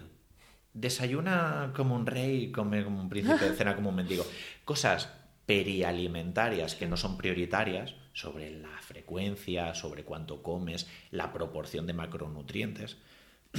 desayuna 0.73 1.71
como 1.75 1.95
un 1.95 2.05
rey, 2.05 2.51
come 2.51 2.83
como 2.83 2.99
un 2.99 3.09
príncipe, 3.09 3.53
cena 3.57 3.75
como 3.75 3.89
un 3.89 3.95
mendigo. 3.95 4.25
Cosas 4.63 5.09
perialimentarias 5.45 6.75
que 6.75 6.87
no 6.87 6.97
son 6.97 7.17
prioritarias 7.17 7.95
sobre 8.13 8.49
la 8.49 8.81
frecuencia, 8.81 9.75
sobre 9.75 10.03
cuánto 10.03 10.41
comes, 10.41 10.87
la 11.11 11.31
proporción 11.31 11.85
de 11.85 11.93
macronutrientes. 11.93 12.97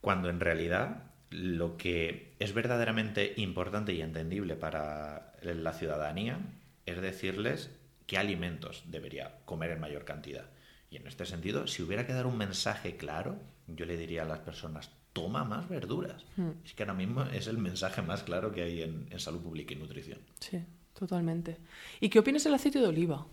Cuando 0.00 0.30
en 0.30 0.38
realidad 0.38 1.07
lo 1.30 1.76
que 1.76 2.34
es 2.38 2.54
verdaderamente 2.54 3.34
importante 3.36 3.92
y 3.92 4.00
entendible 4.00 4.54
para 4.56 5.32
la 5.42 5.72
ciudadanía 5.72 6.38
es 6.86 7.00
decirles 7.00 7.70
qué 8.06 8.18
alimentos 8.18 8.84
debería 8.86 9.38
comer 9.44 9.72
en 9.72 9.80
mayor 9.80 10.04
cantidad. 10.04 10.46
Y 10.90 10.96
en 10.96 11.06
este 11.06 11.26
sentido, 11.26 11.66
si 11.66 11.82
hubiera 11.82 12.06
que 12.06 12.14
dar 12.14 12.26
un 12.26 12.38
mensaje 12.38 12.96
claro, 12.96 13.36
yo 13.66 13.84
le 13.84 13.98
diría 13.98 14.22
a 14.22 14.26
las 14.26 14.38
personas, 14.38 14.90
toma 15.12 15.44
más 15.44 15.68
verduras. 15.68 16.24
Hmm. 16.36 16.52
Es 16.64 16.72
que 16.72 16.82
ahora 16.82 16.94
mismo 16.94 17.24
es 17.24 17.46
el 17.46 17.58
mensaje 17.58 18.00
más 18.00 18.22
claro 18.22 18.52
que 18.52 18.62
hay 18.62 18.82
en, 18.82 19.06
en 19.10 19.20
salud 19.20 19.42
pública 19.42 19.74
y 19.74 19.76
nutrición. 19.76 20.20
Sí, 20.40 20.64
totalmente. 20.98 21.58
¿Y 22.00 22.08
qué 22.08 22.20
opinas 22.20 22.44
del 22.44 22.54
aceite 22.54 22.78
de 22.78 22.86
oliva? 22.86 23.26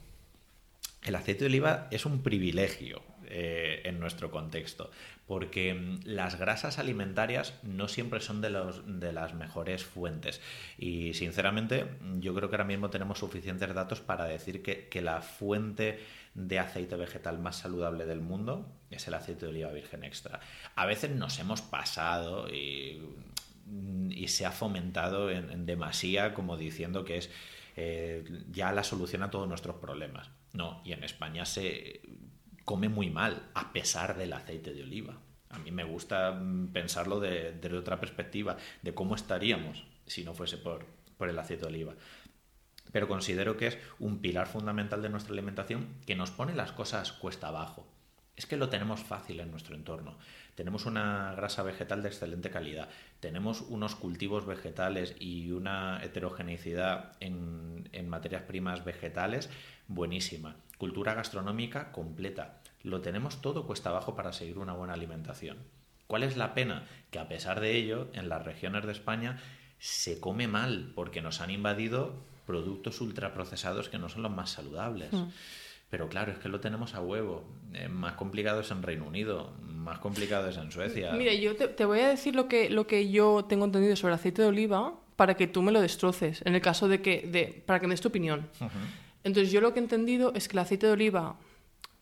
El 1.01 1.15
aceite 1.15 1.41
de 1.41 1.45
oliva 1.45 1.87
es 1.91 2.05
un 2.05 2.21
privilegio 2.21 3.01
eh, 3.37 3.81
en 3.83 3.99
nuestro 3.99 4.31
contexto, 4.31 4.91
porque 5.27 5.73
mm, 5.73 6.03
las 6.05 6.39
grasas 6.39 6.79
alimentarias 6.79 7.59
no 7.63 7.89
siempre 7.89 8.21
son 8.21 8.39
de, 8.39 8.49
los, 8.49 8.81
de 8.85 9.11
las 9.11 9.33
mejores 9.33 9.83
fuentes. 9.83 10.39
Y 10.77 11.13
sinceramente, 11.15 11.85
yo 12.19 12.33
creo 12.33 12.49
que 12.49 12.55
ahora 12.55 12.63
mismo 12.63 12.89
tenemos 12.89 13.19
suficientes 13.19 13.73
datos 13.73 13.99
para 13.99 14.23
decir 14.23 14.63
que, 14.63 15.01
la 15.01 15.21
fuente 15.21 15.99
de 16.33 16.59
aceite 16.59 16.95
vegetal 16.95 17.37
más 17.37 17.57
saludable 17.57 18.05
del 18.05 18.21
mundo 18.21 18.71
es 18.89 19.05
el 19.09 19.15
aceite 19.15 19.47
de 19.47 19.51
oliva 19.51 19.71
virgen 19.73 20.05
extra. 20.05 20.39
A 20.73 20.85
veces 20.85 21.11
nos 21.11 21.37
hemos 21.37 21.61
pasado 21.61 22.47
y, 22.47 23.01
mm, 23.65 24.27
se 24.27 24.45
ha 24.45 24.51
fomentado 24.51 25.29
en, 25.29 25.65
demasía 25.65 26.33
como 26.33 26.55
diciendo 26.55 27.03
que 27.03 27.17
es 27.17 27.29
eh, 27.75 28.23
ya 28.49 28.71
la 28.71 28.85
solución 28.85 29.23
a 29.23 29.29
todos 29.29 29.49
nuestros 29.49 29.75
problemas. 29.75 30.29
No, 30.53 30.81
y 30.85 30.93
en 30.93 31.03
España 31.03 31.43
se 31.43 31.99
come 32.65 32.89
muy 32.89 33.09
mal, 33.09 33.43
a 33.53 33.71
pesar 33.71 34.17
del 34.17 34.33
aceite 34.33 34.73
de 34.73 34.83
oliva. 34.83 35.17
A 35.49 35.59
mí 35.59 35.71
me 35.71 35.83
gusta 35.83 36.31
mm, 36.31 36.73
pensarlo 36.73 37.19
desde 37.19 37.77
otra 37.77 37.99
perspectiva, 37.99 38.57
de 38.81 38.93
cómo 38.93 39.15
estaríamos 39.15 39.85
si 40.05 40.23
no 40.23 40.33
fuese 40.33 40.57
por, 40.57 40.85
el 41.19 41.39
aceite 41.39 41.61
de 41.61 41.67
oliva. 41.67 41.93
Pero 42.91 43.07
considero 43.07 43.57
que 43.57 43.67
es 43.67 43.77
un 43.99 44.19
pilar 44.19 44.47
fundamental 44.47 45.01
de 45.01 45.09
nuestra 45.09 45.33
alimentación 45.33 45.87
que 46.05 46.15
nos 46.15 46.31
pone 46.31 46.53
las 46.53 46.71
cosas 46.71 47.13
cuesta 47.13 47.47
abajo. 47.47 47.87
Es 48.35 48.45
que 48.45 48.57
lo 48.57 48.67
tenemos 48.67 49.01
fácil 49.01 49.39
en 49.39 49.49
nuestro 49.49 49.75
entorno. 49.75 50.17
Tenemos 50.55 50.85
una 50.85 51.33
grasa 51.35 51.63
vegetal 51.63 52.03
de 52.03 52.09
excelente 52.09 52.49
calidad, 52.49 52.89
tenemos 53.19 53.61
unos 53.61 53.95
cultivos 53.95 54.45
vegetales 54.45 55.15
y 55.19 55.51
una 55.51 56.03
heterogeneidad 56.03 57.13
en, 57.21 57.89
en 57.93 58.09
materias 58.09 58.43
primas 58.43 58.83
vegetales 58.83 59.49
buenísima 59.87 60.57
cultura 60.77 61.13
gastronómica 61.13 61.91
completa. 61.91 62.61
Lo 62.83 63.01
tenemos 63.01 63.41
todo 63.41 63.65
cuesta 63.65 63.89
abajo 63.89 64.15
para 64.15 64.33
seguir 64.33 64.57
una 64.57 64.73
buena 64.73 64.93
alimentación. 64.93 65.57
¿Cuál 66.07 66.23
es 66.23 66.37
la 66.37 66.53
pena? 66.53 66.83
Que 67.09 67.19
a 67.19 67.27
pesar 67.27 67.59
de 67.59 67.75
ello, 67.75 68.07
en 68.13 68.29
las 68.29 68.45
regiones 68.45 68.85
de 68.85 68.91
España 68.91 69.39
se 69.79 70.19
come 70.19 70.47
mal 70.47 70.91
porque 70.95 71.21
nos 71.21 71.41
han 71.41 71.49
invadido 71.49 72.13
productos 72.45 73.01
ultraprocesados 73.01 73.89
que 73.89 73.97
no 73.97 74.09
son 74.09 74.21
los 74.21 74.31
más 74.31 74.51
saludables. 74.51 75.11
Hmm. 75.11 75.29
Pero 75.89 76.09
claro, 76.09 76.31
es 76.31 76.39
que 76.39 76.49
lo 76.49 76.59
tenemos 76.59 76.93
a 76.93 77.01
huevo. 77.01 77.43
Eh, 77.73 77.87
más 77.87 78.13
complicado 78.13 78.61
es 78.61 78.71
en 78.71 78.83
Reino 78.83 79.05
Unido, 79.05 79.53
más 79.61 79.99
complicado 79.99 80.49
es 80.49 80.57
en 80.57 80.71
Suecia. 80.71 81.13
Mira, 81.13 81.33
yo 81.33 81.55
te, 81.55 81.85
voy 81.85 81.99
a 81.99 82.09
decir 82.09 82.35
lo 82.35 82.47
que, 82.47 82.69
lo 82.69 82.87
que 82.87 83.09
yo 83.09 83.45
tengo 83.47 83.65
entendido 83.65 83.95
sobre 83.95 84.13
el 84.13 84.19
aceite 84.19 84.41
de 84.41 84.47
oliva 84.47 84.93
para 85.15 85.35
que 85.35 85.47
tú 85.47 85.61
me 85.61 85.71
lo 85.71 85.81
destroces, 85.81 86.41
en 86.45 86.55
el 86.55 86.61
caso 86.61 86.87
de 86.87 87.01
que, 87.01 87.27
de, 87.27 87.63
para 87.65 87.79
que 87.79 87.87
me 87.87 87.93
des 87.93 88.01
tu 88.01 88.09
opinión. 88.09 88.49
Entonces 89.25 89.51
yo 89.51 89.59
lo 89.59 89.73
que 89.73 89.79
he 89.79 89.83
entendido 89.83 90.31
es 90.35 90.47
que 90.47 90.53
el 90.53 90.59
aceite 90.59 90.85
de 90.85 90.93
oliva, 90.93 91.35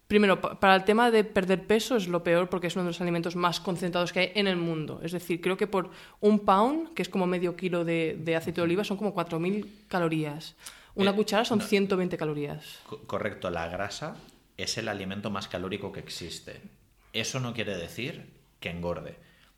primero, 0.08 0.42
para 0.42 0.76
el 0.76 0.84
tema 0.84 1.10
de 1.10 1.24
perder 1.24 1.66
peso 1.66 1.96
es 1.96 2.10
lo 2.10 2.22
peor 2.22 2.50
porque 2.50 2.68
es 2.68 2.76
uno 2.76 2.84
de 2.84 2.90
los 2.90 3.00
alimentos 3.00 3.38
más 3.38 3.62
concentrados 3.62 4.12
que 4.12 4.20
hay 4.20 4.32
en 4.36 4.46
el 4.46 4.58
mundo. 4.58 5.00
Es 5.02 5.14
decir, 5.14 5.40
creo 5.40 5.56
que 5.56 5.66
por 5.66 5.90
un 6.20 6.40
pound, 6.40 6.94
que 6.94 7.02
es 7.02 7.08
como 7.08 7.26
medio 7.26 7.56
kilo 7.56 7.86
de, 7.86 8.36
aceite 8.38 8.60
de 8.60 8.66
oliva, 8.66 8.84
son 8.84 8.98
como 8.98 9.16
4.000 9.16 9.88
calorías. 9.88 10.56
Una 10.96 11.12
eh, 11.12 11.16
cuchara 11.16 11.46
son 11.46 11.62
120 11.62 12.18
calorías. 12.18 12.80
Correcto, 13.08 13.50
la 13.50 13.70
grasa 13.70 14.18
es 14.58 14.78
el 14.78 14.90
alimento 14.90 15.30
más 15.30 15.48
calórico 15.48 15.94
que 15.94 16.02
existe. 16.02 16.60
Eso 17.14 17.40
no 17.40 17.54
quiere 17.54 17.78
decir 17.78 18.26
que 18.60 18.70
engorde. 18.70 19.16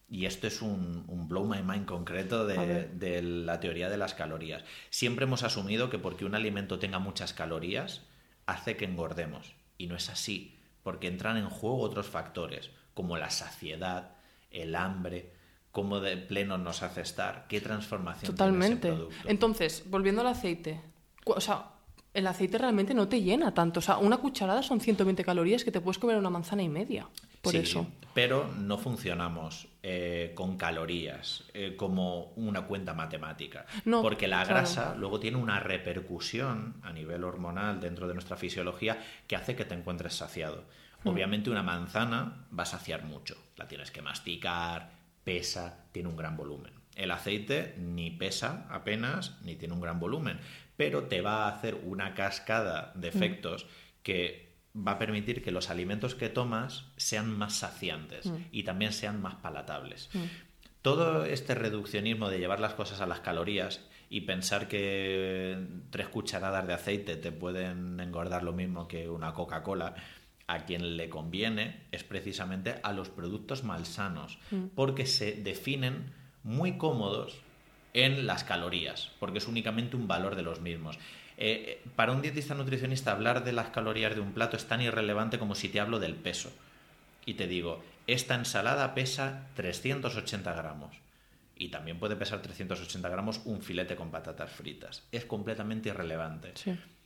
Y 0.08 0.26
esto 0.26 0.48
es 0.48 0.62
un, 0.62 1.06
blow 1.28 1.46
my 1.46 1.64
mind 1.64 1.86
concreto 1.86 2.46
de, 2.46 3.22
la 3.22 3.60
teoría 3.60 3.90
de 3.90 3.98
las 3.98 4.14
calorías. 4.14 4.64
Siempre 4.90 5.26
hemos 5.26 5.44
asumido 5.44 5.90
que 5.90 5.98
porque 5.98 6.26
un 6.26 6.36
alimento 6.36 6.78
tenga 6.80 7.00
muchas 7.00 7.34
calorías, 7.34 8.04
hace 8.46 8.78
que 8.78 8.86
engordemos. 8.86 9.56
Y 9.78 9.88
no 9.88 9.96
es 9.96 10.10
así, 10.10 10.58
porque 10.84 11.08
entran 11.08 11.38
en 11.38 11.50
juego 11.50 11.80
otros 11.80 12.08
factores, 12.08 12.70
como 12.94 13.18
la 13.18 13.32
saciedad, 13.32 14.12
el 14.52 14.76
hambre, 14.76 15.34
cómo 15.72 16.00
de 16.00 16.16
pleno 16.18 16.58
nos 16.58 16.84
hace 16.84 17.02
estar, 17.02 17.48
qué 17.50 17.60
transformación 17.60 18.32
Totalmente. 18.32 18.78
Tiene 18.78 18.96
ese 18.96 19.06
producto. 19.06 19.30
Entonces, 19.30 19.84
volviendo 19.90 20.22
al 20.22 20.28
aceite, 20.28 20.80
o 21.26 21.42
sea, 21.42 21.72
el 22.14 22.28
aceite 22.28 22.58
realmente 22.58 22.94
no 22.94 23.10
te 23.10 23.22
llena 23.22 23.54
tanto. 23.54 23.80
O 23.80 23.84
sea, 23.84 23.98
una 23.98 24.18
cucharada 24.18 24.64
son 24.64 24.80
120 24.80 25.24
calorías 25.26 25.66
que 25.66 25.72
te 25.72 25.82
puedes 25.82 26.00
comer 26.00 26.18
una 26.18 26.30
manzana 26.30 26.64
y 26.64 26.70
media. 26.70 27.10
Por 27.46 27.52
sí, 27.54 27.60
eso. 27.60 27.88
Pero 28.14 28.50
no 28.58 28.78
funcionamos 28.78 29.68
eh, 29.84 30.32
con 30.36 30.58
calorías 30.58 31.44
eh, 31.54 31.76
como 31.76 32.32
una 32.36 32.62
cuenta 32.62 32.94
matemática. 32.94 33.66
No, 33.84 34.02
porque 34.02 34.28
la 34.28 34.46
grasa 34.46 34.96
luego 34.96 35.20
tiene 35.20 35.38
una 35.38 35.60
repercusión 35.60 36.76
a 36.84 36.94
nivel 36.94 37.24
hormonal 37.24 37.80
dentro 37.82 38.08
de 38.08 38.14
nuestra 38.14 38.38
fisiología 38.38 38.98
que 39.28 39.36
hace 39.36 39.56
que 39.56 39.66
te 39.66 39.76
encuentres 39.76 40.14
saciado. 40.14 40.64
Mm. 41.04 41.10
Obviamente 41.10 41.50
una 41.50 41.64
manzana 41.64 42.48
va 42.58 42.64
a 42.64 42.68
saciar 42.68 43.04
mucho. 43.04 43.38
La 43.58 43.68
tienes 43.68 43.92
que 43.92 44.02
masticar, 44.02 44.92
pesa, 45.24 45.86
tiene 45.92 46.10
un 46.10 46.16
gran 46.16 46.38
volumen. 46.38 46.74
El 46.96 47.12
aceite 47.12 47.76
ni 47.78 48.12
pesa 48.12 48.66
apenas 48.70 49.42
ni 49.42 49.56
tiene 49.56 49.74
un 49.74 49.82
gran 49.82 50.00
volumen 50.00 50.40
pero 50.78 51.04
te 51.04 51.22
va 51.22 51.46
a 51.46 51.50
hacer 51.50 51.80
una 51.84 52.14
cascada 52.14 52.92
de 52.96 53.08
mm. 53.12 53.16
efectos 53.16 53.66
que 54.04 54.45
va 54.76 54.94
a 54.94 55.00
permitir 55.00 55.42
que 55.42 55.52
los 55.52 55.70
alimentos 55.70 56.16
que 56.16 56.30
tomas 56.30 56.86
sean 56.98 57.36
más 57.38 57.54
saciantes 57.54 58.26
mm. 58.26 58.36
y 58.52 58.64
también 58.64 58.92
sean 58.92 59.22
más 59.22 59.36
palatables. 59.36 60.10
Mm. 60.14 60.24
Todo 60.82 61.26
este 61.26 61.56
reduccionismo 61.56 62.30
de 62.30 62.40
llevar 62.40 62.60
las 62.60 62.74
cosas 62.74 63.02
a 63.02 63.08
las 63.08 63.22
calorías 63.22 63.82
y 64.10 64.22
pensar 64.22 64.68
que 64.68 65.58
tres 65.90 66.08
cucharadas 66.10 66.68
de 66.68 66.74
aceite 66.74 67.16
te 67.16 67.32
pueden 67.32 68.00
engordar 68.00 68.44
lo 68.44 68.54
mismo 68.54 68.88
que 68.88 69.10
una 69.10 69.34
Coca-Cola, 69.34 69.96
a 70.48 70.66
quien 70.66 70.96
le 70.96 71.10
conviene 71.10 71.88
es 71.92 72.04
precisamente 72.04 72.76
a 72.84 72.94
los 72.94 73.10
productos 73.10 73.64
malsanos, 73.64 74.38
porque 74.76 75.08
se 75.08 75.32
definen 75.32 76.12
muy 76.44 76.78
cómodos 76.78 77.42
en 77.94 78.28
las 78.28 78.44
calorías, 78.44 79.12
porque 79.20 79.40
es 79.40 79.48
únicamente 79.48 79.96
un 79.96 80.08
valor 80.08 80.36
de 80.36 80.44
los 80.44 80.62
mismos. 80.62 81.00
Eh, 81.38 81.84
para 81.96 82.12
un 82.12 82.22
dietista 82.22 82.56
nutricionista 82.56 83.12
hablar 83.12 83.44
de 83.44 83.52
las 83.52 83.70
calorías 83.70 84.16
de 84.16 84.22
un 84.22 84.34
plato 84.34 84.56
es 84.56 84.66
tan 84.66 84.82
irrelevante 84.82 85.40
como 85.40 85.56
si 85.56 85.70
te 85.70 85.80
hablo 85.80 86.00
del 86.00 86.16
peso. 86.16 86.52
Y 87.26 87.34
te 87.34 87.48
digo, 87.48 87.84
esta 88.08 88.36
ensalada 88.36 88.94
pesa 88.94 89.48
380 89.56 90.54
gramos. 90.54 90.96
Y 91.58 91.70
también 91.70 92.00
puede 92.00 92.16
pesar 92.16 92.42
380 92.42 93.08
gramos 93.10 93.42
un 93.46 93.62
filete 93.62 93.96
con 93.96 94.12
patatas 94.12 94.52
fritas. 94.52 95.04
Es 95.12 95.26
completamente 95.26 95.90
irrelevante. 95.90 96.54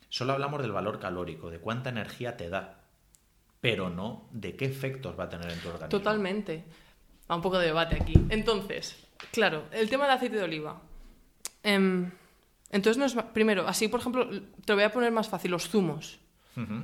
Solo 0.09 0.33
hablamos 0.33 0.61
del 0.61 0.71
valor 0.71 0.99
calórico, 0.99 1.51
de 1.51 1.59
cuánta 1.59 1.89
energía 1.89 2.35
te 2.35 2.49
da, 2.49 2.79
pero 3.61 3.89
no 3.89 4.27
de 4.31 4.55
qué 4.55 4.65
efectos 4.65 5.17
va 5.19 5.25
a 5.25 5.29
tener 5.29 5.51
en 5.51 5.59
tu 5.59 5.67
organismo. 5.67 5.89
Totalmente. 5.89 6.63
A 7.27 7.35
un 7.35 7.41
poco 7.43 7.59
de 7.59 7.67
debate 7.67 7.95
aquí. 8.01 8.13
Entonces, 8.29 8.97
claro, 9.31 9.65
el 9.71 9.87
tema 9.89 10.05
del 10.05 10.15
aceite 10.15 10.37
de 10.37 10.43
oliva. 10.43 10.81
Em, 11.61 12.11
entonces, 12.69 12.97
no 12.97 13.05
es, 13.05 13.15
primero, 13.33 13.67
así 13.67 13.87
por 13.87 13.99
ejemplo, 13.99 14.29
te 14.29 14.73
lo 14.73 14.75
voy 14.75 14.83
a 14.83 14.91
poner 14.91 15.11
más 15.11 15.27
fácil, 15.29 15.51
los 15.51 15.69
zumos. 15.69 16.19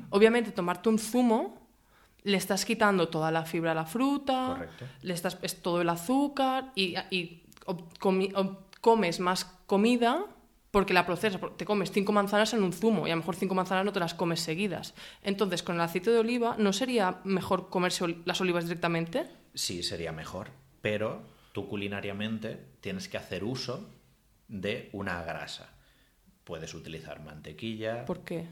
Obviamente, 0.10 0.52
tomarte 0.52 0.88
un 0.88 0.98
zumo 0.98 1.68
le 2.24 2.38
estás 2.38 2.64
quitando 2.64 3.10
toda 3.10 3.30
la 3.30 3.44
fibra 3.44 3.74
a 3.74 3.76
la 3.76 3.86
fruta, 3.86 4.68
le 5.02 5.14
estás 5.14 5.38
es 5.42 5.62
todo 5.62 5.82
el 5.82 5.90
azúcar 5.90 6.72
y, 6.76 6.96
y 7.12 7.44
comes 8.80 9.20
más 9.20 9.46
comida 9.66 10.26
porque 10.72 10.94
la 10.94 11.06
procesas. 11.06 11.40
Te 11.56 11.66
comes 11.66 11.92
cinco 11.92 12.12
manzanas 12.12 12.54
en 12.54 12.64
un 12.64 12.74
zumo 12.74 13.08
y 13.08 13.12
a 13.12 13.16
lo 13.16 13.22
mejor 13.22 13.36
cinco 13.36 13.54
manzanas 13.54 13.86
no 13.86 13.94
te 13.94 14.00
las 14.00 14.14
comes 14.14 14.40
seguidas. 14.40 14.94
Entonces, 15.24 15.62
con 15.62 15.76
el 15.76 15.82
aceite 15.82 16.10
de 16.10 16.18
oliva, 16.18 16.56
¿no 16.58 16.74
sería 16.74 17.22
mejor 17.24 17.70
comerse 17.70 18.18
las 18.26 18.42
olivas 18.42 18.64
directamente? 18.64 19.28
Sí, 19.54 19.84
sería 19.84 20.12
mejor, 20.12 20.50
pero 20.82 21.22
tú 21.54 21.68
culinariamente 21.68 22.60
tienes 22.82 23.08
que 23.08 23.18
hacer 23.18 23.44
uso 23.44 23.90
de 24.48 24.90
una 24.94 25.24
grasa. 25.24 25.75
Puedes 26.46 26.74
utilizar 26.74 27.22
mantequilla. 27.22 28.06
¿Por 28.06 28.24
qué? 28.24 28.48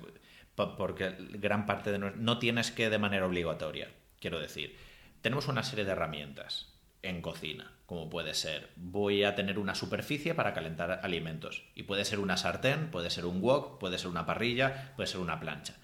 Porque 0.55 1.15
gran 1.17 1.65
parte 1.65 1.91
de... 1.91 1.99
No 1.99 2.39
tienes 2.39 2.71
que 2.71 2.89
de 2.89 2.99
manera 2.99 3.25
obligatoria, 3.25 3.89
quiero 4.19 4.39
decir. 4.39 4.77
Tenemos 5.21 5.47
una 5.47 5.63
serie 5.63 5.85
de 5.85 5.93
herramientas 5.93 6.73
en 7.01 7.21
cocina, 7.21 7.71
como 7.85 8.09
puede 8.09 8.33
ser, 8.33 8.69
voy 8.75 9.23
a 9.23 9.35
tener 9.35 9.59
una 9.59 9.75
superficie 9.75 10.33
para 10.33 10.53
calentar 10.53 11.01
alimentos. 11.03 11.63
Y 11.75 11.83
puede 11.83 12.05
ser 12.05 12.19
una 12.19 12.37
sartén, 12.37 12.89
puede 12.89 13.09
ser 13.09 13.25
un 13.25 13.41
wok, 13.41 13.77
puede 13.77 13.97
ser 13.97 14.07
una 14.07 14.25
parrilla, 14.25 14.93
puede 14.95 15.07
ser 15.07 15.19
una 15.19 15.39
plancha. 15.39 15.75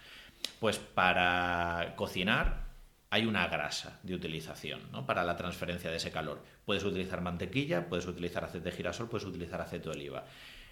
Pues 0.59 0.77
para 0.77 1.93
cocinar 1.95 2.69
hay 3.09 3.25
una 3.25 3.47
grasa 3.47 3.99
de 4.03 4.15
utilización 4.15 4.91
¿no? 4.91 5.05
para 5.05 5.23
la 5.23 5.35
transferencia 5.35 5.89
de 5.89 5.97
ese 5.97 6.11
calor. 6.11 6.43
Puedes 6.65 6.83
utilizar 6.83 7.21
mantequilla, 7.21 7.89
puedes 7.89 8.05
utilizar 8.07 8.43
aceite 8.45 8.69
de 8.69 8.75
girasol, 8.75 9.09
puedes 9.09 9.27
utilizar 9.27 9.61
aceite 9.61 9.89
de 9.89 9.95
oliva. 9.95 10.25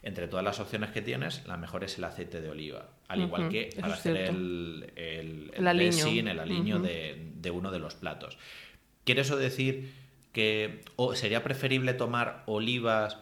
Entre 0.04 0.28
todas 0.28 0.46
las 0.46 0.60
opciones 0.60 0.92
que 0.92 1.02
tienes, 1.02 1.46
la 1.48 1.58
mejor 1.58 1.84
es 1.84 1.98
el 1.98 2.04
aceite 2.04 2.42
de 2.42 2.50
oliva. 2.50 2.90
Al 3.08 3.22
igual 3.22 3.50
que 3.50 3.70
para 3.80 3.94
hacer 3.94 4.18
el, 4.18 4.92
el, 4.96 5.52
el, 5.54 5.64
dressing, 5.64 6.28
el 6.28 6.40
aliño 6.40 6.80
de, 6.80 7.32
de, 7.36 7.52
uno 7.52 7.72
de 7.72 7.80
los 7.80 7.96
platos. 7.96 8.38
¿Quiere 9.04 9.22
eso 9.22 9.38
decir 9.38 9.92
que 10.32 10.86
o 10.96 11.16
sería 11.16 11.44
preferible 11.44 11.94
tomar 11.94 12.44
olivas 12.46 13.18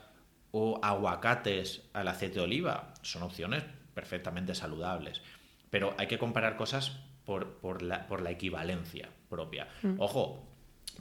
o 0.52 0.80
aguacates 0.84 1.84
al 1.94 2.08
aceite 2.08 2.36
de 2.36 2.46
oliva? 2.46 2.94
Son 3.02 3.24
opciones 3.24 3.64
perfectamente 3.94 4.54
saludables. 4.54 5.22
Pero 5.70 5.96
hay 5.98 6.08
que 6.08 6.20
comparar 6.20 6.58
cosas 6.58 7.00
por, 7.26 7.82
la, 7.82 8.08
por 8.08 8.22
la, 8.22 8.32
equivalencia 8.32 9.10
propia. 9.30 9.68
Mm. 9.82 9.96
Ojo, 10.00 10.46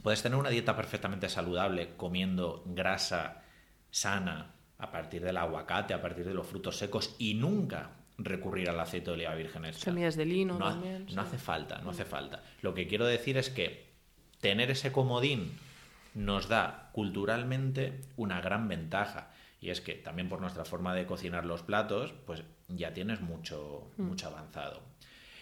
puedes 0.01 0.23
tener 0.23 0.37
una 0.37 0.49
dieta 0.49 0.75
perfectamente 0.75 1.29
saludable 1.29 1.95
comiendo 1.95 2.63
grasa 2.65 3.43
sana 3.91 4.54
a 4.77 4.91
partir 4.91 5.23
del 5.23 5.37
aguacate, 5.37 5.93
a 5.93 6.01
partir 6.01 6.25
de 6.25 6.33
los 6.33 6.47
frutos 6.47 6.77
secos 6.77 7.15
y 7.17 7.33
nunca 7.35 7.91
recurrir 8.17 8.69
al 8.69 8.79
aceite 8.79 9.07
de 9.07 9.13
oliva 9.13 9.35
virgen 9.35 9.65
extra. 9.65 9.91
Semillas 9.91 10.15
de 10.15 10.25
lino 10.25 10.57
no, 10.57 10.69
también. 10.69 11.05
No 11.13 11.21
hace 11.21 11.37
falta, 11.37 11.79
no 11.79 11.91
hace 11.91 12.05
falta. 12.05 12.43
Lo 12.61 12.73
que 12.73 12.87
quiero 12.87 13.05
decir 13.05 13.37
es 13.37 13.49
que 13.49 13.89
tener 14.39 14.71
ese 14.71 14.91
comodín 14.91 15.51
nos 16.13 16.47
da 16.47 16.89
culturalmente 16.93 18.01
una 18.15 18.41
gran 18.41 18.67
ventaja. 18.67 19.31
Y 19.59 19.69
es 19.69 19.81
que 19.81 19.93
también 19.93 20.29
por 20.29 20.41
nuestra 20.41 20.65
forma 20.65 20.93
de 20.93 21.05
cocinar 21.05 21.45
los 21.45 21.63
platos, 21.63 22.13
pues 22.25 22.43
ya 22.67 22.93
tienes 22.93 23.21
mucho, 23.21 23.91
mm. 23.97 24.03
mucho 24.03 24.27
avanzado. 24.27 24.81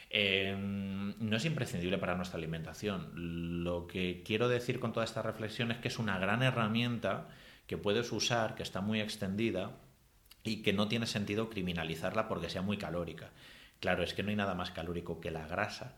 Em, 0.09 1.15
no 1.19 1.37
es 1.37 1.45
imprescindible 1.45 1.97
para 1.97 2.15
nuestra 2.15 2.37
alimentación. 2.37 3.63
Lo 3.63 3.87
que 3.87 4.21
quiero 4.23 4.47
decir 4.47 4.79
con 4.79 4.93
toda 4.93 5.03
esta 5.03 5.21
reflexión 5.21 5.71
es 5.71 5.77
que 5.79 5.87
es 5.87 5.99
una 5.99 6.19
gran 6.19 6.43
herramienta 6.43 7.29
que 7.67 7.77
puedes 7.77 8.11
usar, 8.11 8.55
que 8.55 8.63
está 8.63 8.81
muy 8.81 9.01
extendida 9.01 9.77
y 10.43 10.61
que 10.61 10.73
no 10.73 10.87
tiene 10.87 11.07
sentido 11.07 11.49
criminalizarla 11.49 12.27
porque 12.27 12.49
sea 12.49 12.61
muy 12.61 12.77
calórica. 12.77 13.31
Claro, 13.79 14.03
es 14.03 14.13
que 14.13 14.23
no 14.23 14.29
hay 14.29 14.35
nada 14.35 14.55
más 14.55 14.71
calórico 14.71 15.19
que 15.19 15.31
la 15.31 15.47
grasa, 15.47 15.95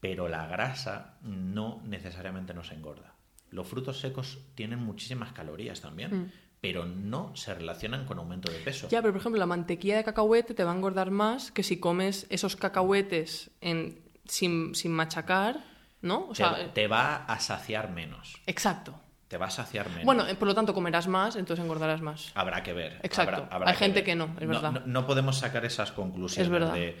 pero 0.00 0.28
la 0.28 0.46
grasa 0.46 1.18
no 1.22 1.82
necesariamente 1.84 2.54
nos 2.54 2.70
engorda. 2.72 3.14
Los 3.50 3.68
frutos 3.68 4.00
secos 4.00 4.38
tienen 4.54 4.80
muchísimas 4.80 5.32
calorías 5.32 5.80
también. 5.80 6.24
Mm 6.24 6.32
pero 6.64 6.86
no 6.86 7.36
se 7.36 7.52
relacionan 7.52 8.06
con 8.06 8.18
aumento 8.18 8.50
de 8.50 8.58
peso. 8.58 8.88
Ya, 8.88 9.02
pero 9.02 9.12
por 9.12 9.20
ejemplo, 9.20 9.38
la 9.38 9.44
mantequilla 9.44 9.98
de 9.98 10.04
cacahuete 10.04 10.54
te 10.54 10.64
va 10.64 10.72
a 10.72 10.74
engordar 10.74 11.10
más 11.10 11.52
que 11.52 11.62
si 11.62 11.78
comes 11.78 12.26
esos 12.30 12.56
cacahuetes 12.56 13.50
en, 13.60 14.00
sin, 14.24 14.72
machacar, 14.88 15.62
¿no? 16.00 16.26
O 16.26 16.34
sea, 16.34 16.72
te, 16.72 16.86
va 16.86 17.16
a 17.16 17.38
saciar 17.38 17.90
menos. 17.90 18.40
Exacto. 18.46 18.98
Te 19.28 19.36
va 19.38 19.46
a 19.46 19.50
saciar 19.50 19.88
menos. 19.88 20.04
Bueno, 20.04 20.26
eh, 20.26 20.34
por 20.34 20.46
lo 20.46 20.54
tanto 20.54 20.74
comerás 20.74 21.08
más, 21.08 21.36
entonces 21.36 21.64
engordarás 21.64 22.00
más. 22.02 22.30
Habrá 22.34 22.62
que 22.62 22.72
ver. 22.72 23.00
Exacto. 23.02 23.48
Hay 23.50 23.74
gente 23.74 24.04
que 24.04 24.14
no, 24.14 24.34
es 24.38 24.46
verdad. 24.46 24.84
No, 24.84 25.06
podemos 25.06 25.38
sacar 25.38 25.64
esas 25.64 25.92
conclusiones 25.92 26.72
de 26.72 26.96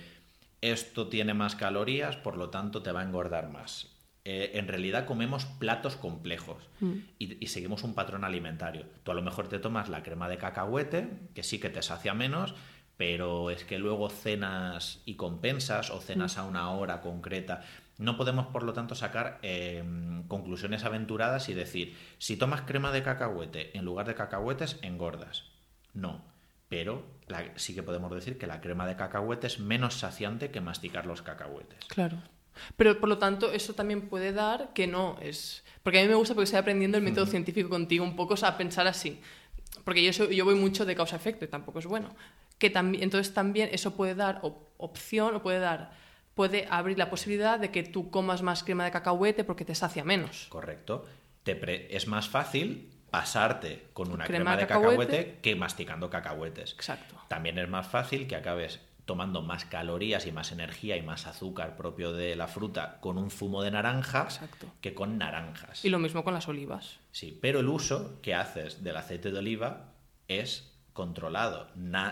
esto 0.60 1.08
tiene 1.08 1.34
más 1.34 1.56
calorías, 1.56 2.16
por 2.16 2.38
lo 2.38 2.48
tanto 2.48 2.82
te 2.82 2.90
va 2.90 3.02
a 3.02 3.04
engordar 3.04 3.50
más. 3.50 3.88
Eh, 4.24 4.52
en 4.54 4.66
realidad 4.66 5.04
comemos 5.04 5.44
platos 5.44 5.96
complejos 5.96 6.56
mm. 6.80 6.92
y, 7.18 7.46
seguimos 7.48 7.84
un 7.84 7.94
patrón 7.94 8.24
alimentario. 8.24 8.86
Tú 9.02 9.10
a 9.10 9.14
lo 9.14 9.20
mejor 9.20 9.48
te 9.48 9.58
tomas 9.58 9.90
la 9.90 10.02
crema 10.02 10.30
de 10.30 10.38
cacahuete, 10.38 11.10
que 11.34 11.42
sí 11.42 11.60
que 11.60 11.68
te 11.68 11.82
sacia 11.82 12.14
menos, 12.14 12.54
pero 12.96 13.50
es 13.50 13.64
que 13.64 13.78
luego 13.78 14.08
cenas 14.08 15.02
y 15.04 15.16
compensas 15.16 15.90
o 15.90 16.00
cenas 16.00 16.38
mm. 16.38 16.40
a 16.40 16.44
una 16.44 16.70
hora 16.70 17.02
concreta. 17.02 17.62
No 17.98 18.16
podemos, 18.16 18.46
por 18.48 18.64
lo 18.64 18.72
tanto, 18.72 18.94
sacar 18.94 19.38
em, 19.42 20.26
conclusiones 20.26 20.84
aventuradas 20.84 21.48
y 21.48 21.54
decir, 21.54 21.96
si 22.18 22.36
tomas 22.36 22.62
crema 22.62 22.90
de 22.90 23.02
cacahuete 23.02 23.76
en 23.76 23.84
lugar 23.84 24.06
de 24.06 24.14
cacahuetes, 24.14 24.78
engordas. 24.82 25.44
No, 25.92 26.24
pero 26.68 27.04
sí 27.56 27.74
que 27.74 27.82
podemos 27.82 28.12
decir 28.12 28.36
que 28.36 28.48
la 28.48 28.60
crema 28.60 28.86
de 28.86 28.96
cacahuete 28.96 29.46
es 29.46 29.60
menos 29.60 29.94
saciante 29.94 30.50
que 30.50 30.60
masticar 30.60 31.06
los 31.06 31.22
cacahuetes. 31.22 31.84
Claro. 31.86 32.18
Pero 32.76 32.98
por 32.98 33.08
lo 33.08 33.18
tanto, 33.18 33.52
eso 33.52 33.74
también 33.74 34.08
puede 34.08 34.32
dar 34.32 34.72
que 34.74 34.86
no 34.86 35.16
es. 35.20 35.64
Porque 35.82 36.00
a 36.00 36.02
mí 36.02 36.08
me 36.08 36.14
gusta 36.14 36.34
porque 36.34 36.44
estoy 36.44 36.60
aprendiendo 36.60 36.98
el 36.98 37.04
método 37.04 37.26
científico 37.26 37.68
contigo 37.68 38.04
un 38.04 38.16
poco 38.16 38.34
a 38.42 38.56
pensar 38.56 38.86
así. 38.86 39.20
Porque 39.84 40.02
yo, 40.02 40.30
yo 40.30 40.44
voy 40.44 40.54
mucho 40.54 40.84
de 40.84 40.94
causa-efecto 40.94 41.44
y 41.44 41.48
tampoco 41.48 41.78
es 41.78 41.86
bueno. 41.86 42.14
Que 42.58 42.70
también, 42.70 43.02
entonces 43.02 43.34
también 43.34 43.68
eso 43.72 43.94
puede 43.94 44.14
dar 44.14 44.40
opción 44.78 45.34
o 45.34 45.42
puede 45.42 45.58
dar 45.58 45.92
puede 46.34 46.66
abrir 46.70 46.98
la 46.98 47.10
posibilidad 47.10 47.58
de 47.58 47.70
que 47.70 47.82
tú 47.82 48.10
comas 48.10 48.42
más 48.42 48.64
crema 48.64 48.84
de 48.84 48.90
cacahuete 48.90 49.44
porque 49.44 49.64
te 49.64 49.74
sacia 49.74 50.04
menos. 50.04 50.46
Correcto. 50.48 51.04
Te 51.42 51.94
es 51.94 52.06
más 52.06 52.28
fácil 52.28 52.90
pasarte 53.10 53.86
con 53.92 54.10
una 54.10 54.24
crema, 54.24 54.56
de 54.56 54.66
cacahuete 54.66 55.38
que 55.40 55.54
masticando 55.54 56.10
cacahuetes. 56.10 56.72
Exacto. 56.72 57.14
También 57.28 57.58
es 57.58 57.68
más 57.68 57.86
fácil 57.86 58.26
que 58.26 58.34
acabes 58.34 58.80
tomando 59.04 59.42
más 59.42 59.64
calorías 59.66 60.26
y 60.26 60.32
más 60.32 60.50
energía 60.50 60.96
y 60.96 61.02
más 61.02 61.26
azúcar 61.26 61.76
propio 61.76 62.12
de 62.12 62.36
la 62.36 62.48
fruta 62.48 62.98
con 63.00 63.18
un 63.18 63.30
zumo 63.30 63.62
de 63.62 63.70
naranja 63.70 64.28
que 64.80 64.94
con 64.94 65.18
naranjas. 65.18 65.84
Y 65.84 65.90
lo 65.90 65.98
mismo 65.98 66.24
con 66.24 66.34
las 66.34 66.48
olivas. 66.48 66.98
Sí, 67.12 67.38
pero 67.40 67.60
el 67.60 67.68
uso 67.68 68.20
que 68.22 68.34
haces 68.34 68.82
del 68.82 68.96
aceite 68.96 69.30
de 69.30 69.38
oliva 69.38 69.92
es 70.26 70.73
controlado. 70.94 71.68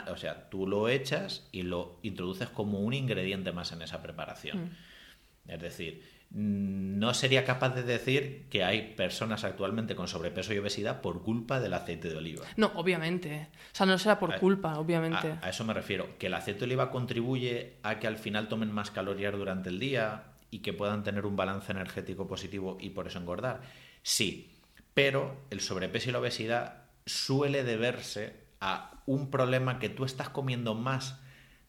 o 0.08 0.16
sea, 0.16 0.50
tú 0.50 0.66
lo 0.66 0.88
echas 0.88 1.48
y 1.52 1.62
lo 1.62 1.98
introduces 2.02 2.50
como 2.50 2.80
un 2.80 2.92
ingrediente 2.92 3.52
más 3.52 3.72
en 3.72 3.80
esa 3.80 4.02
preparación. 4.02 4.64
Mm. 4.64 5.50
Es 5.50 5.60
decir, 5.60 6.04
no 6.30 7.14
sería 7.14 7.44
capaz 7.44 7.74
de 7.74 7.82
decir 7.82 8.46
que 8.50 8.64
hay 8.64 8.94
personas 8.94 9.44
actualmente 9.44 9.94
con 9.94 10.08
sobrepeso 10.08 10.52
y 10.52 10.58
obesidad 10.58 11.00
por 11.00 11.22
culpa 11.22 11.60
del 11.60 11.74
aceite 11.74 12.08
de 12.08 12.16
oliva. 12.16 12.44
No, 12.56 12.72
obviamente. 12.74 13.48
O 13.72 13.76
sea, 13.76 13.86
no 13.86 13.98
será 13.98 14.18
por 14.18 14.38
culpa, 14.38 14.78
obviamente. 14.78 15.34
A, 15.42 15.48
eso 15.48 15.64
me 15.64 15.74
refiero. 15.74 16.18
Que 16.18 16.26
el 16.26 16.34
aceite 16.34 16.60
de 16.60 16.66
oliva 16.66 16.90
contribuye 16.90 17.76
a 17.82 17.98
que 17.98 18.06
al 18.06 18.18
final 18.18 18.48
tomen 18.48 18.72
más 18.72 18.90
calorías 18.90 19.32
durante 19.32 19.68
el 19.68 19.78
día 19.78 20.24
y 20.50 20.60
que 20.60 20.72
puedan 20.72 21.04
tener 21.04 21.26
un 21.26 21.36
balance 21.36 21.70
energético 21.70 22.26
positivo 22.26 22.78
y 22.80 22.90
por 22.90 23.06
eso 23.06 23.18
engordar. 23.18 23.60
Sí, 24.02 24.58
pero 24.94 25.42
el 25.50 25.60
sobrepeso 25.60 26.10
y 26.10 26.12
la 26.12 26.18
obesidad 26.18 26.84
suele 27.06 27.62
deberse 27.62 28.41
a 28.62 28.92
un 29.04 29.30
problema 29.30 29.78
que 29.78 29.88
tú 29.88 30.04
estás 30.04 30.30
comiendo 30.30 30.74
más 30.74 31.18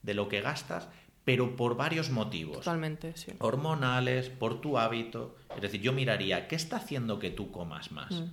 de 0.02 0.14
lo 0.14 0.28
que 0.28 0.40
gastas 0.40 0.88
pero 1.24 1.56
por 1.56 1.76
varios 1.76 2.10
motivos. 2.10 2.58
Totalmente, 2.58 3.16
sí. 3.16 3.32
Hormonales, 3.38 4.28
por 4.28 4.60
tu 4.60 4.78
hábito. 4.78 5.36
Es 5.56 5.62
decir, 5.62 5.80
yo 5.80 5.92
miraría, 5.92 6.48
¿qué 6.48 6.54
está 6.54 6.76
haciendo 6.76 7.18
que 7.18 7.30
tú 7.30 7.50
comas 7.50 7.92
más? 7.92 8.12
Mm. 8.12 8.26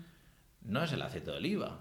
No 0.64 0.84
es 0.84 0.92
el 0.92 1.02
aceite 1.02 1.32
de 1.32 1.38
oliva. 1.38 1.80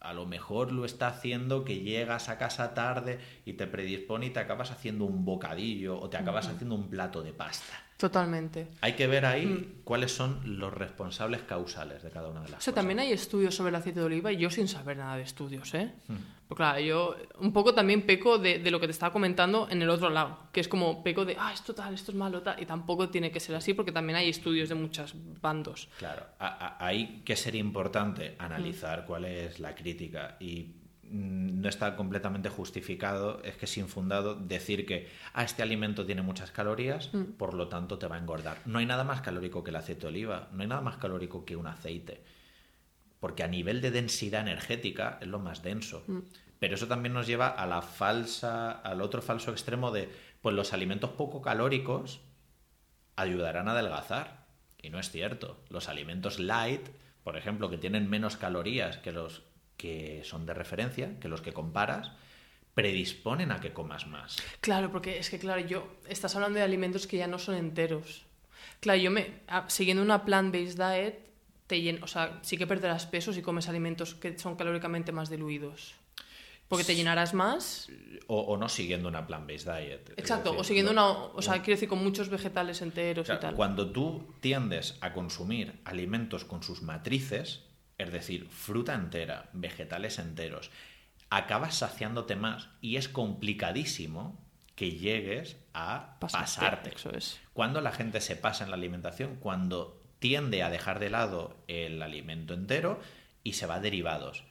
a 0.00 0.14
lo 0.14 0.26
mejor 0.26 0.72
lo 0.72 0.84
está 0.84 1.06
haciendo 1.08 1.64
que 1.64 1.80
llegas 1.80 2.28
a 2.28 2.36
casa 2.36 2.74
tarde 2.74 3.20
y 3.44 3.52
te 3.52 3.68
predispone 3.68 4.26
y 4.26 4.30
te 4.30 4.40
acabas 4.40 4.72
haciendo 4.72 5.04
un 5.04 5.24
bocadillo 5.24 6.00
o 6.00 6.10
te 6.10 6.16
acabas 6.16 6.48
haciendo 6.48 6.74
un 6.74 6.88
plato 6.88 7.22
de 7.22 7.32
pasta. 7.32 7.72
Totalmente. 8.02 8.66
Hay 8.80 8.94
que 8.94 9.06
ver 9.06 9.24
ahí 9.24 9.78
cuáles 9.84 10.10
son 10.10 10.58
los 10.58 10.74
responsables 10.74 11.42
causales 11.42 12.02
de 12.02 12.10
cada 12.10 12.30
una 12.30 12.40
de 12.40 12.48
las 12.48 12.58
O 12.58 12.60
sea, 12.60 12.72
cosas. 12.72 12.74
también 12.74 12.98
hay 12.98 13.12
estudios 13.12 13.54
sobre 13.54 13.68
el 13.68 13.76
aceite 13.76 14.00
de 14.00 14.06
oliva 14.06 14.32
y 14.32 14.38
yo 14.38 14.50
sin 14.50 14.66
saber 14.66 14.96
nada 14.96 15.14
de 15.16 15.22
estudios, 15.22 15.72
¿eh? 15.74 15.92
Pues 16.48 16.56
claro, 16.56 16.80
yo 16.80 17.14
un 17.38 17.52
poco 17.52 17.72
también 17.72 18.02
peco 18.02 18.38
de, 18.38 18.58
de 18.58 18.70
lo 18.72 18.80
que 18.80 18.86
te 18.86 18.90
estaba 18.90 19.12
comentando 19.12 19.68
en 19.70 19.80
el 19.82 19.88
otro 19.88 20.10
lado, 20.10 20.48
que 20.52 20.58
es 20.58 20.66
como 20.66 21.04
peco 21.04 21.24
de, 21.24 21.36
ah, 21.38 21.52
esto 21.54 21.76
tal, 21.76 21.94
esto 21.94 22.10
es 22.10 22.16
malo, 22.18 22.42
tal, 22.42 22.60
y 22.60 22.66
tampoco 22.66 23.08
tiene 23.08 23.30
que 23.30 23.38
ser 23.38 23.54
así 23.54 23.72
porque 23.72 23.92
también 23.92 24.16
hay 24.16 24.28
estudios 24.28 24.68
de 24.68 24.74
muchos 24.74 25.14
bandos. 25.40 25.88
Claro, 25.98 26.26
a- 26.40 26.48
a- 26.80 26.84
hay 26.84 27.22
que 27.24 27.36
ser 27.36 27.54
importante 27.54 28.34
analizar 28.40 29.06
cuál 29.06 29.26
es 29.26 29.60
la 29.60 29.76
crítica 29.76 30.36
y 30.40 30.62
mm, 30.64 30.81
no 31.12 31.68
está 31.68 31.94
completamente 31.94 32.48
justificado, 32.48 33.42
es 33.44 33.56
que 33.56 33.66
es 33.66 33.76
infundado 33.76 34.34
decir 34.34 34.86
que 34.86 35.08
ah, 35.34 35.44
este 35.44 35.62
alimento 35.62 36.06
tiene 36.06 36.22
muchas 36.22 36.50
calorías, 36.50 37.10
por 37.36 37.52
lo 37.54 37.68
tanto 37.68 37.98
te 37.98 38.06
va 38.06 38.16
a 38.16 38.18
engordar. 38.18 38.58
No 38.64 38.78
hay 38.78 38.86
nada 38.86 39.04
más 39.04 39.20
calórico 39.20 39.62
que 39.62 39.70
el 39.70 39.76
aceite 39.76 40.02
de 40.02 40.08
oliva, 40.08 40.48
no 40.52 40.62
hay 40.62 40.68
nada 40.68 40.80
más 40.80 40.96
calórico 40.96 41.44
que 41.44 41.56
un 41.56 41.66
aceite, 41.66 42.22
porque 43.20 43.42
a 43.42 43.48
nivel 43.48 43.82
de 43.82 43.90
densidad 43.90 44.40
energética 44.40 45.18
es 45.20 45.28
lo 45.28 45.38
más 45.38 45.62
denso. 45.62 46.02
Pero 46.58 46.76
eso 46.76 46.88
también 46.88 47.12
nos 47.12 47.26
lleva 47.26 47.48
a 47.48 47.66
la 47.66 47.82
falsa, 47.82 48.70
al 48.70 49.02
otro 49.02 49.20
falso 49.20 49.50
extremo 49.50 49.90
de 49.90 50.08
pues 50.40 50.54
los 50.54 50.72
alimentos 50.72 51.10
poco 51.10 51.42
calóricos 51.42 52.20
ayudarán 53.16 53.68
a 53.68 53.72
adelgazar. 53.72 54.46
Y 54.80 54.90
no 54.90 54.98
es 54.98 55.10
cierto. 55.10 55.62
Los 55.68 55.88
alimentos 55.88 56.40
light, 56.40 56.88
por 57.22 57.36
ejemplo, 57.36 57.68
que 57.68 57.78
tienen 57.78 58.08
menos 58.08 58.36
calorías 58.36 58.96
que 58.96 59.12
los 59.12 59.42
que 59.82 60.22
son 60.24 60.46
de 60.46 60.54
referencia, 60.54 61.18
que 61.18 61.26
los 61.26 61.40
que 61.42 61.52
comparas, 61.52 62.12
predisponen 62.74 63.50
a 63.50 63.58
que 63.60 63.72
comas 63.72 64.06
más. 64.06 64.36
Claro, 64.60 64.92
porque 64.92 65.18
es 65.18 65.28
que, 65.28 65.40
claro, 65.40 65.60
yo, 65.66 65.88
estás 66.08 66.36
hablando 66.36 66.58
de 66.58 66.64
alimentos 66.64 67.08
que 67.08 67.16
ya 67.16 67.26
no 67.26 67.40
son 67.40 67.56
enteros. 67.56 68.22
Claro, 68.78 69.00
yo 69.00 69.10
me, 69.10 69.40
siguiendo 69.66 70.00
una 70.04 70.24
plant-based 70.24 70.78
diet, 70.78 71.18
te 71.66 71.82
llen- 71.82 72.00
o 72.00 72.06
sea, 72.06 72.38
sí 72.42 72.56
que 72.56 72.66
perderás 72.68 73.06
peso 73.06 73.32
si 73.32 73.42
comes 73.42 73.68
alimentos 73.68 74.14
que 74.14 74.38
son 74.38 74.54
calóricamente 74.54 75.10
más 75.10 75.28
diluidos. 75.28 75.94
Porque 76.68 76.84
te 76.84 76.94
llenarás 76.94 77.34
más. 77.34 77.88
O, 78.28 78.40
o 78.40 78.56
no 78.56 78.68
siguiendo 78.68 79.08
una 79.08 79.26
plant-based 79.26 79.66
diet. 79.76 80.14
Exacto, 80.16 80.56
o 80.56 80.62
siguiendo 80.64 80.92
una. 80.92 81.10
O 81.10 81.42
sea, 81.42 81.54
quiero 81.54 81.74
decir, 81.76 81.88
con 81.88 81.98
muchos 82.02 82.28
vegetales 82.30 82.80
enteros 82.82 83.26
Claro, 83.26 83.40
y 83.40 83.42
tal. 83.42 83.54
Cuando 83.56 83.90
tú 83.90 84.32
tiendes 84.40 84.96
a 85.00 85.12
consumir 85.12 85.80
alimentos 85.84 86.44
con 86.44 86.62
sus 86.62 86.80
matrices, 86.82 87.64
es 88.02 88.12
decir, 88.12 88.48
fruta 88.48 88.94
entera, 88.94 89.48
vegetales 89.52 90.18
enteros, 90.18 90.70
acabas 91.30 91.76
saciándote 91.76 92.36
más 92.36 92.68
y 92.80 92.96
es 92.96 93.08
complicadísimo 93.08 94.38
que 94.74 94.92
llegues 94.92 95.56
a 95.74 96.16
Pasarte, 96.18 96.44
pasarte. 96.44 96.94
eso 96.94 97.10
es. 97.10 97.40
Cuando 97.52 97.80
la 97.80 97.92
gente 97.92 98.20
se 98.20 98.36
pasa 98.36 98.64
en 98.64 98.70
la 98.70 98.76
alimentación, 98.76 99.36
cuando 99.36 100.02
tiende 100.18 100.62
a 100.62 100.70
dejar 100.70 100.98
de 100.98 101.10
lado 101.10 101.56
el 101.68 102.00
alimento 102.00 102.54
entero 102.54 103.00
y 103.42 103.54
se 103.54 103.66
va 103.66 103.76
a 103.76 103.80
derivados. 103.80 104.44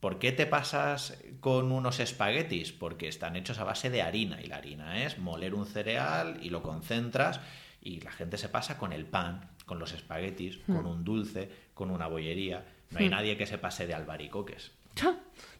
¿Por 0.00 0.18
qué 0.18 0.32
te 0.32 0.46
pasas 0.46 1.18
con 1.40 1.72
unos 1.72 2.00
espaguetis? 2.00 2.72
Porque 2.72 3.06
están 3.06 3.36
hechos 3.36 3.58
a 3.58 3.64
base 3.64 3.90
de 3.90 4.00
harina 4.00 4.40
y 4.40 4.46
la 4.46 4.56
harina 4.56 5.04
es 5.04 5.18
moler 5.18 5.54
un 5.54 5.66
cereal 5.66 6.38
y 6.42 6.48
lo 6.48 6.62
concentras 6.62 7.40
y 7.82 8.00
la 8.00 8.12
gente 8.12 8.38
se 8.38 8.48
pasa 8.48 8.78
con 8.78 8.94
el 8.94 9.04
pan, 9.04 9.50
con 9.66 9.78
los 9.78 9.92
espaguetis, 9.92 10.58
con 10.66 10.86
un 10.86 11.04
dulce, 11.04 11.50
con 11.74 11.90
una 11.90 12.06
bollería. 12.06 12.64
No 12.90 12.98
hay 12.98 13.08
nadie 13.08 13.36
que 13.36 13.46
se 13.46 13.58
pase 13.58 13.86
de 13.86 13.94
albaricoques. 13.94 14.72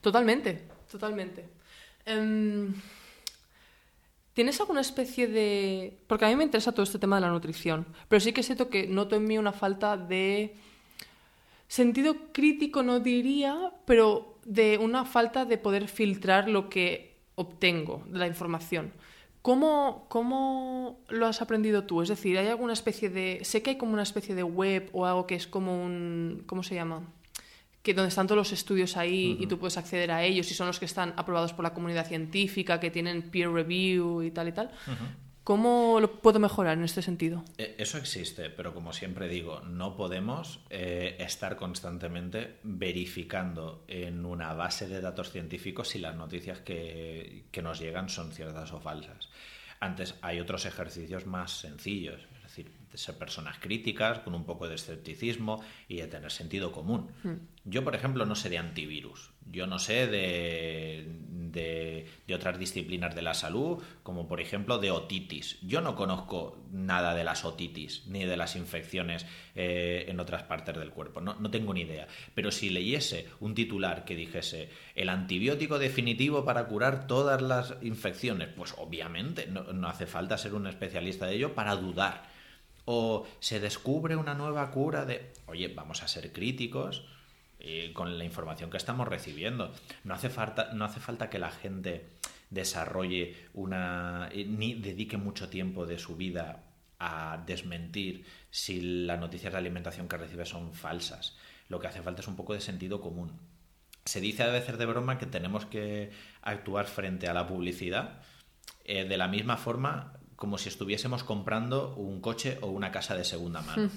Totalmente, 0.01 0.65
totalmente. 0.91 1.49
Em, 2.05 2.75
¿Tienes 4.33 4.61
alguna 4.61 4.81
especie 4.81 5.27
de...? 5.27 5.99
Porque 6.07 6.25
a 6.25 6.29
mí 6.29 6.37
me 6.37 6.45
interesa 6.45 6.73
todo 6.73 6.83
este 6.83 6.99
tema 6.99 7.17
de 7.17 7.23
la 7.23 7.31
nutrición, 7.31 7.87
pero 8.09 8.21
sí 8.21 8.33
que 8.33 8.43
siento 8.43 8.71
que 8.71 8.87
noto 8.87 9.17
en 9.17 9.27
mí 9.27 9.39
una 9.39 9.53
falta 9.53 9.97
de 9.97 10.55
sentido 11.69 12.17
crítico, 12.33 12.83
no 12.83 13.01
diría, 13.01 13.73
pero 13.85 14.39
de 14.45 14.79
una 14.79 15.05
falta 15.05 15.45
de 15.45 15.59
poder 15.59 15.89
filtrar 15.89 16.49
lo 16.49 16.69
que 16.69 17.17
obtengo 17.35 18.05
de 18.09 18.19
la 18.19 18.27
información. 18.27 18.93
¿Cómo, 19.43 20.07
¿Cómo 20.09 21.01
lo 21.09 21.27
has 21.27 21.41
aprendido 21.41 21.85
tú? 21.85 22.03
Es 22.03 22.09
decir, 22.09 22.39
¿hay 22.39 22.49
alguna 22.49 22.73
especie 22.75 23.09
de... 23.09 23.41
Sé 23.43 23.63
que 23.63 23.71
hay 23.71 23.77
como 23.79 23.95
una 23.95 24.03
especie 24.03 24.35
de 24.35 24.43
web 24.43 24.91
o 24.93 25.07
algo 25.07 25.27
que 25.27 25.35
es 25.35 25.47
como 25.47 25.83
un... 25.83 26.43
¿Cómo 26.47 26.63
se 26.63 26.75
llama? 26.75 27.03
Que 27.83 27.95
donde 27.95 28.09
están 28.09 28.27
todos 28.27 28.37
los 28.39 28.53
estudios 28.53 28.97
ahí 28.97 29.37
y 29.41 29.47
tú 29.47 29.59
puedes 29.59 29.79
acceder 29.79 30.11
a 30.11 30.23
ellos 30.23 30.51
y 30.51 30.55
son 30.55 30.67
los 30.67 30.79
que 30.79 30.85
están 30.85 31.15
aprobados 31.17 31.53
por 31.53 31.63
la 31.63 31.73
comunidad 31.73 32.07
científica, 32.07 32.79
que 32.79 32.91
tienen 32.91 33.31
peer 33.31 33.51
review 33.51 34.23
y 34.23 34.31
tal 34.31 34.49
y 34.49 34.53
tal. 34.53 34.71
¿Cómo 35.45 35.99
lo 36.01 36.21
puedo 36.21 36.39
mejorar 36.39 36.77
en 36.77 36.85
este 36.85 37.01
sentido? 37.01 37.43
Eh, 37.57 37.75
Eso 37.79 37.97
existe, 37.97 38.51
pero 38.51 38.75
como 38.75 38.93
siempre 38.93 39.27
digo, 39.27 39.61
no 39.61 39.97
podemos 39.97 40.61
eh, 40.69 41.17
estar 41.19 41.57
constantemente 41.57 42.59
verificando 42.63 43.83
en 43.89 44.27
una 44.27 44.53
base 44.53 44.87
de 44.87 45.01
datos 45.01 45.31
científicos 45.31 45.89
si 45.89 45.99
las 45.99 46.15
noticias 46.15 46.61
que, 46.61 47.47
que 47.51 47.63
nos 47.63 47.81
llegan 47.81 48.11
son 48.11 48.33
ciertas 48.33 48.73
o 48.73 48.81
falsas. 48.81 49.31
Antes 49.81 50.15
hay 50.21 50.41
otros 50.41 50.67
ejercicios 50.67 51.25
más 51.27 51.53
sencillos, 51.53 52.21
de 52.91 52.99
ser 52.99 53.17
personas 53.17 53.59
críticas, 53.59 54.21
con 54.21 54.35
un 54.35 54.45
poco 54.45 54.69
de 54.69 54.75
escepticismo 54.75 55.63
y 55.89 55.97
de 55.97 56.07
tener 56.07 56.31
sentido 56.31 56.73
común. 56.73 57.11
Yo, 57.65 57.85
por 57.85 57.95
ejemplo, 57.95 58.27
no 58.27 58.35
sé 58.35 58.49
de 58.49 58.59
antivirus, 58.59 59.31
yo 59.51 59.67
no 59.67 59.79
sé 59.79 60.07
de, 60.07 61.07
de, 61.29 62.07
de 62.27 62.35
otras 62.35 62.59
disciplinas 62.59 63.15
de 63.15 63.23
la 63.23 63.35
salud, 63.35 63.83
como 64.03 64.27
por 64.27 64.41
ejemplo 64.41 64.79
de 64.79 64.91
otitis. 64.91 65.59
Yo 65.63 65.81
no 65.81 65.95
conozco 65.95 66.65
nada 66.73 67.15
de 67.15 67.25
las 67.25 67.45
otitis 67.45 68.07
ni 68.07 68.25
de 68.25 68.37
las 68.37 68.57
infecciones 68.57 69.27
eh, 69.55 70.07
en 70.09 70.21
otras 70.21 70.45
partes 70.45 70.77
del 70.77 70.91
cuerpo, 70.91 71.21
no, 71.21 71.35
no 71.35 71.51
tengo 71.51 71.75
ni 71.75 71.83
idea. 71.83 72.07
Pero 72.35 72.51
si 72.51 72.71
leyese 72.71 73.27
un 73.41 73.55
titular 73.55 74.05
que 74.05 74.17
dijese 74.17 74.71
el 74.95 75.09
antibiótico 75.09 75.79
definitivo 75.79 76.45
para 76.45 76.67
curar 76.67 77.07
todas 77.07 77.43
las 77.43 77.75
infecciones, 77.83 78.49
pues 78.49 78.75
obviamente 78.79 79.47
no, 79.47 79.65
no 79.73 79.89
hace 79.89 80.07
falta 80.07 80.39
ser 80.39 80.55
un 80.55 80.67
especialista 80.67 81.27
de 81.27 81.37
ello 81.37 81.55
para 81.55 81.77
dudar. 81.77 82.30
O 82.85 83.27
se 83.41 83.61
descubre 83.61 84.17
una 84.17 84.35
nueva 84.35 84.71
cura 84.71 85.05
de, 85.05 85.33
oye, 85.47 85.69
vamos 85.69 86.03
a 86.03 86.09
ser 86.09 86.33
críticos 86.33 87.05
eh, 87.59 87.93
con 87.93 88.19
la 88.19 88.25
información 88.25 88.71
que 88.71 88.79
estamos 88.79 89.07
recibiendo. 89.07 89.73
No 90.05 90.15
hace 90.15 90.31
falta, 90.31 90.73
no 90.73 90.85
hace 90.85 91.01
falta 91.01 91.29
que 91.29 91.39
la 91.39 91.51
gente 91.51 92.09
desarrolle 92.51 93.37
una. 93.55 94.29
eh, 94.33 94.45
ni 94.45 94.75
dedique 94.75 95.17
mucho 95.17 95.49
tiempo 95.49 95.87
de 95.87 95.99
su 95.99 96.17
vida 96.17 96.65
a 96.99 97.43
desmentir 97.47 98.27
si 98.51 98.81
las 98.81 99.19
noticias 99.19 99.53
de 99.53 99.59
alimentación 99.59 100.09
que 100.09 100.17
recibe 100.17 100.45
son 100.45 100.73
falsas. 100.75 101.37
Lo 101.69 101.81
que 101.81 101.87
hace 101.87 102.03
falta 102.03 102.21
es 102.21 102.29
un 102.29 102.37
poco 102.37 102.55
de 102.55 102.61
sentido 102.61 103.01
común. 103.01 103.33
Se 104.05 104.21
dice 104.21 104.43
a 104.43 104.49
veces 104.49 104.79
de 104.79 104.87
broma 104.87 105.19
que 105.19 105.27
tenemos 105.27 105.67
que 105.67 106.11
actuar 106.43 106.87
frente 106.87 107.29
a 107.29 107.35
la 107.35 107.47
publicidad 107.47 108.21
eh, 108.85 109.05
de 109.05 109.17
la 109.17 109.29
misma 109.29 109.57
forma 109.57 110.15
como 110.41 110.57
si 110.57 110.71
estuviésemos 110.71 111.23
comprando 111.23 111.95
un 111.97 112.23
coche 112.23 112.57
o 112.63 112.69
una 112.69 112.91
casa 112.91 113.15
de 113.15 113.25
segunda 113.25 113.61
mano. 113.61 113.91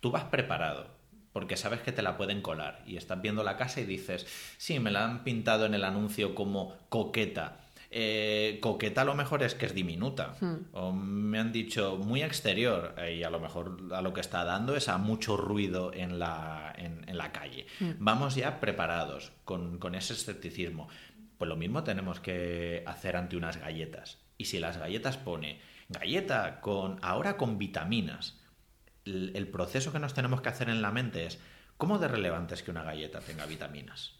Tú 0.00 0.10
vas 0.10 0.24
preparado, 0.24 0.86
porque 1.34 1.58
sabes 1.58 1.82
que 1.82 1.92
te 1.92 2.00
la 2.00 2.16
pueden 2.16 2.40
colar 2.40 2.82
y 2.86 2.96
estás 2.96 3.20
viendo 3.20 3.42
la 3.42 3.58
casa 3.58 3.82
y 3.82 3.84
dices, 3.84 4.26
sí, 4.56 4.80
me 4.80 4.90
la 4.90 5.04
han 5.04 5.24
pintado 5.24 5.66
en 5.66 5.74
el 5.74 5.84
anuncio 5.84 6.34
como 6.34 6.74
coqueta. 6.88 7.60
Eh, 7.90 8.60
coqueta 8.62 9.02
a 9.02 9.04
lo 9.04 9.14
mejor 9.14 9.42
es 9.42 9.54
que 9.54 9.66
es 9.66 9.74
diminuta. 9.74 10.36
O 10.72 10.90
me 10.90 11.38
han 11.38 11.52
dicho 11.52 11.98
muy 11.98 12.22
exterior 12.22 12.94
eh, 12.96 13.16
y 13.16 13.22
a 13.22 13.28
lo 13.28 13.38
mejor 13.38 13.76
a 13.92 14.00
lo 14.00 14.14
que 14.14 14.22
está 14.22 14.42
dando 14.42 14.76
es 14.76 14.88
a 14.88 14.96
mucho 14.96 15.36
ruido 15.36 15.92
en 15.92 16.18
la, 16.18 16.72
en, 16.78 17.06
en 17.06 17.18
la 17.18 17.30
calle. 17.30 17.66
Vamos 17.98 18.36
ya 18.36 18.58
preparados 18.58 19.32
con, 19.44 19.76
con 19.78 19.94
ese 19.94 20.14
escepticismo. 20.14 20.88
Pues 21.36 21.46
lo 21.46 21.56
mismo 21.56 21.84
tenemos 21.84 22.20
que 22.20 22.84
hacer 22.86 23.16
ante 23.16 23.36
unas 23.36 23.58
galletas. 23.58 24.16
Y 24.38 24.46
si 24.46 24.58
las 24.58 24.78
galletas 24.78 25.18
pone 25.18 25.73
galleta 25.88 26.60
con 26.60 26.98
ahora 27.02 27.36
con 27.36 27.58
vitaminas, 27.58 28.38
el, 29.04 29.32
el 29.34 29.48
proceso 29.48 29.92
que 29.92 29.98
nos 29.98 30.14
tenemos 30.14 30.40
que 30.40 30.48
hacer 30.48 30.68
en 30.68 30.82
la 30.82 30.90
mente 30.90 31.26
es 31.26 31.38
¿cómo 31.76 31.98
de 31.98 32.08
relevante 32.08 32.54
es 32.54 32.62
que 32.62 32.70
una 32.70 32.84
galleta 32.84 33.20
tenga 33.20 33.46
vitaminas? 33.46 34.14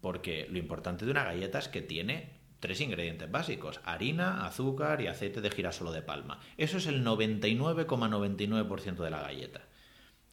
Porque 0.00 0.46
lo 0.50 0.58
importante 0.58 1.04
de 1.04 1.10
una 1.10 1.24
galleta 1.24 1.58
es 1.58 1.68
que 1.68 1.82
tiene 1.82 2.42
tres 2.62 2.80
ingredientes 2.80 3.30
básicos, 3.30 3.80
harina, 3.84 4.46
azúcar 4.46 5.00
y 5.00 5.08
aceite 5.08 5.40
de 5.40 5.50
girasol 5.50 5.92
de 5.92 6.00
palma. 6.00 6.38
Eso 6.56 6.78
es 6.78 6.86
el 6.86 7.04
99,99% 7.04 9.02
de 9.02 9.10
la 9.10 9.20
galleta. 9.20 9.62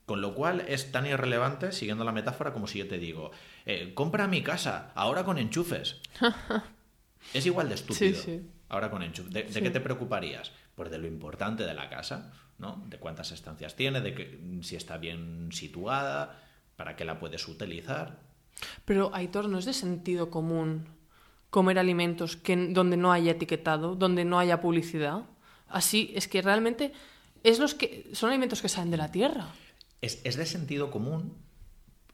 Con 0.06 0.22
lo 0.22 0.36
cual 0.36 0.64
es 0.68 0.92
tan 0.92 1.08
irrelevante, 1.08 1.72
siguiendo 1.72 2.04
la 2.04 2.12
metáfora, 2.12 2.54
como 2.54 2.68
si 2.68 2.80
yo 2.80 2.88
te 2.88 3.00
digo, 3.00 3.32
eh, 3.66 3.94
compra 3.96 4.28
mi 4.28 4.44
casa, 4.44 4.92
ahora 4.94 5.24
con 5.24 5.40
enchufes. 5.40 6.02
es 7.34 7.46
igual 7.48 7.70
de 7.70 7.76
estúpido. 7.76 8.16
Sí, 8.20 8.40
sí. 8.40 8.42
Ahora 8.70 8.92
con 8.92 9.02
enchufes. 9.02 9.34
¿De, 9.34 9.62
qué 9.62 9.70
te 9.72 9.82
preocuparías? 9.82 10.52
Pues 10.76 10.92
de 10.92 11.00
lo 11.00 11.08
importante 11.08 11.66
de 11.66 11.74
la 11.74 11.90
casa, 11.90 12.32
¿no? 12.60 12.84
De 12.88 12.98
cuántas 12.98 13.32
estancias 13.32 13.76
tiene, 13.76 14.00
de 14.00 14.14
que, 14.14 14.40
si 14.62 14.76
está 14.76 14.98
bien 14.98 15.50
situada, 15.52 16.40
para 16.76 16.96
qué 16.96 17.04
la 17.04 17.20
puedes 17.20 17.48
utilizar. 17.48 18.20
Pero, 18.86 19.14
Aitor, 19.14 19.50
¿no 19.50 19.58
es 19.58 19.66
de 19.66 19.74
sentido 19.74 20.30
común 20.30 20.88
comer 21.50 21.80
alimentos 21.80 22.36
que, 22.36 22.56
donde 22.56 22.96
no 22.96 23.12
haya 23.12 23.32
etiquetado, 23.32 23.96
donde 23.96 24.24
no 24.24 24.40
haya 24.40 24.62
publicidad? 24.62 25.24
Así, 25.68 26.12
es 26.16 26.28
que 26.28 26.42
realmente 26.42 26.94
es 27.44 27.60
los 27.60 27.74
que, 27.74 28.10
son 28.14 28.30
alimentos 28.30 28.62
que 28.62 28.70
salen 28.70 28.92
de 28.92 28.98
la 28.98 29.12
tierra. 29.12 29.48
Es, 30.02 30.22
es 30.24 30.38
de 30.38 30.46
sentido 30.46 30.92
común 30.92 31.38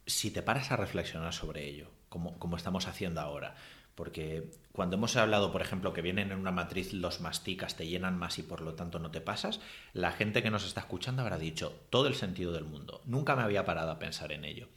si 0.06 0.32
te 0.32 0.42
paras 0.42 0.72
a 0.72 0.78
reflexionar 0.78 1.34
sobre 1.34 1.68
ello, 1.68 1.90
como, 2.10 2.38
como 2.40 2.58
estamos 2.58 2.88
haciendo 2.88 3.22
ahora. 3.22 3.56
Porque 3.96 4.52
cuando 4.74 4.98
hemos 4.98 5.16
hablado, 5.16 5.52
por 5.54 5.62
ejemplo, 5.62 5.94
que 5.94 6.02
vienen 6.02 6.32
en 6.32 6.38
una 6.38 6.52
matriz, 6.52 6.94
los 6.94 7.22
masticas, 7.22 7.78
te 7.78 7.88
llenan 7.88 8.18
más 8.18 8.38
y 8.40 8.44
por 8.44 8.62
lo 8.62 8.74
tanto 8.74 9.00
no 9.00 9.10
te 9.10 9.22
pasas, 9.22 9.62
la 9.94 10.12
gente 10.12 10.44
que 10.44 10.52
nos 10.52 10.66
está 10.66 10.82
escuchando 10.82 11.22
habrá 11.22 11.38
dicho 11.38 11.80
todo 11.90 12.08
el 12.08 12.16
sentido 12.16 12.52
del 12.52 12.66
mundo. 12.66 13.02
Nunca 13.06 13.36
me 13.36 13.44
había 13.44 13.66
parado 13.66 13.92
a 13.92 14.00
pensar 14.00 14.34
en 14.34 14.44
ello. 14.44 14.68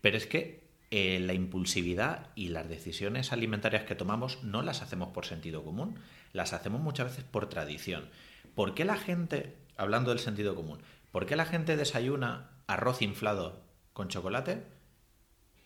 Pero 0.00 0.16
es 0.16 0.26
que 0.26 0.70
eh, 0.92 1.20
la 1.20 1.34
impulsividad 1.34 2.28
y 2.34 2.48
las 2.48 2.68
decisiones 2.68 3.32
alimentarias 3.32 3.84
que 3.84 3.94
tomamos 3.94 4.42
no 4.42 4.62
las 4.62 4.82
hacemos 4.82 5.10
por 5.10 5.26
sentido 5.26 5.64
común, 5.64 5.98
las 6.32 6.52
hacemos 6.52 6.80
muchas 6.80 7.08
veces 7.08 7.24
por 7.24 7.48
tradición. 7.48 8.08
¿Por 8.54 8.74
qué 8.74 8.84
la 8.84 8.96
gente, 8.96 9.56
hablando 9.76 10.10
del 10.10 10.20
sentido 10.20 10.54
común, 10.54 10.80
por 11.12 11.26
qué 11.26 11.36
la 11.36 11.44
gente 11.44 11.76
desayuna 11.76 12.50
arroz 12.66 13.02
inflado 13.02 13.62
con 13.92 14.08
chocolate? 14.08 14.64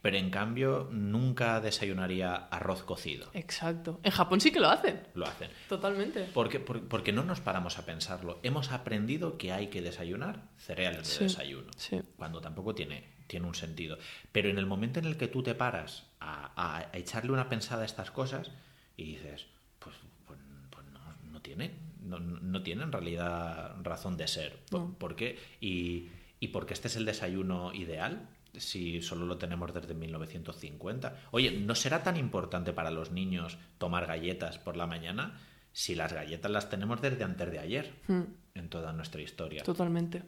Pero 0.04 0.18
en 0.18 0.28
cambio 0.28 0.86
nunca 0.92 1.62
desayunaría 1.62 2.34
arroz 2.34 2.82
cocido. 2.82 3.30
Exacto. 3.32 4.00
En 4.02 4.10
Japón 4.10 4.38
sí 4.38 4.52
que 4.52 4.60
lo 4.60 4.68
hacen. 4.68 5.00
Lo 5.14 5.24
hacen. 5.24 5.50
Totalmente. 5.66 6.28
Porque, 6.34 6.60
porque 6.60 7.10
no 7.10 7.24
nos 7.24 7.40
paramos 7.40 7.78
a 7.78 7.86
pensarlo. 7.86 8.38
Hemos 8.42 8.70
aprendido 8.70 9.38
que 9.38 9.50
hay 9.54 9.68
que 9.68 9.80
desayunar 9.80 10.50
cereales 10.58 11.18
de 11.18 11.24
desayuno, 11.24 11.70
sí. 11.78 12.02
cuando 12.18 12.42
tampoco 12.42 12.74
tiene, 12.74 13.14
tiene 13.28 13.46
un 13.46 13.54
sentido. 13.54 13.96
Pero 14.30 14.50
en 14.50 14.58
el 14.58 14.66
momento 14.66 14.98
en 14.98 15.06
el 15.06 15.16
que 15.16 15.26
tú 15.26 15.42
te 15.42 15.54
paras 15.54 16.04
a, 16.20 16.52
a 16.54 16.94
echarle 16.98 17.32
una 17.32 17.48
pensada 17.48 17.80
a 17.80 17.86
estas 17.86 18.10
cosas 18.10 18.50
y 18.98 19.04
dices, 19.04 19.46
pues, 19.78 19.96
pues, 20.26 20.38
pues 20.68 20.84
no, 20.92 21.00
no, 21.32 21.40
tiene, 21.40 21.78
no, 22.02 22.18
no, 22.20 22.62
tiene 22.62 22.82
en 22.82 22.92
realidad 22.92 23.74
razón 23.82 24.18
de 24.18 24.28
ser. 24.28 24.58
¿Por, 24.68 24.80
No. 24.82 24.98
¿por 24.98 25.16
qué? 25.16 25.38
Y, 25.62 26.10
y 26.40 26.48
porque 26.48 26.74
este 26.74 26.88
es 26.88 26.96
el 26.96 27.06
desayuno 27.06 27.72
ideal 27.72 28.28
si 28.58 29.00
solo 29.02 29.26
lo 29.26 29.38
tenemos 29.38 29.72
desde 29.74 29.94
1950. 29.94 31.20
Oye, 31.30 31.50
¿no 31.52 31.74
será 31.74 32.02
tan 32.02 32.16
importante 32.16 32.72
para 32.72 32.90
los 32.90 33.10
niños 33.10 33.58
tomar 33.78 34.06
galletas 34.06 34.58
por 34.58 34.76
la 34.76 34.86
mañana 34.86 35.38
si 35.72 35.94
las 35.94 36.12
galletas 36.12 36.50
las 36.50 36.70
tenemos 36.70 37.00
desde 37.02 37.24
antes 37.24 37.50
de 37.50 37.58
ayer 37.58 37.94
Mm, 38.08 38.22
en 38.54 38.68
toda 38.68 38.92
nuestra 38.92 39.20
historia? 39.22 39.62
totalmente. 39.64 40.22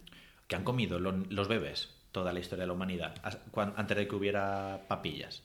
¿Qué 0.48 0.56
han 0.56 0.64
comido 0.64 0.98
lo- 0.98 1.12
los 1.12 1.48
bebés 1.48 1.90
toda 2.12 2.32
la 2.32 2.40
historia 2.40 2.62
de 2.62 2.66
la 2.68 2.72
humanidad 2.72 3.14
antes 3.76 3.96
de 3.96 4.08
que 4.08 4.14
hubiera 4.16 4.84
papillas? 4.88 5.42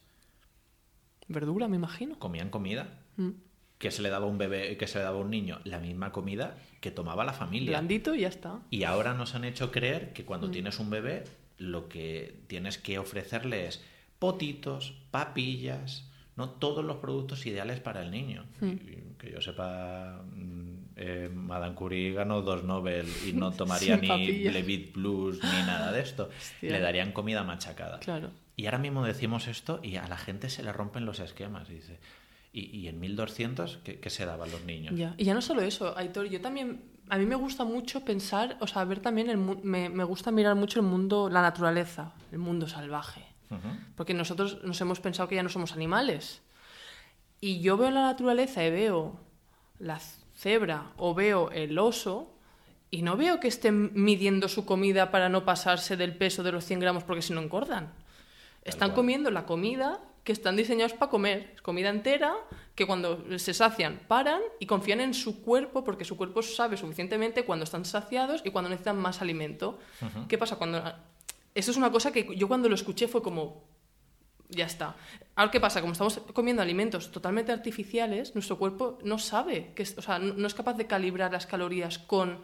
Verdura, 1.28 1.68
me 1.68 1.76
imagino. 1.78 2.18
¿Comían 2.20 2.50
comida? 2.50 3.00
Mm. 3.18 3.30
¿Qué 3.78 3.90
se 3.90 4.02
le 4.04 4.10
daba 4.10 4.26
a 4.26 4.30
un 4.30 4.38
bebé, 4.38 4.78
qué 4.78 4.86
se 4.86 5.00
le 5.00 5.04
daba 5.06 5.18
a 5.18 5.22
un 5.22 5.32
niño? 5.32 5.60
La 5.64 5.80
misma 5.80 6.12
comida 6.12 6.56
que 6.82 6.92
tomaba 6.92 7.26
la 7.26 7.34
familia. 7.34 7.72
Blandito 7.72 8.14
y 8.14 8.22
ya 8.22 8.28
está. 8.28 8.60
Y 8.70 8.84
ahora 8.84 9.14
nos 9.16 9.34
han 9.34 9.44
hecho 9.44 9.72
creer 9.72 10.14
que 10.14 10.24
cuando 10.24 10.48
Mm. 10.48 10.52
tienes 10.52 10.80
un 10.80 10.90
bebé, 10.92 11.24
lo 11.62 11.88
que 11.88 12.42
tienes 12.48 12.78
que 12.78 13.00
ofrecerle 13.00 13.68
es 13.68 13.84
potitos, 14.20 14.94
papillas, 15.12 16.10
¿no? 16.36 16.50
Todos 16.50 16.84
los 16.84 16.98
productos 16.98 17.46
ideales 17.46 17.80
para 17.80 18.02
el 18.02 18.12
niño. 18.12 18.46
Mm. 18.60 18.68
Y 18.68 19.16
que 19.18 19.32
yo 19.32 19.42
sepa, 19.42 20.22
mm, 20.24 20.72
eh, 20.96 21.30
Madame 21.34 21.76
Curie 21.76 22.14
ganó 22.14 22.42
dos 22.42 22.64
Nobel 22.64 23.08
y 23.28 23.34
no 23.34 23.52
tomaría 23.54 23.98
ni 23.98 24.08
papillas. 24.08 24.54
Levit 24.54 24.92
Plus 24.94 25.44
ni 25.44 25.66
nada 25.66 25.92
de 25.92 26.02
esto. 26.02 26.30
Hostia. 26.36 26.72
Le 26.72 26.80
darían 26.80 27.12
comida 27.12 27.44
machacada. 27.44 28.00
Claro. 28.00 28.32
Y 28.56 28.66
ahora 28.66 28.80
mismo 28.80 29.06
decimos 29.06 29.48
esto 29.48 29.80
y 29.84 29.96
a 29.96 30.08
la 30.08 30.18
gente 30.18 30.50
se 30.50 30.64
le 30.64 30.72
rompen 30.72 31.06
los 31.06 31.20
esquemas. 31.20 31.70
Y 31.70 31.76
dice, 31.76 32.00
¿y, 32.54 32.78
y 32.78 32.88
en 32.88 33.00
1200 33.00 33.80
qué, 33.84 34.00
qué 34.00 34.10
se 34.10 34.26
daban 34.26 34.52
los 34.52 34.64
niños? 34.66 34.96
Ya. 34.96 35.16
Y 35.18 35.26
ya 35.26 35.34
no 35.34 35.42
solo 35.42 35.62
eso, 35.62 35.98
Aitor, 35.98 36.30
yo 36.30 36.42
también, 36.42 36.82
a 37.12 37.18
mí 37.18 37.26
me 37.26 37.36
gusta 37.36 37.66
mucho 37.66 38.06
pensar, 38.06 38.56
o 38.62 38.68
sea, 38.68 38.86
ver 38.86 39.02
también, 39.02 39.30
el, 39.30 39.38
me, 39.38 39.90
me 39.90 40.06
gusta 40.06 40.32
mirar 40.32 40.56
mucho 40.56 40.80
el 40.80 40.86
mundo, 40.86 41.30
la 41.30 41.42
naturaleza, 41.42 42.14
el 42.32 42.38
mundo 42.38 42.70
salvaje. 42.70 43.26
Porque 43.98 44.14
nosotros 44.14 44.64
nos 44.64 44.80
hemos 44.80 45.02
pensado 45.02 45.28
que 45.28 45.36
ya 45.36 45.44
no 45.44 45.50
somos 45.50 45.74
animales. 45.74 46.42
Y 47.42 47.60
yo 47.60 47.76
veo 47.76 47.92
la 47.92 48.04
naturaleza 48.04 48.64
y 48.64 48.72
veo 48.72 49.20
la 49.78 50.00
cebra 50.38 50.94
o 50.96 51.14
veo 51.14 51.52
el 51.52 51.78
oso 51.78 52.34
y 52.90 53.02
no 53.02 53.18
veo 53.18 53.42
que 53.42 53.50
estén 53.50 53.92
midiendo 53.94 54.48
su 54.48 54.64
comida 54.64 55.12
para 55.12 55.28
no 55.28 55.44
pasarse 55.44 55.98
del 55.98 56.16
peso 56.16 56.44
de 56.44 56.54
los 56.54 56.64
100 56.64 56.80
gramos 56.80 57.04
porque 57.04 57.22
si 57.22 57.34
no 57.34 57.42
engordan. 57.42 57.92
Están 58.64 58.94
comiendo 58.94 59.32
la 59.32 59.46
comida 59.46 60.00
que 60.24 60.32
están 60.32 60.56
diseñados 60.56 60.94
para 60.94 61.10
comer. 61.10 61.52
Es 61.56 61.62
comida 61.62 61.90
entera 61.90 62.36
que 62.76 62.86
cuando 62.86 63.38
se 63.40 63.54
sacian 63.54 64.00
paran 64.08 64.42
y 64.60 64.66
confían 64.66 65.02
en 65.02 65.14
su 65.14 65.42
cuerpo 65.42 65.84
porque 65.84 66.06
su 66.06 66.16
cuerpo 66.18 66.42
sabe 66.42 66.78
suficientemente 66.78 67.44
cuando 67.44 67.64
están 67.64 67.86
saciados 67.86 68.42
y 68.46 68.52
cuando 68.52 68.70
necesitan 68.70 68.98
más 68.98 69.22
alimento. 69.22 69.80
¿Qué 70.28 70.38
pasa 70.38 70.56
cuando... 70.58 70.82
Eso 71.54 71.72
es 71.72 71.78
una 71.78 71.92
cosa 71.92 72.12
que 72.12 72.36
yo 72.36 72.48
cuando 72.48 72.70
lo 72.70 72.76
escuché 72.76 73.08
fue 73.10 73.22
como, 73.22 73.64
ya 74.50 74.66
está. 74.66 74.96
Ahora, 75.36 75.52
¿qué 75.52 75.60
pasa? 75.60 75.82
Como 75.82 75.94
estamos 75.94 76.20
comiendo 76.34 76.62
alimentos 76.62 77.12
totalmente 77.12 77.52
artificiales, 77.52 78.36
nuestro 78.36 78.58
cuerpo 78.58 79.00
no 79.04 79.18
sabe, 79.20 79.72
que 79.76 79.84
es, 79.84 79.98
o 79.98 80.02
sea, 80.02 80.20
no, 80.20 80.34
no 80.34 80.48
es 80.48 80.54
capaz 80.54 80.76
de 80.76 80.88
calibrar 80.88 81.32
las 81.34 81.48
calorías 81.48 81.98
con 81.98 82.40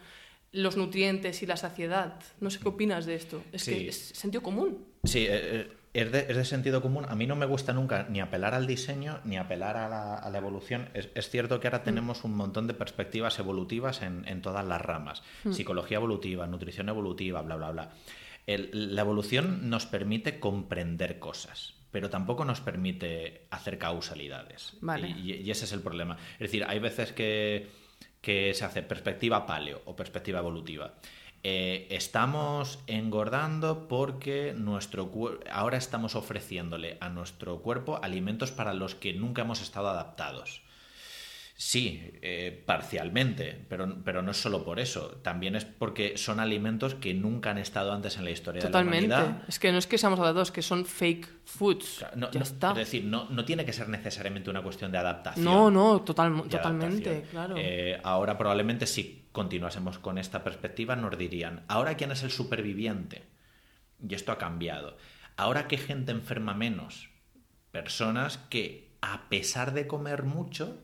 los 0.52 0.76
nutrientes 0.78 1.42
y 1.44 1.46
la 1.46 1.56
saciedad. 1.58 2.20
No 2.42 2.50
sé 2.50 2.60
qué 2.60 2.68
opinas 2.70 3.06
de 3.06 3.16
esto. 3.16 3.44
Es 3.52 3.64
Sí. 3.64 3.72
que 3.72 3.88
es 3.90 3.98
sentido 3.98 4.42
común. 4.42 4.86
Sí, 5.04 5.20
eh, 5.20 5.30
eh, 5.32 5.72
es 6.00 6.12
de, 6.12 6.20
es 6.30 6.36
de 6.38 6.46
sentido 6.46 6.82
común. 6.82 7.06
A 7.10 7.16
mí 7.16 7.28
no 7.28 7.36
me 7.36 7.46
gusta 7.46 7.74
nunca 7.74 8.06
ni 8.10 8.20
apelar 8.20 8.54
al 8.54 8.68
diseño 8.68 9.20
ni 9.24 9.38
apelar 9.38 9.78
a 9.78 9.90
la, 9.90 10.16
a 10.16 10.30
la 10.30 10.38
evolución. 10.38 10.90
Es, 10.94 11.10
es 11.16 11.30
cierto 11.30 11.60
que 11.60 11.68
ahora 11.68 11.84
tenemos 11.84 12.24
un 12.24 12.36
montón 12.36 12.68
de 12.68 12.74
perspectivas 12.74 13.40
evolutivas 13.40 14.02
en, 14.02 14.28
en 14.28 14.42
todas 14.42 14.66
las 14.66 14.82
ramas. 14.82 15.24
Psicología 15.52 15.98
evolutiva, 15.98 16.48
nutrición 16.48 16.90
evolutiva, 16.90 17.42
bla, 17.42 17.56
bla, 17.56 17.72
bla. 17.72 17.90
El- 18.46 18.96
la 18.96 19.02
evolución 19.02 19.70
nos 19.70 19.86
permite 19.86 20.40
comprender 20.40 21.20
cosas, 21.20 21.74
pero 21.92 22.10
tampoco 22.10 22.46
nos 22.46 22.62
permite 22.62 23.48
hacer 23.52 23.78
causalidades. 23.78 24.78
Vale. 24.82 25.10
Y, 25.10 25.34
y 25.34 25.52
ese 25.52 25.66
es 25.66 25.72
el 25.74 25.82
problema. 25.82 26.18
Es 26.34 26.40
decir, 26.40 26.64
hay 26.68 26.80
veces 26.80 27.12
que, 27.12 27.68
que 28.22 28.54
se 28.54 28.64
hace 28.66 28.84
perspectiva 28.84 29.46
paleo 29.46 29.82
o 29.86 29.96
perspectiva 29.96 30.40
evolutiva. 30.40 30.94
Eh, 31.44 31.88
estamos 31.92 32.80
engordando 32.88 33.88
porque 33.88 34.54
nuestro 34.58 35.12
ahora 35.52 35.78
estamos 35.78 36.16
ofreciéndole 36.16 36.98
a 37.00 37.10
nuestro 37.10 37.60
cuerpo 37.62 38.00
alimentos 38.04 38.52
para 38.52 38.74
los 38.74 38.96
que 38.96 39.14
nunca 39.14 39.44
hemos 39.44 39.62
estado 39.62 39.88
adaptados. 39.90 40.62
Sí, 41.60 42.12
eh, 42.22 42.64
parcialmente, 42.68 43.66
pero, 43.68 43.98
pero 44.06 44.22
no 44.22 44.30
es 44.30 44.38
solo 44.38 44.64
por 44.64 44.80
eso. 44.80 45.18
También 45.24 45.56
es 45.56 45.66
porque 45.66 46.16
son 46.16 46.40
alimentos 46.40 46.94
que 46.94 47.16
nunca 47.16 47.50
han 47.50 47.58
estado 47.58 47.94
antes 47.94 48.16
en 48.18 48.26
la 48.26 48.30
historia 48.32 48.62
Totalmente. 48.62 49.08
de 49.08 49.08
la 49.08 49.24
humanidad. 49.24 49.44
Es 49.48 49.58
que 49.58 49.72
no 49.72 49.80
es 49.80 49.88
que 49.88 49.98
seamos 49.98 50.20
adaptados, 50.20 50.52
que 50.52 50.62
son 50.62 50.86
fake 50.86 51.28
foods. 51.46 51.96
Claro, 51.98 52.16
no- 52.18 52.30
ya 52.32 52.40
no- 52.40 52.44
está. 52.44 52.70
Es 52.72 52.78
decir, 52.78 53.06
no, 53.06 53.26
no 53.32 53.44
tiene 53.44 53.66
que 53.66 53.74
ser 53.74 53.90
necesariamente 53.90 54.52
una 54.52 54.62
cuestión 54.62 54.92
de 54.92 55.00
adaptación. 55.00 55.44
No, 55.46 55.72
no, 55.72 56.02
total, 56.02 56.44
totalmente, 56.48 57.10
adaptación. 57.10 57.22
claro. 57.32 57.56
Eh, 57.58 58.00
ahora 58.04 58.38
probablemente 58.38 58.86
si 58.86 59.24
continuásemos 59.38 60.00
con 60.00 60.18
esta 60.18 60.44
perspectiva 60.44 60.96
nos 60.96 61.16
dirían, 61.16 61.64
¿ahora 61.68 61.96
quién 61.96 62.12
es 62.12 62.24
el 62.24 62.32
superviviente? 62.32 63.22
Y 64.02 64.16
esto 64.16 64.32
ha 64.32 64.40
cambiado. 64.40 64.98
¿Ahora 65.36 65.68
qué 65.68 65.78
gente 65.78 66.12
enferma 66.12 66.56
menos? 66.56 67.12
Personas 67.72 68.40
que 68.50 68.98
a 69.00 69.30
pesar 69.30 69.76
de 69.76 69.86
comer 69.86 70.24
mucho 70.24 70.82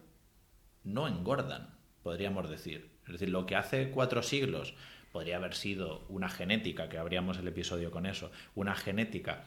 no 0.83 1.07
engordan, 1.07 1.73
podríamos 2.03 2.47
decir. 2.47 2.91
Es 3.07 3.13
decir, 3.13 3.29
lo 3.29 3.47
que 3.47 3.55
hace 3.55 3.89
cuatro 3.89 4.21
siglos 4.21 4.75
podría 5.11 5.37
haber 5.37 5.55
sido 5.55 6.05
una 6.07 6.29
genética, 6.29 6.89
que 6.89 6.99
abríamos 6.99 7.39
el 7.39 7.47
episodio 7.47 7.89
con 7.89 8.05
eso, 8.05 8.31
una 8.53 8.75
genética 8.75 9.45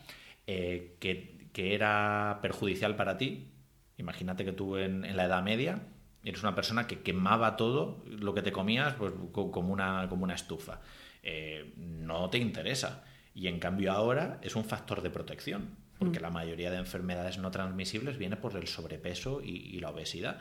eh, 0.48 0.96
que, 0.98 1.48
que 1.52 1.76
era 1.76 2.40
perjudicial 2.42 2.96
para 2.96 3.18
ti. 3.18 3.52
Imagínate 3.98 4.44
que 4.44 4.52
tú 4.52 4.76
en, 4.78 5.04
en 5.04 5.16
la 5.16 5.26
Edad 5.26 5.44
Media 5.44 5.80
eres 6.29 6.43
una 6.43 6.55
persona 6.55 6.87
que 6.87 7.01
quemaba 7.01 7.57
todo 7.57 8.03
lo 8.07 8.35
que 8.35 8.43
te 8.43 8.53
comías 8.53 8.95
pues, 8.95 9.12
co- 9.33 9.51
como, 9.51 9.72
una, 9.72 10.07
como 10.09 10.24
una 10.24 10.35
estufa. 10.35 10.81
Eh, 11.22 11.72
no 11.77 12.29
te 12.31 12.39
interesa. 12.39 13.05
Y 13.35 13.49
en 13.49 13.59
cambio 13.59 13.93
ahora 13.93 14.39
es 14.43 14.57
un 14.57 14.64
factor 14.64 15.03
de 15.03 15.11
protección, 15.11 15.77
porque 15.99 16.20
la 16.20 16.31
mayoría 16.31 16.70
de 16.70 16.77
enfermedades 16.79 17.39
no 17.39 17.51
transmisibles 17.51 18.18
viene 18.18 18.37
por 18.37 18.57
el 18.57 18.66
sobrepeso 18.66 19.41
y, 19.43 19.51
y 19.74 19.81
la 19.81 19.91
obesidad. 19.91 20.41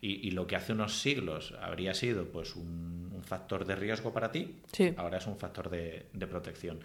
Y, 0.00 0.26
y 0.26 0.30
lo 0.32 0.46
que 0.46 0.56
hace 0.56 0.72
unos 0.72 0.98
siglos 1.00 1.54
habría 1.60 1.92
sido 1.94 2.26
pues 2.30 2.54
un, 2.56 3.10
un 3.14 3.22
factor 3.24 3.64
de 3.64 3.76
riesgo 3.76 4.12
para 4.12 4.30
ti, 4.32 4.56
Sí. 4.72 4.94
ahora 4.96 5.18
es 5.18 5.26
un 5.26 5.36
factor 5.38 5.70
de, 5.70 6.08
de 6.12 6.26
protección. 6.26 6.80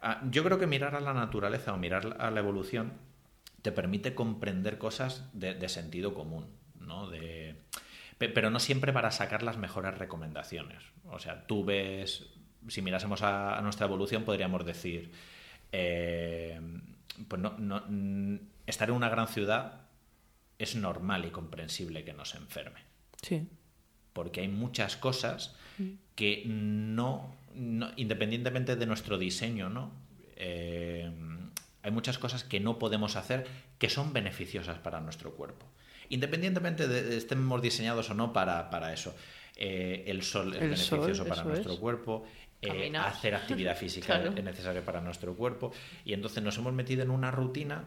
Ah, 0.00 0.22
yo 0.30 0.44
creo 0.44 0.58
que 0.58 0.66
mirar 0.66 0.94
a 0.94 1.00
la 1.00 1.14
naturaleza 1.14 1.72
o 1.72 1.78
mirar 1.78 2.16
a 2.20 2.30
la 2.30 2.40
evolución 2.40 2.92
te 3.62 3.72
permite 3.72 4.14
comprender 4.14 4.78
cosas 4.78 5.28
de, 5.32 5.54
de 5.54 5.68
sentido 5.68 6.14
común, 6.14 6.46
¿no? 6.80 7.08
De, 7.08 7.56
pero 8.18 8.50
no 8.50 8.58
siempre 8.60 8.92
para 8.92 9.10
sacar 9.10 9.42
las 9.42 9.58
mejores 9.58 9.96
recomendaciones. 9.98 10.82
O 11.10 11.18
sea, 11.18 11.46
tú 11.46 11.64
ves, 11.64 12.26
si 12.68 12.82
mirásemos 12.82 13.22
a, 13.22 13.58
a 13.58 13.62
nuestra 13.62 13.86
evolución, 13.86 14.24
podríamos 14.24 14.64
decir, 14.64 15.12
eh, 15.72 16.60
pues 17.28 17.40
no, 17.42 17.56
no, 17.58 17.82
mm, 17.88 18.36
estar 18.66 18.88
en 18.88 18.94
una 18.94 19.08
gran 19.08 19.28
ciudad 19.28 19.82
es 20.58 20.74
normal 20.76 21.24
y 21.26 21.30
comprensible 21.30 22.04
que 22.04 22.12
nos 22.14 22.34
enferme. 22.34 22.80
Sí. 23.22 23.46
Porque 24.12 24.40
hay 24.40 24.48
muchas 24.48 24.96
cosas 24.96 25.54
que 26.14 26.44
no, 26.46 27.36
no- 27.54 27.90
independientemente 27.96 28.76
de 28.76 28.86
nuestro 28.86 29.18
diseño, 29.18 29.68
¿no? 29.68 29.90
Eh, 30.36 31.10
hay 31.82 31.90
muchas 31.90 32.16
cosas 32.18 32.42
que 32.42 32.58
no 32.60 32.78
podemos 32.78 33.16
hacer 33.16 33.46
que 33.78 33.90
son 33.90 34.12
beneficiosas 34.14 34.78
para 34.78 35.00
nuestro 35.00 35.32
cuerpo. 35.32 35.66
Independientemente 36.10 36.86
de, 36.88 37.02
de 37.02 37.16
estemos 37.16 37.60
diseñados 37.62 38.10
o 38.10 38.14
no 38.14 38.32
para, 38.32 38.70
para 38.70 38.92
eso. 38.92 39.14
Eh, 39.56 40.04
el 40.06 40.22
sol 40.22 40.54
es 40.54 40.62
El 40.62 40.76
sol, 40.76 40.98
beneficioso 41.00 41.28
para 41.28 41.44
nuestro 41.44 41.72
es. 41.74 41.78
cuerpo. 41.78 42.26
eh, 42.62 42.92
hacer 42.96 43.34
actividad 43.34 43.76
física 43.78 44.06
Claro. 44.20 44.32
es 44.36 44.44
necesaria 44.44 44.84
para 44.84 45.00
nuestro 45.00 45.34
cuerpo. 45.34 45.72
Y 46.04 46.12
entonces 46.12 46.42
nos 46.42 46.56
hemos 46.58 46.72
metido 46.72 47.02
en 47.02 47.10
una 47.10 47.30
rutina 47.30 47.84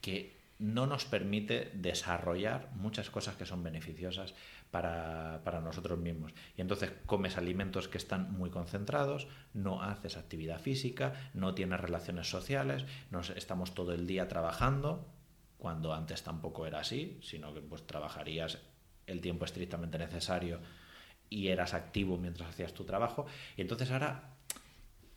que 0.00 0.38
no 0.58 0.86
nos 0.86 1.06
permite 1.06 1.70
desarrollar 1.74 2.68
muchas 2.74 3.08
cosas 3.08 3.34
que 3.36 3.46
son 3.46 3.62
beneficiosas 3.62 4.34
para, 4.70 5.40
para 5.42 5.60
nosotros 5.60 5.98
mismos. 5.98 6.32
Y 6.56 6.60
entonces 6.60 6.92
comes 7.06 7.38
alimentos 7.38 7.88
que 7.88 7.96
están 7.98 8.30
muy 8.32 8.50
concentrados, 8.50 9.26
no 9.54 9.82
haces 9.82 10.16
actividad 10.18 10.60
física, 10.60 11.14
no 11.34 11.54
tienes 11.54 11.80
relaciones 11.80 12.28
sociales, 12.28 12.84
nos 13.10 13.30
estamos 13.30 13.74
todo 13.74 13.94
el 13.94 14.06
día 14.06 14.28
trabajando, 14.28 15.08
cuando 15.60 15.94
antes 15.94 16.22
tampoco 16.24 16.66
era 16.66 16.80
así, 16.80 17.18
sino 17.22 17.54
que 17.54 17.60
pues 17.60 17.86
trabajarías 17.86 18.58
el 19.06 19.20
tiempo 19.20 19.44
estrictamente 19.44 19.98
necesario 19.98 20.60
y 21.28 21.48
eras 21.48 21.74
activo 21.74 22.16
mientras 22.16 22.48
hacías 22.48 22.74
tu 22.74 22.84
trabajo. 22.84 23.26
Y 23.56 23.60
entonces 23.60 23.90
ahora 23.92 24.34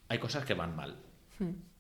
hay 0.08 0.20
cosas 0.20 0.46
que 0.46 0.54
van 0.54 0.76
mal. 0.76 0.98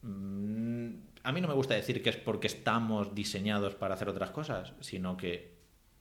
Mm, 0.01 0.95
A 1.23 1.31
mí 1.31 1.41
no 1.41 1.47
me 1.47 1.53
gusta 1.53 1.75
decir 1.75 2.01
que 2.01 2.09
es 2.09 2.17
porque 2.17 2.47
estamos 2.47 3.13
diseñados 3.13 3.75
para 3.75 3.93
hacer 3.93 4.09
otras 4.09 4.31
cosas, 4.31 4.73
sino 4.81 5.15
que 5.15 5.53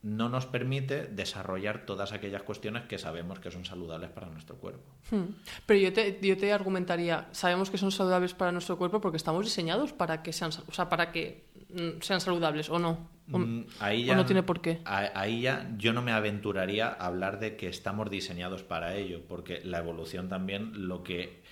no 0.02 0.28
nos 0.28 0.46
permite 0.46 1.06
desarrollar 1.06 1.86
todas 1.86 2.12
aquellas 2.12 2.42
cuestiones 2.42 2.84
que 2.84 2.98
sabemos 2.98 3.38
que 3.38 3.52
son 3.52 3.64
saludables 3.64 4.10
para 4.10 4.26
nuestro 4.28 4.56
cuerpo. 4.56 4.90
Hmm. 5.10 5.36
Pero 5.64 5.78
yo 5.78 5.92
te, 5.92 6.18
yo 6.20 6.36
te 6.36 6.52
argumentaría, 6.52 7.28
sabemos 7.30 7.70
que 7.70 7.78
son 7.78 7.92
saludables 7.92 8.34
para 8.34 8.50
nuestro 8.50 8.76
cuerpo 8.76 9.00
porque 9.00 9.16
estamos 9.16 9.44
diseñados 9.44 9.92
para 9.92 10.24
que 10.24 10.32
sean, 10.32 10.50
o 10.66 10.72
sea, 10.72 10.88
para 10.88 11.12
que 11.12 11.51
sean 12.00 12.20
saludables 12.20 12.70
o 12.70 12.78
no. 12.78 13.10
O, 13.30 13.38
Mm, 13.38 13.66
ahí 13.80 14.02
o 14.04 14.06
ya, 14.06 14.16
no 14.16 14.26
tiene 14.26 14.42
por 14.42 14.60
qué. 14.60 14.80
Ahí 14.84 15.42
ya 15.42 15.70
yo 15.76 15.92
no 15.92 16.02
me 16.02 16.12
aventuraría 16.12 16.88
a 16.88 17.06
hablar 17.06 17.38
de 17.38 17.56
que 17.56 17.68
estamos 17.68 18.10
diseñados 18.10 18.62
para 18.62 18.96
ello, 18.96 19.22
porque 19.28 19.60
la 19.64 19.78
evolución 19.78 20.28
también 20.28 20.86
lo 20.88 21.02
que 21.02 21.42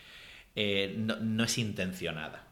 eh, 0.57 0.95
no, 0.99 1.17
no 1.17 1.45
es 1.45 1.59
intencionada. 1.59 2.47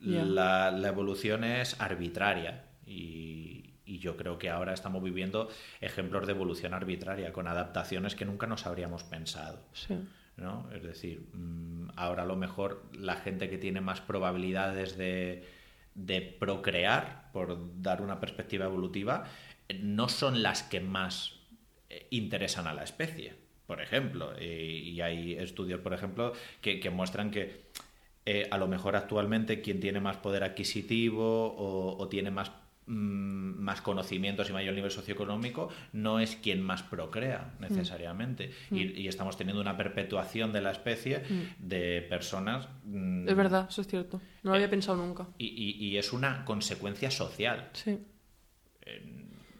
La, 0.00 0.70
la 0.70 0.88
evolución 0.88 1.44
es 1.44 1.80
arbitraria 1.80 2.66
y, 2.86 3.72
y 3.86 3.98
yo 4.00 4.18
creo 4.18 4.38
que 4.38 4.50
ahora 4.50 4.74
estamos 4.74 5.02
viviendo 5.02 5.48
ejemplos 5.80 6.26
de 6.26 6.32
evolución 6.32 6.74
arbitraria 6.74 7.32
con 7.32 7.48
adaptaciones 7.48 8.14
que 8.14 8.26
nunca 8.26 8.46
nos 8.46 8.66
habríamos 8.66 9.02
pensado. 9.02 9.64
Sí. 9.72 9.96
¿no? 10.36 10.68
Es 10.74 10.82
decir, 10.82 11.26
mm, 11.32 11.90
ahora 11.96 12.24
a 12.24 12.26
lo 12.26 12.36
mejor 12.36 12.84
la 12.92 13.16
gente 13.16 13.48
que 13.48 13.58
tiene 13.58 13.80
más 13.80 14.00
probabilidades 14.00 14.96
de, 14.96 15.44
de 15.94 16.20
procrear, 16.20 17.30
por 17.32 17.80
dar 17.80 18.02
una 18.02 18.20
perspectiva 18.20 18.66
evolutiva, 18.66 19.24
no 19.80 20.08
son 20.08 20.42
las 20.42 20.62
que 20.62 20.80
más 20.80 21.40
eh, 21.88 22.06
interesan 22.10 22.66
a 22.66 22.74
la 22.74 22.84
especie, 22.84 23.34
por 23.66 23.80
ejemplo. 23.80 24.32
Y, 24.40 25.00
hay 25.00 25.34
estudios, 25.34 25.80
por 25.80 25.94
ejemplo, 25.94 26.32
que, 26.60 26.80
que 26.80 26.90
muestran 26.90 27.30
que 27.30 27.64
eh, 28.26 28.48
a 28.50 28.56
lo 28.56 28.66
mejor 28.66 28.96
actualmente 28.96 29.60
quien 29.60 29.80
tiene 29.80 30.00
más 30.00 30.16
poder 30.16 30.44
adquisitivo 30.44 31.54
o, 31.58 32.08
tiene 32.08 32.30
más 32.30 32.50
más 32.86 33.80
conocimientos 33.80 34.50
y 34.50 34.52
mayor 34.52 34.74
nivel 34.74 34.90
socioeconómico 34.90 35.70
no 35.92 36.20
es 36.20 36.36
quien 36.36 36.60
más 36.62 36.82
procrea 36.82 37.54
necesariamente 37.60 38.50
y, 38.70 38.82
y 39.00 39.08
estamos 39.08 39.36
teniendo 39.38 39.62
una 39.62 39.76
perpetuación 39.76 40.52
de 40.52 40.60
la 40.60 40.70
especie 40.72 41.22
de 41.58 42.02
personas 42.10 42.68
mm, 42.84 43.28
Es 43.28 43.34
verdad, 43.36 43.66
eso 43.70 43.80
es 43.80 43.86
cierto. 43.86 44.20
No 44.42 44.50
lo 44.50 44.56
había 44.56 44.68
pensado 44.68 44.98
nunca. 44.98 45.26
y, 45.38 45.46
y- 45.46 45.86
y 45.88 45.96
es 45.96 46.12
una 46.12 46.44
consecuencia 46.44 47.10
social 47.10 47.70
Sí. 47.72 47.98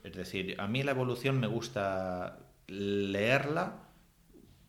es 0.04 0.12
decir, 0.12 0.56
a 0.60 0.66
mí 0.68 0.82
la 0.82 0.90
evolución 0.90 1.40
me 1.40 1.46
gusta 1.46 2.38
leerla 2.66 3.83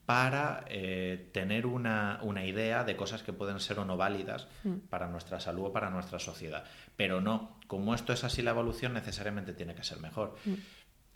para 0.06 0.66
eh, 0.68 1.30
tener 1.34 1.66
una, 1.66 2.20
una 2.22 2.46
idea 2.46 2.84
de 2.84 2.96
cosas 2.96 3.24
que 3.24 3.34
pueden 3.34 3.60
ser 3.60 3.80
o 3.80 3.86
no 3.86 3.98
válidas 3.98 4.48
para 4.90 5.08
nuestra 5.08 5.40
salud 5.40 5.66
o 5.66 5.74
para 5.74 5.90
nuestra 5.90 6.20
sociedad. 6.20 6.64
Pero 6.96 7.22
no, 7.22 7.58
como 7.68 7.96
esto 7.96 8.14
es 8.14 8.24
así 8.24 8.42
la 8.44 8.52
evolución, 8.52 8.94
necesariamente 8.94 9.54
tiene 9.54 9.74
que 9.76 9.84
ser 9.84 10.00
mejor. 10.00 10.36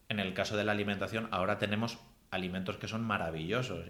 En 0.10 0.20
el 0.20 0.34
caso 0.34 0.58
de 0.58 0.64
la 0.64 0.72
alimentación, 0.72 1.28
ahora 1.32 1.60
tenemos 1.60 2.00
alimentos 2.32 2.78
que 2.78 2.88
son 2.88 3.04
maravillosos, 3.04 3.86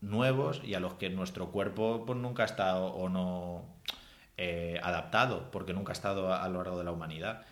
nuevos 0.00 0.60
y 0.64 0.74
a 0.74 0.80
los 0.80 0.94
que 0.94 1.10
nuestro 1.10 1.50
cuerpo 1.50 2.04
pues, 2.06 2.18
nunca 2.18 2.42
ha 2.44 2.46
estado 2.46 2.86
o 2.86 3.08
no 3.08 3.64
eh, 4.36 4.78
adaptado, 4.82 5.50
porque 5.50 5.72
nunca 5.72 5.90
ha 5.90 5.94
estado 5.94 6.32
a- 6.32 6.44
a 6.44 6.48
lo 6.48 6.58
largo 6.62 6.78
de 6.78 6.84
la 6.84 6.92
humanidad. 6.92 7.42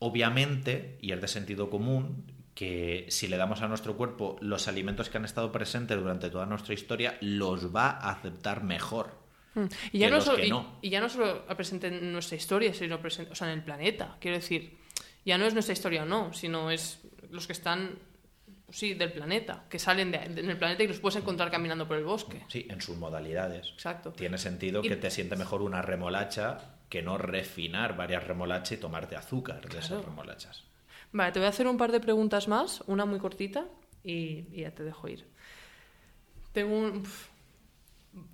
Obviamente, 0.00 0.96
y 1.00 1.12
es 1.12 1.20
de 1.20 1.28
sentido 1.28 1.70
común, 1.70 2.24
que 2.58 3.06
si 3.08 3.28
le 3.28 3.36
damos 3.36 3.62
a 3.62 3.68
nuestro 3.68 3.96
cuerpo 3.96 4.36
los 4.40 4.66
alimentos 4.66 5.08
que 5.08 5.16
han 5.16 5.24
estado 5.24 5.52
presentes 5.52 5.96
durante 5.96 6.28
toda 6.28 6.44
nuestra 6.44 6.74
historia, 6.74 7.16
los 7.20 7.72
va 7.72 7.90
a 7.90 8.10
aceptar 8.10 8.64
mejor. 8.64 9.14
Mm. 9.54 9.66
Y 9.92 9.98
ya, 10.00 10.10
no 10.10 10.16
los 10.16 10.24
solo, 10.24 10.38
que 10.38 10.46
y- 10.48 10.50
no. 10.50 10.76
y 10.82 10.90
ya 10.90 11.00
no 11.00 11.08
solo 11.08 11.46
presente 11.46 11.86
en 11.86 12.10
nuestra 12.12 12.36
historia, 12.36 12.74
sino 12.74 13.00
presente, 13.00 13.30
o 13.30 13.36
sea, 13.36 13.46
en 13.52 13.58
el 13.60 13.64
planeta. 13.64 14.16
Quiero 14.20 14.38
decir, 14.38 14.76
ya 15.24 15.38
no 15.38 15.46
es 15.46 15.54
nuestra 15.54 15.72
historia 15.72 16.02
o 16.02 16.06
no, 16.06 16.32
sino 16.32 16.72
es 16.72 17.00
los 17.30 17.46
que 17.46 17.52
están, 17.52 17.96
sí, 18.70 18.94
del 18.94 19.12
planeta, 19.12 19.66
que 19.70 19.78
salen 19.78 20.10
de, 20.10 20.18
de- 20.18 20.40
en 20.40 20.50
el 20.50 20.58
planeta 20.58 20.82
y 20.82 20.88
los 20.88 20.98
puedes 20.98 21.14
encontrar 21.14 21.52
caminando 21.52 21.86
por 21.86 21.96
el 21.96 22.02
bosque. 22.02 22.42
Sí, 22.48 22.66
en 22.68 22.80
sus 22.80 22.96
modalidades. 22.96 23.68
Exacto. 23.68 24.10
Tiene 24.10 24.36
sentido 24.36 24.80
Y- 24.84 24.88
que 24.88 24.96
te 24.96 25.12
siente 25.12 25.36
mejor 25.36 25.62
una 25.62 25.80
remolacha 25.80 26.74
que 26.88 27.02
no 27.02 27.18
refinar 27.18 27.96
varias 27.96 28.24
remolachas 28.26 28.72
y 28.72 28.76
tomarte 28.78 29.14
azúcar 29.14 29.60
de 29.68 29.78
esas 29.78 30.04
remolachas. 30.04 30.64
Vale, 31.12 31.32
te 31.32 31.38
voy 31.38 31.46
a 31.46 31.50
hacer 31.50 31.66
un 31.66 31.76
par 31.78 31.90
de 31.92 32.00
preguntas 32.00 32.48
más, 32.48 32.82
una 32.86 33.04
muy 33.06 33.18
cortita 33.18 33.66
y, 34.04 34.46
y 34.52 34.60
ya 34.62 34.70
te 34.74 34.84
dejo 34.84 35.08
ir. 35.08 35.26
Tengo 36.52 36.76
un- 36.78 37.04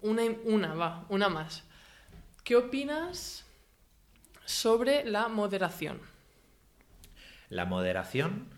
una, 0.00 0.22
una, 0.44 0.74
va, 0.74 1.06
una 1.08 1.28
más. 1.28 1.64
¿Qué 2.42 2.56
opinas 2.56 3.44
sobre 4.44 5.04
la 5.04 5.28
moderación? 5.28 6.00
La 7.48 7.64
moderación 7.64 8.48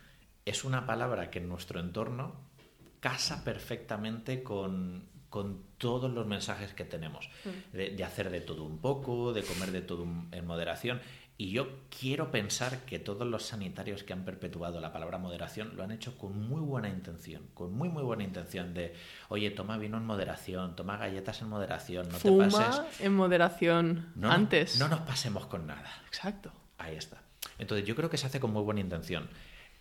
es 0.44 0.64
una 0.64 0.86
palabra 0.86 1.30
que 1.30 1.38
en 1.38 1.48
nuestro 1.48 1.80
entorno 1.80 2.34
casa 3.00 3.44
perfectamente 3.44 4.42
con, 4.42 5.04
con 5.28 5.62
todos 5.78 6.10
los 6.10 6.26
mensajes 6.26 6.72
que 6.72 6.84
tenemos. 6.84 7.28
De, 7.72 7.90
de 7.90 8.04
hacer 8.04 8.30
de 8.30 8.40
todo 8.40 8.64
un 8.64 8.78
poco, 8.78 9.32
de 9.32 9.42
comer 9.42 9.72
de 9.72 9.82
todo 9.82 10.02
un- 10.04 10.28
en 10.32 10.46
moderación. 10.46 11.00
Y 11.38 11.50
yo 11.50 11.80
quiero 11.90 12.30
pensar 12.30 12.86
que 12.86 12.98
todos 12.98 13.26
los 13.26 13.44
sanitarios 13.44 14.02
que 14.04 14.14
han 14.14 14.24
perpetuado 14.24 14.80
la 14.80 14.90
palabra 14.92 15.18
moderación 15.18 15.76
lo 15.76 15.82
han 15.82 15.90
hecho 15.90 16.16
con 16.16 16.38
muy 16.48 16.62
buena 16.62 16.88
intención, 16.88 17.42
con 17.52 17.74
muy 17.74 17.90
muy 17.90 18.02
buena 18.02 18.24
intención 18.24 18.72
de, 18.72 18.94
oye, 19.28 19.50
toma 19.50 19.76
vino 19.76 19.98
en 19.98 20.06
moderación, 20.06 20.74
toma 20.76 20.96
galletas 20.96 21.42
en 21.42 21.48
moderación, 21.48 22.08
no 22.08 22.16
te 22.18 22.32
pases. 22.32 23.00
en 23.00 23.14
moderación 23.14 24.12
No, 24.14 24.30
antes. 24.32 24.78
no 24.78 24.88
nos 24.88 25.00
pasemos 25.00 25.46
con 25.46 25.66
nada. 25.66 26.02
Exacto. 26.06 26.52
Ahí 26.78 26.96
está. 26.96 27.20
Entonces 27.58 27.86
yo 27.86 27.94
creo 27.96 28.08
que 28.08 28.16
se 28.16 28.26
hace 28.26 28.40
con 28.40 28.52
muy 28.52 28.62
buena 28.62 28.80
intención. 28.80 29.28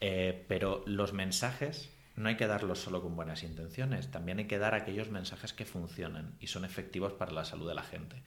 Eh, 0.02 0.46
pero 0.50 0.84
los 0.86 1.14
mensajes 1.14 1.90
no 2.18 2.28
hay 2.28 2.36
que 2.36 2.48
darlos 2.48 2.80
solo 2.80 3.02
con 3.02 3.16
buenas 3.16 3.44
intenciones, 3.44 4.12
también 4.12 4.40
hay 4.40 4.46
que 4.48 4.58
dar 4.58 4.74
aquellos 4.74 5.10
mensajes 5.10 5.54
que 5.54 5.66
funcionan 5.66 6.36
y 6.40 6.48
son 6.48 6.66
efectivos 6.66 7.14
para 7.14 7.32
la 7.32 7.46
salud 7.46 7.68
de 7.68 7.76
la 7.76 7.84
gente. 7.84 8.24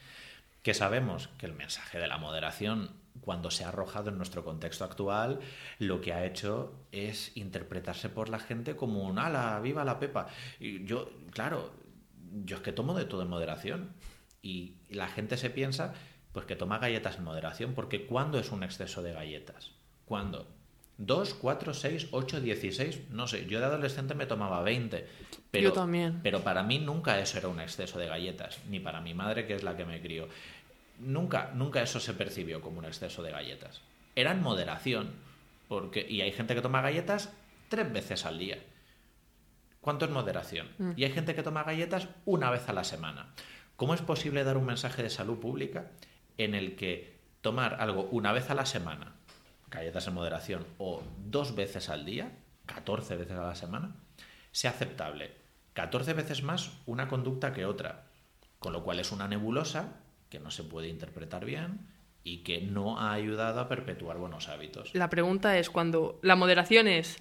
Que 0.62 0.74
sabemos 0.74 1.28
que 1.38 1.46
el 1.46 1.52
mensaje 1.52 1.98
de 1.98 2.06
la 2.06 2.18
moderación, 2.18 2.90
cuando 3.28 3.50
se 3.50 3.62
ha 3.62 3.68
arrojado 3.68 4.08
en 4.08 4.16
nuestro 4.16 4.42
contexto 4.42 4.84
actual, 4.84 5.40
lo 5.78 6.00
que 6.00 6.14
ha 6.14 6.24
hecho 6.24 6.72
es 6.92 7.36
interpretarse 7.36 8.08
por 8.08 8.30
la 8.30 8.38
gente 8.38 8.74
como 8.74 9.02
un 9.02 9.18
ala, 9.18 9.60
viva 9.60 9.84
la 9.84 9.98
pepa. 9.98 10.28
Y 10.58 10.82
yo, 10.86 11.10
claro, 11.30 11.70
yo 12.46 12.56
es 12.56 12.62
que 12.62 12.72
tomo 12.72 12.94
de 12.94 13.04
todo 13.04 13.20
en 13.20 13.28
moderación. 13.28 13.92
Y 14.40 14.76
la 14.88 15.08
gente 15.08 15.36
se 15.36 15.50
piensa, 15.50 15.92
pues 16.32 16.46
que 16.46 16.56
toma 16.56 16.78
galletas 16.78 17.18
en 17.18 17.24
moderación, 17.24 17.74
porque 17.74 18.06
¿cuándo 18.06 18.38
es 18.38 18.50
un 18.50 18.62
exceso 18.62 19.02
de 19.02 19.12
galletas? 19.12 19.72
¿Cuándo? 20.06 20.46
¿Dos, 20.96 21.34
cuatro, 21.34 21.74
seis, 21.74 22.08
ocho, 22.10 22.40
dieciséis? 22.40 23.08
No 23.10 23.28
sé, 23.28 23.44
yo 23.44 23.60
de 23.60 23.66
adolescente 23.66 24.14
me 24.14 24.24
tomaba 24.24 24.62
20. 24.62 25.06
Pero, 25.50 25.64
Yo 25.64 25.72
también. 25.72 26.20
Pero 26.22 26.40
para 26.40 26.62
mí 26.62 26.78
nunca 26.78 27.20
eso 27.20 27.36
era 27.36 27.48
un 27.48 27.60
exceso 27.60 27.98
de 27.98 28.06
galletas, 28.06 28.58
ni 28.68 28.80
para 28.80 29.00
mi 29.00 29.12
madre, 29.12 29.46
que 29.46 29.54
es 29.54 29.62
la 29.62 29.76
que 29.76 29.84
me 29.84 30.00
crió. 30.00 30.28
Nunca, 30.98 31.52
nunca 31.54 31.82
eso 31.82 32.00
se 32.00 32.14
percibió 32.14 32.60
como 32.60 32.78
un 32.78 32.84
exceso 32.84 33.22
de 33.22 33.30
galletas. 33.30 33.82
Era 34.16 34.32
en 34.32 34.42
moderación, 34.42 35.12
porque, 35.68 36.06
y 36.08 36.20
hay 36.20 36.32
gente 36.32 36.54
que 36.54 36.62
toma 36.62 36.82
galletas 36.82 37.32
tres 37.68 37.92
veces 37.92 38.24
al 38.24 38.38
día. 38.38 38.58
¿Cuánto 39.80 40.04
es 40.04 40.10
moderación? 40.10 40.68
Y 40.96 41.04
hay 41.04 41.12
gente 41.12 41.34
que 41.34 41.42
toma 41.42 41.62
galletas 41.62 42.08
una 42.24 42.50
vez 42.50 42.68
a 42.68 42.72
la 42.72 42.84
semana. 42.84 43.32
¿Cómo 43.76 43.94
es 43.94 44.02
posible 44.02 44.42
dar 44.42 44.56
un 44.56 44.66
mensaje 44.66 45.02
de 45.02 45.10
salud 45.10 45.38
pública 45.38 45.92
en 46.36 46.54
el 46.54 46.74
que 46.74 47.20
tomar 47.40 47.76
algo 47.80 48.08
una 48.10 48.32
vez 48.32 48.50
a 48.50 48.54
la 48.54 48.66
semana, 48.66 49.14
galletas 49.70 50.06
en 50.08 50.14
moderación, 50.14 50.66
o 50.78 51.02
dos 51.26 51.54
veces 51.54 51.88
al 51.88 52.04
día, 52.04 52.32
14 52.66 53.16
veces 53.16 53.38
a 53.38 53.46
la 53.46 53.54
semana, 53.54 53.94
sea 54.50 54.72
aceptable. 54.72 55.36
14 55.74 56.12
veces 56.14 56.42
más 56.42 56.72
una 56.86 57.06
conducta 57.06 57.52
que 57.52 57.66
otra, 57.66 58.06
con 58.58 58.72
lo 58.72 58.82
cual 58.82 58.98
es 58.98 59.12
una 59.12 59.28
nebulosa 59.28 60.00
que 60.28 60.40
no 60.40 60.50
se 60.50 60.64
puede 60.64 60.88
interpretar 60.88 61.44
bien 61.44 61.80
y 62.24 62.38
que 62.38 62.60
no 62.60 62.98
ha 62.98 63.12
ayudado 63.12 63.60
a 63.60 63.68
perpetuar 63.68 64.18
buenos 64.18 64.48
hábitos. 64.48 64.90
La 64.94 65.08
pregunta 65.08 65.58
es 65.58 65.70
cuando 65.70 66.18
la 66.22 66.36
moderación 66.36 66.88
es 66.88 67.16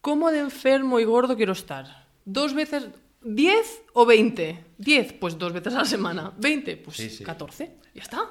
¿cómo 0.00 0.30
de 0.30 0.40
enfermo 0.40 1.00
y 1.00 1.04
gordo 1.04 1.36
quiero 1.36 1.52
estar? 1.52 2.06
¿Dos 2.24 2.54
veces, 2.54 2.88
diez 3.22 3.82
o 3.94 4.04
veinte? 4.06 4.64
Diez, 4.78 5.12
pues 5.12 5.38
dos 5.38 5.52
veces 5.52 5.74
a 5.74 5.78
la 5.78 5.84
semana. 5.84 6.32
¿Veinte? 6.38 6.76
Pues 6.76 6.96
Sí, 6.96 7.10
sí. 7.10 7.24
catorce. 7.24 7.76
Ya 7.94 8.02
está. 8.02 8.30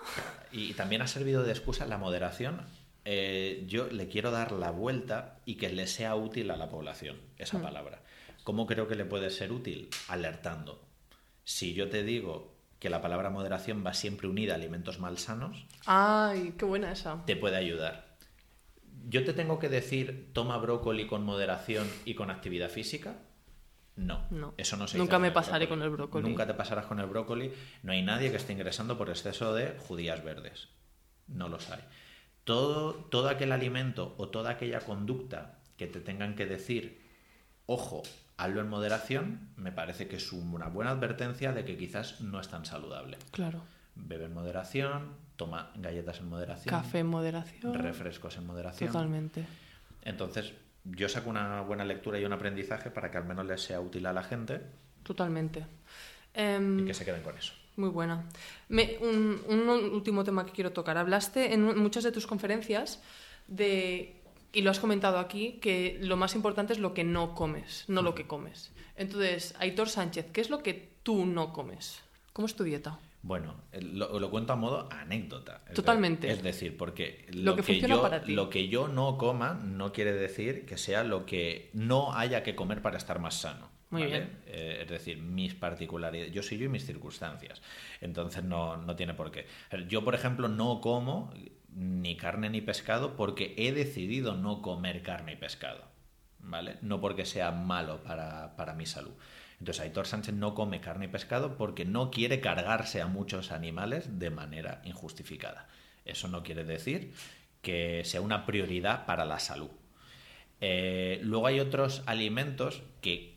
Y 0.51 0.73
también 0.73 1.01
ha 1.01 1.07
servido 1.07 1.43
de 1.43 1.51
excusa 1.51 1.85
la 1.85 1.97
moderación. 1.97 2.61
Eh, 3.05 3.63
yo 3.67 3.87
le 3.87 4.09
quiero 4.09 4.31
dar 4.31 4.51
la 4.51 4.71
vuelta 4.71 5.39
y 5.45 5.55
que 5.55 5.69
le 5.69 5.87
sea 5.87 6.15
útil 6.15 6.51
a 6.51 6.57
la 6.57 6.67
población 6.69 7.17
esa 7.37 7.61
palabra. 7.61 8.01
¿Cómo 8.43 8.65
creo 8.67 8.87
que 8.87 8.95
le 8.95 9.05
puede 9.05 9.29
ser 9.29 9.51
útil? 9.51 9.89
Alertando. 10.09 10.83
Si 11.45 11.73
yo 11.73 11.89
te 11.89 12.03
digo 12.03 12.56
que 12.79 12.89
la 12.89 13.01
palabra 13.01 13.29
moderación 13.29 13.83
va 13.85 13.93
siempre 13.93 14.27
unida 14.27 14.53
a 14.53 14.55
alimentos 14.55 14.99
malsanos, 14.99 15.65
Ay, 15.85 16.53
qué 16.57 16.65
buena 16.65 16.91
esa. 16.91 17.23
te 17.25 17.35
puede 17.35 17.55
ayudar. 17.57 18.15
¿Yo 19.09 19.23
te 19.23 19.33
tengo 19.33 19.57
que 19.59 19.69
decir 19.69 20.31
toma 20.33 20.57
brócoli 20.57 21.07
con 21.07 21.23
moderación 21.23 21.87
y 22.05 22.13
con 22.15 22.29
actividad 22.29 22.69
física? 22.69 23.15
No, 23.95 24.27
No. 24.29 24.53
eso 24.57 24.77
no 24.77 24.87
se 24.87 24.97
Nunca 24.97 25.17
me 25.17 25.27
el 25.27 25.33
pasaré 25.33 25.67
con 25.67 25.81
el 25.81 25.89
brócoli. 25.89 26.27
Nunca 26.27 26.45
te 26.45 26.53
pasarás 26.53 26.85
con 26.85 26.99
el 26.99 27.07
brócoli. 27.07 27.51
No 27.83 27.93
hay 27.93 28.03
nadie 28.03 28.29
que 28.29 28.37
esté 28.37 28.53
ingresando 28.53 28.97
por 28.97 29.09
exceso 29.09 29.53
de 29.55 29.75
judías 29.79 30.23
verdes. 30.23 30.67
No 31.27 31.49
los 31.49 31.69
hay. 31.71 31.79
Todo, 32.43 32.93
todo 32.93 33.27
aquel 33.29 33.51
alimento 33.51 34.13
o 34.17 34.29
toda 34.29 34.51
aquella 34.51 34.81
conducta 34.81 35.59
que 35.77 35.87
te 35.87 35.99
tengan 35.99 36.35
que 36.35 36.45
decir, 36.45 37.01
ojo, 37.65 38.03
hazlo 38.37 38.61
en 38.61 38.69
moderación, 38.69 39.49
me 39.57 39.71
parece 39.71 40.07
que 40.07 40.17
es 40.17 40.31
una 40.31 40.67
buena 40.67 40.91
advertencia 40.91 41.51
de 41.53 41.65
que 41.65 41.77
quizás 41.77 42.21
no 42.21 42.39
es 42.39 42.47
tan 42.47 42.65
saludable. 42.65 43.17
Claro. 43.31 43.61
Bebe 43.95 44.25
en 44.25 44.33
moderación, 44.33 45.13
toma 45.35 45.71
galletas 45.75 46.19
en 46.19 46.29
moderación, 46.29 46.69
Café 46.75 46.99
en 46.99 47.07
moderación. 47.07 47.73
refrescos 47.73 48.37
en 48.37 48.45
moderación. 48.45 48.91
Totalmente. 48.91 49.43
Entonces, 50.03 50.53
yo 50.85 51.09
saco 51.09 51.29
una 51.29 51.61
buena 51.61 51.83
lectura 51.83 52.19
y 52.19 52.25
un 52.25 52.33
aprendizaje 52.33 52.91
para 52.91 53.09
que 53.11 53.17
al 53.17 53.25
menos 53.25 53.45
les 53.45 53.61
sea 53.61 53.81
útil 53.81 54.05
a 54.05 54.13
la 54.13 54.23
gente 54.23 54.61
Totalmente. 55.03 55.59
y 56.35 56.39
Em, 56.39 56.85
que 56.85 56.93
se 56.93 57.03
queden 57.05 57.23
con 57.23 57.35
eso. 57.37 57.53
Muy 57.77 57.89
buena. 57.89 58.23
Me- 58.69 58.97
un, 59.01 59.41
un 59.47 59.69
último 59.69 60.23
tema 60.23 60.45
que 60.45 60.51
quiero 60.51 60.71
tocar. 60.71 60.97
Hablaste 60.97 61.53
en 61.53 61.77
muchas 61.79 62.03
de 62.03 62.11
tus 62.11 62.27
conferencias 62.27 63.01
de, 63.47 64.16
y 64.53 64.61
lo 64.61 64.71
has 64.71 64.79
comentado 64.79 65.19
aquí, 65.19 65.53
que 65.61 65.97
lo 66.01 66.17
más 66.17 66.35
importante 66.35 66.73
es 66.73 66.79
lo 66.79 66.93
que 66.93 67.03
no 67.03 67.35
comes, 67.35 67.85
no 67.87 68.01
lo 68.01 68.15
que 68.15 68.27
comes. 68.27 68.71
Entonces, 68.95 69.53
Aitor 69.59 69.89
Sánchez, 69.89 70.27
¿qué 70.31 70.41
es 70.41 70.49
lo 70.49 70.63
que 70.63 70.89
tú 71.03 71.25
no 71.25 71.53
comes? 71.53 72.01
¿Cómo 72.33 72.45
es 72.47 72.55
tu 72.55 72.63
dieta? 72.63 72.99
Bueno, 73.23 73.55
eh, 73.71 73.81
lo, 73.81 74.19
lo 74.19 74.29
cuento 74.29 74.53
a 74.53 74.55
modo 74.55 74.87
anécdota. 74.91 75.61
Totalmente. 75.73 76.31
es 76.31 76.41
decir, 76.41 76.77
porque 76.77 77.25
Lo 77.33 77.55
lo, 77.55 77.63
que 77.63 77.79
yo, 77.81 78.01
para 78.01 78.21
ti. 78.21 78.33
lo 78.33 78.49
que 78.49 78.67
yo 78.69 78.87
no 78.87 79.17
coma 79.17 79.53
no 79.53 79.91
quiere 79.91 80.13
decir 80.13 80.65
que 80.65 80.77
sea 80.77 81.03
lo 81.03 81.25
que 81.25 81.69
no 81.73 82.13
haya 82.13 82.43
que 82.43 82.55
comer 82.55 82.81
para 82.81 82.97
estar 82.97 83.19
más 83.19 83.35
sano. 83.35 83.69
Muy 83.89 84.03
¿vale? 84.03 84.13
bien. 84.13 84.37
Eh, 84.47 84.79
es 84.83 84.89
decir, 84.89 85.17
mis 85.17 85.55
particularidades. 85.55 86.33
Yo 86.33 86.43
soy 86.43 86.57
yo 86.57 86.65
y 86.65 86.69
mis 86.69 86.85
circunstancias. 86.85 87.61
Entonces 88.01 88.43
no, 88.43 88.77
no 88.77 88.95
tiene 88.95 89.13
por 89.13 89.31
qué. 89.31 89.45
Yo, 89.87 90.03
por 90.03 90.13
ejemplo, 90.15 90.47
no 90.47 90.81
como 90.81 91.33
ni 91.77 92.17
carne 92.17 92.49
ni 92.49 92.59
pescado 92.59 93.15
porque 93.15 93.53
he 93.57 93.71
decidido 93.71 94.35
no 94.35 94.61
comer 94.63 95.03
carne 95.03 95.33
y 95.33 95.35
pescado. 95.35 95.85
¿Vale? 96.39 96.77
No 96.81 96.99
porque 96.99 97.25
sea 97.25 97.51
malo 97.51 98.03
para, 98.03 98.55
para 98.55 98.73
mi 98.73 98.85
salud. 98.85 99.13
Entonces, 99.59 99.83
Aitor 99.83 100.07
Sánchez 100.07 100.33
no 100.33 100.55
come 100.55 100.81
carne 100.81 101.05
y 101.05 101.09
pescado 101.09 101.57
porque 101.57 101.85
no 101.85 102.09
quiere 102.09 102.41
cargarse 102.41 103.01
a 103.01 103.07
muchos 103.07 103.51
animales 103.51 104.19
de 104.19 104.29
manera 104.29 104.81
injustificada. 104.85 105.67
Eso 106.05 106.27
no 106.27 106.43
quiere 106.43 106.63
decir 106.63 107.13
que 107.61 108.03
sea 108.05 108.21
una 108.21 108.45
prioridad 108.45 109.05
para 109.05 109.25
la 109.25 109.39
salud. 109.39 109.69
Eh, 110.61 111.19
luego 111.23 111.47
hay 111.47 111.59
otros 111.59 112.01
alimentos 112.05 112.81
que 113.01 113.36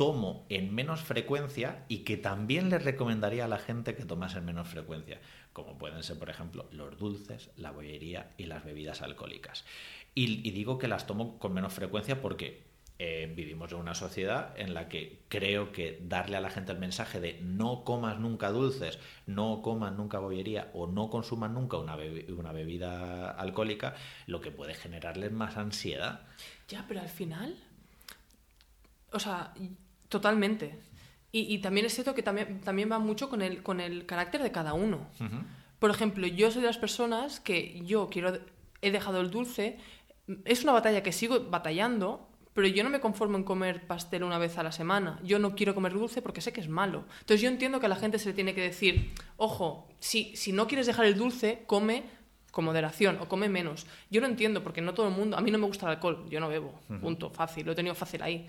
tomo 0.00 0.46
en 0.48 0.74
menos 0.74 1.02
frecuencia 1.02 1.84
y 1.86 2.04
que 2.04 2.16
también 2.16 2.70
les 2.70 2.82
recomendaría 2.82 3.44
a 3.44 3.48
la 3.48 3.58
gente 3.58 3.94
que 3.94 4.06
tomase 4.06 4.38
en 4.38 4.46
menos 4.46 4.66
frecuencia, 4.66 5.20
como 5.52 5.76
pueden 5.76 6.02
ser, 6.02 6.18
por 6.18 6.30
ejemplo, 6.30 6.66
los 6.72 6.98
dulces, 6.98 7.50
la 7.58 7.70
bollería 7.70 8.30
y 8.38 8.46
las 8.46 8.64
bebidas 8.64 9.02
alcohólicas. 9.02 9.66
Y, 10.14 10.50
digo 10.52 10.78
que 10.78 10.88
las 10.88 11.06
tomo 11.06 11.38
con 11.38 11.52
menos 11.52 11.74
frecuencia 11.74 12.22
porque 12.22 12.62
eh, 12.98 13.30
vivimos 13.36 13.72
en 13.72 13.78
una 13.78 13.94
sociedad 13.94 14.58
en 14.58 14.72
la 14.72 14.88
que 14.88 15.20
creo 15.28 15.70
que 15.70 16.00
darle 16.02 16.38
a 16.38 16.40
la 16.40 16.48
gente 16.48 16.72
el 16.72 16.78
mensaje 16.78 17.20
de 17.20 17.38
no 17.42 17.84
comas 17.84 18.18
nunca 18.18 18.48
dulces, 18.52 18.98
no 19.26 19.60
comas 19.60 19.92
nunca 19.92 20.18
bollería 20.18 20.70
o 20.72 20.86
no 20.86 21.10
consuman 21.10 21.52
nunca 21.52 21.76
una, 21.76 21.98
una 22.38 22.52
bebida 22.52 23.32
alcohólica, 23.32 23.96
lo 24.26 24.40
que 24.40 24.50
puede 24.50 24.72
generarles 24.72 25.30
más 25.30 25.58
ansiedad. 25.58 26.22
Ya, 26.68 26.86
pero 26.88 27.00
al 27.00 27.10
final. 27.10 27.54
O 29.12 29.18
sea, 29.18 29.52
totalmente. 30.10 30.78
Y, 31.32 31.52
y 31.54 31.58
también 31.58 31.86
es 31.86 31.94
cierto 31.94 32.14
que 32.14 32.22
también, 32.22 32.60
también 32.60 32.90
va 32.92 32.98
mucho 32.98 33.30
con 33.30 33.40
el, 33.40 33.62
con 33.62 33.80
el 33.80 34.04
carácter 34.04 34.42
de 34.42 34.52
cada 34.52 34.74
uno. 34.74 35.06
Por 35.78 35.90
ejemplo, 35.90 36.26
yo 36.26 36.50
soy 36.50 36.60
de 36.60 36.66
las 36.66 36.76
personas 36.76 37.40
que 37.40 37.80
yo 37.86 38.08
quiero. 38.10 38.38
He 38.82 38.90
dejado 38.90 39.20
el 39.20 39.30
dulce. 39.30 39.78
Es 40.44 40.62
una 40.64 40.72
batalla 40.72 41.02
que 41.02 41.12
sigo 41.12 41.48
batallando, 41.48 42.28
pero 42.52 42.66
yo 42.66 42.84
no 42.84 42.90
me 42.90 43.00
conformo 43.00 43.38
en 43.38 43.44
comer 43.44 43.86
pastel 43.86 44.24
una 44.24 44.38
vez 44.38 44.58
a 44.58 44.62
la 44.62 44.72
semana. 44.72 45.18
Yo 45.22 45.38
no 45.38 45.54
quiero 45.54 45.74
comer 45.74 45.92
dulce 45.92 46.20
porque 46.20 46.40
sé 46.40 46.52
que 46.52 46.60
es 46.60 46.68
malo. 46.68 47.06
Entonces 47.20 47.40
yo 47.40 47.48
entiendo 47.48 47.80
que 47.80 47.86
a 47.86 47.88
la 47.88 47.96
gente 47.96 48.18
se 48.18 48.28
le 48.28 48.34
tiene 48.34 48.54
que 48.54 48.60
decir, 48.60 49.12
ojo, 49.36 49.88
si, 50.00 50.36
si 50.36 50.52
no 50.52 50.66
quieres 50.66 50.86
dejar 50.86 51.06
el 51.06 51.16
dulce, 51.16 51.62
come 51.66 52.04
con 52.50 52.64
moderación 52.64 53.18
o 53.20 53.28
come 53.28 53.48
menos. 53.48 53.86
Yo 54.10 54.20
lo 54.20 54.26
entiendo 54.26 54.62
porque 54.62 54.80
no 54.80 54.94
todo 54.94 55.08
el 55.08 55.14
mundo, 55.14 55.36
a 55.36 55.40
mí 55.40 55.50
no 55.50 55.58
me 55.58 55.66
gusta 55.66 55.86
el 55.86 55.92
alcohol, 55.92 56.26
yo 56.28 56.40
no 56.40 56.48
bebo, 56.48 56.80
punto, 57.00 57.30
fácil, 57.30 57.64
lo 57.64 57.72
he 57.72 57.74
tenido 57.76 57.94
fácil 57.94 58.22
ahí. 58.22 58.46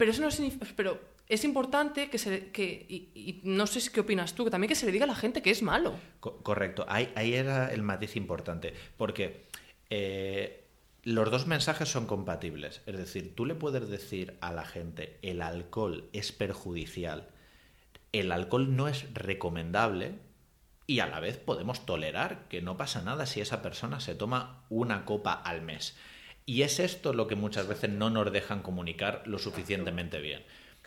Pero 0.00 0.12
eso 0.12 0.22
no 0.22 0.30
significa, 0.30 0.66
pero 0.74 0.98
es 1.28 1.44
importante 1.44 2.08
que 2.08 2.16
se, 2.16 2.50
que, 2.52 2.86
y, 2.88 3.42
no 3.44 3.66
sé 3.66 3.82
si 3.82 3.90
qué 3.90 4.00
opinas 4.00 4.34
tú, 4.34 4.44
que 4.46 4.50
también 4.50 4.70
que 4.70 4.74
se 4.74 4.86
le 4.86 4.92
diga 4.92 5.04
a 5.04 5.08
la 5.08 5.14
gente 5.14 5.42
que 5.42 5.50
es 5.50 5.60
malo. 5.60 5.92
Co- 6.20 6.38
correcto, 6.42 6.86
ahí, 6.88 7.12
ahí 7.16 7.34
era 7.34 7.70
el 7.70 7.82
matiz 7.82 8.16
importante, 8.16 8.72
porque 8.96 9.44
eh, 9.90 10.64
los 11.02 11.30
dos 11.30 11.46
mensajes 11.46 11.90
son 11.90 12.06
compatibles. 12.06 12.80
Es 12.86 12.96
decir, 12.96 13.34
tú 13.36 13.44
le 13.44 13.54
puedes 13.54 13.90
decir 13.90 14.38
a 14.40 14.52
la 14.54 14.64
gente 14.64 15.18
el 15.20 15.42
alcohol 15.42 16.08
es 16.14 16.32
perjudicial, 16.32 17.28
el 18.12 18.32
alcohol 18.32 18.74
no 18.74 18.88
es 18.88 19.04
recomendable 19.12 20.14
y 20.86 21.00
a 21.00 21.06
la 21.08 21.20
vez 21.20 21.36
podemos 21.36 21.84
tolerar 21.84 22.48
que 22.48 22.62
no 22.62 22.78
pasa 22.78 23.02
nada 23.02 23.26
si 23.26 23.42
esa 23.42 23.60
persona 23.60 24.00
se 24.00 24.14
toma 24.14 24.64
una 24.70 25.04
copa 25.04 25.34
al 25.34 25.60
mes. 25.60 25.94
Y 26.50 26.64
es 26.64 26.80
esto 26.80 27.12
lo 27.12 27.28
que 27.28 27.36
muchas 27.36 27.68
veces 27.68 27.90
no 27.90 28.10
nos 28.10 28.32
dejan 28.32 28.60
comunicar 28.62 29.22
lo 29.24 29.38
suficientemente 29.38 30.18
bien. 30.18 30.42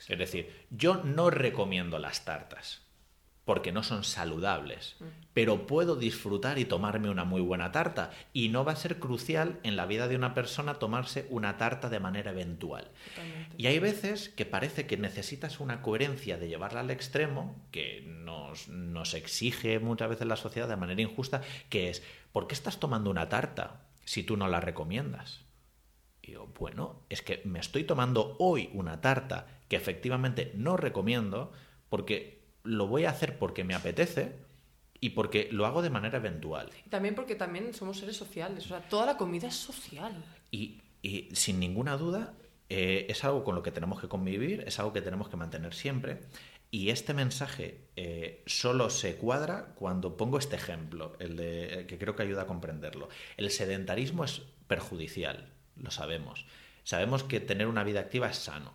Es 0.10 0.20
decir, 0.20 0.52
yo 0.72 0.96
no 1.06 1.30
recomiendo 1.30 2.00
las 2.00 2.26
tartas 2.26 2.82
porque 3.46 3.72
no 3.72 3.82
son 3.82 4.04
saludables, 4.04 4.98
pero 5.34 5.66
puedo 5.66 5.96
disfrutar 5.96 6.60
y 6.60 6.66
tomarme 6.66 7.10
una 7.10 7.24
muy 7.24 7.40
buena 7.40 7.72
tarta 7.72 8.12
y 8.34 8.50
no 8.50 8.66
va 8.66 8.74
a 8.74 8.76
ser 8.76 9.00
crucial 9.00 9.62
en 9.64 9.78
la 9.78 9.86
vida 9.86 10.10
de 10.10 10.18
una 10.18 10.34
persona 10.34 10.80
tomarse 10.80 11.28
una 11.30 11.56
tarta 11.56 11.90
de 11.90 12.02
manera 12.02 12.32
eventual. 12.32 12.90
Y 13.58 13.68
hay 13.68 13.80
veces 13.80 14.28
que 14.28 14.46
parece 14.46 14.86
que 14.86 14.98
necesitas 14.98 15.62
una 15.62 15.82
coherencia 15.82 16.38
de 16.38 16.50
llevarla 16.50 16.82
al 16.82 16.92
extremo, 16.92 17.56
que 17.72 18.04
nos, 18.06 18.68
nos 18.68 19.14
exige 19.14 19.80
muchas 19.80 20.10
veces 20.10 20.28
la 20.28 20.36
sociedad 20.36 20.68
de 20.68 20.76
manera 20.76 21.02
injusta, 21.02 21.42
que 21.70 21.90
es, 21.90 22.04
¿por 22.34 22.48
qué 22.48 22.54
estás 22.54 22.82
tomando 22.82 23.10
una 23.10 23.30
tarta 23.30 23.86
si 24.04 24.24
tú 24.24 24.36
no 24.36 24.50
la 24.50 24.60
recomiendas? 24.60 25.43
Y 26.24 26.32
digo, 26.32 26.52
bueno, 26.58 27.02
es 27.10 27.22
que 27.22 27.42
me 27.46 27.60
estoy 27.60 27.84
tomando 27.84 28.36
hoy 28.40 28.70
una 28.74 29.02
tarta 29.02 29.46
que 29.68 29.76
efectivamente 29.76 30.52
no 30.56 30.78
recomiendo 30.78 31.52
porque 31.90 32.42
lo 32.64 32.88
voy 32.88 33.06
a 33.06 33.12
hacer 33.12 33.38
porque 33.38 33.64
me 33.64 33.76
apetece 33.76 34.40
y 35.00 35.10
porque 35.12 35.50
lo 35.52 35.66
hago 35.66 35.82
de 35.82 35.90
manera 35.90 36.18
eventual. 36.18 36.70
Y 36.86 36.90
también 36.90 37.14
porque 37.14 37.36
también 37.36 37.74
somos 37.74 38.00
seres 38.00 38.16
sociales, 38.16 38.66
o 38.66 38.70
sea, 38.70 38.80
toda 38.88 39.06
la 39.06 39.18
comida 39.18 39.50
es 39.50 39.56
social. 39.56 40.14
Y, 40.50 40.82
y 41.02 41.28
sin 41.34 41.60
ninguna 41.60 41.98
duda 41.98 42.34
eh, 42.70 43.06
es 43.10 43.24
algo 43.24 43.44
con 43.44 43.54
lo 43.54 43.62
que 43.62 43.72
tenemos 43.72 44.02
que 44.02 44.08
convivir, 44.08 44.64
es 44.66 44.80
algo 44.80 44.94
que 44.94 45.02
tenemos 45.02 45.30
que 45.30 45.38
mantener 45.38 45.76
siempre. 45.76 46.22
Y 46.72 46.90
este 46.90 47.14
mensaje 47.14 47.82
eh, 47.96 48.42
solo 48.48 48.90
se 48.90 49.16
cuadra 49.18 49.76
cuando 49.76 50.18
pongo 50.18 50.40
este 50.40 50.56
ejemplo, 50.56 51.16
el 51.20 51.36
de, 51.36 51.82
eh, 51.82 51.86
que 51.86 52.00
creo 52.00 52.16
que 52.16 52.24
ayuda 52.24 52.44
a 52.44 52.48
comprenderlo. 52.48 53.10
El 53.38 53.52
sedentarismo 53.52 54.24
es 54.24 54.42
perjudicial, 54.68 55.53
lo 55.76 55.92
sabemos. 55.92 56.46
Sabemos 56.84 57.24
que 57.24 57.40
tener 57.40 57.68
una 57.68 57.84
vida 57.84 58.02
activa 58.02 58.30
es 58.30 58.38
sano. 58.38 58.74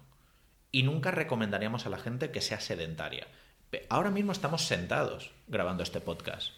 Y 0.70 0.82
nunca 0.82 1.10
recomendaríamos 1.10 1.86
a 1.86 1.90
la 1.90 1.98
gente 1.98 2.30
que 2.30 2.40
sea 2.40 2.60
sedentaria. 2.60 3.26
Ahora 3.88 4.10
mismo 4.10 4.32
estamos 4.32 4.62
sentados 4.62 5.32
grabando 5.46 5.82
este 5.82 6.00
podcast. 6.00 6.52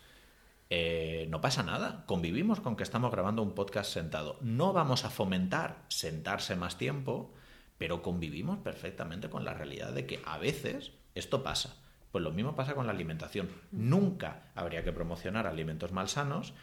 eh, 0.73 1.27
no 1.31 1.41
pasa 1.41 1.65
nada. 1.65 2.05
Convivimos 2.07 2.61
con 2.61 2.77
que 2.77 2.85
estamos 2.85 3.11
grabando 3.11 3.43
un 3.43 3.55
podcast 3.55 3.93
sentado. 3.93 4.39
No 4.41 4.73
vamos 4.73 5.05
a 5.05 5.11
fomentar 5.11 5.83
sentarse 5.89 6.55
más 6.55 6.79
tiempo, 6.79 7.35
pero 7.79 8.03
convivimos 8.03 8.59
perfectamente 8.59 9.29
con 9.31 9.45
la 9.45 9.55
realidad 9.55 9.93
de 9.93 10.07
que 10.07 10.21
a 10.25 10.39
veces 10.39 10.93
esto 11.17 11.43
pasa. 11.43 11.77
Pues 12.13 12.23
lo 12.23 12.31
mismo 12.31 12.55
pasa 12.55 12.75
con 12.75 12.87
la 12.87 12.93
alimentación. 12.93 13.49
Nunca 13.73 14.43
habría 14.55 14.85
que 14.85 14.93
promocionar 14.93 15.47
alimentos 15.47 15.91
malsanos. 15.91 16.55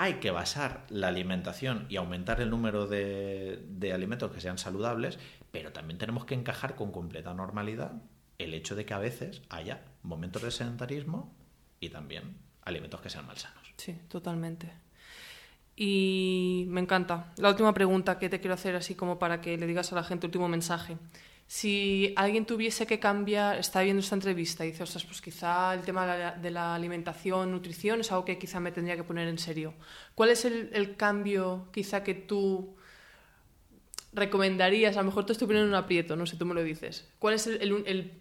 Hay 0.00 0.20
que 0.20 0.30
basar 0.30 0.86
la 0.90 1.08
alimentación 1.08 1.86
y 1.88 1.96
aumentar 1.96 2.40
el 2.40 2.50
número 2.50 2.86
de, 2.86 3.90
alimentos 3.92 4.30
que 4.30 4.40
sean 4.40 4.56
saludables, 4.56 5.18
pero 5.50 5.72
también 5.72 5.98
tenemos 5.98 6.24
que 6.24 6.34
encajar 6.34 6.76
con 6.76 6.92
completa 6.92 7.34
normalidad 7.34 8.00
el 8.38 8.54
hecho 8.54 8.76
de 8.76 8.86
que 8.86 8.94
a 8.94 8.98
veces 8.98 9.42
haya 9.48 9.82
momentos 10.04 10.42
de 10.42 10.52
sedentarismo 10.52 11.34
y 11.80 11.88
también 11.88 12.36
alimentos 12.62 13.00
que 13.00 13.10
sean 13.10 13.26
malsanos. 13.26 13.74
Sí, 13.76 13.98
totalmente. 14.06 14.70
Y 15.74 16.66
me 16.68 16.80
encanta. 16.80 17.32
La 17.36 17.48
última 17.48 17.74
pregunta 17.74 18.20
que 18.20 18.28
te 18.28 18.38
quiero 18.38 18.54
hacer, 18.54 18.76
así 18.76 18.94
como 18.94 19.18
para 19.18 19.40
que 19.40 19.58
le 19.58 19.66
digas 19.66 19.92
a 19.92 19.96
la 19.96 20.04
gente, 20.04 20.26
último 20.26 20.46
mensaje. 20.46 20.96
Si 21.48 22.12
alguien 22.14 22.44
tuviese 22.44 22.86
que 22.86 23.00
cambiar, 23.00 23.58
está 23.58 23.80
viendo 23.80 24.00
esta 24.00 24.14
entrevista 24.14 24.66
y 24.66 24.72
dice, 24.72 24.82
ostras, 24.82 25.06
pues 25.06 25.22
quizá 25.22 25.72
el 25.72 25.80
tema 25.80 26.06
de 26.36 26.50
la, 26.50 26.74
alimentación, 26.74 27.50
nutrición, 27.50 28.00
es 28.00 28.12
algo 28.12 28.26
que 28.26 28.38
quizá 28.38 28.60
me 28.60 28.70
tendría 28.70 28.96
que 28.96 29.02
poner 29.02 29.26
en 29.28 29.38
serio. 29.38 29.72
¿Cuál 30.14 30.28
es 30.28 30.44
el, 30.44 30.94
cambio 30.96 31.68
quizá 31.72 32.04
que 32.04 32.12
tú 32.12 32.76
recomendarías? 34.12 34.98
A 34.98 35.00
lo 35.00 35.06
mejor 35.06 35.24
te 35.24 35.32
estoy 35.32 35.46
poniendo 35.46 35.68
en 35.68 35.74
un 35.74 35.82
aprieto, 35.82 36.16
no 36.16 36.26
sé, 36.26 36.36
tú 36.36 36.44
me 36.44 36.54
lo 36.54 36.62
dices. 36.62 37.08
¿Cuál 37.18 37.32
es 37.32 37.46
el, 37.46 38.12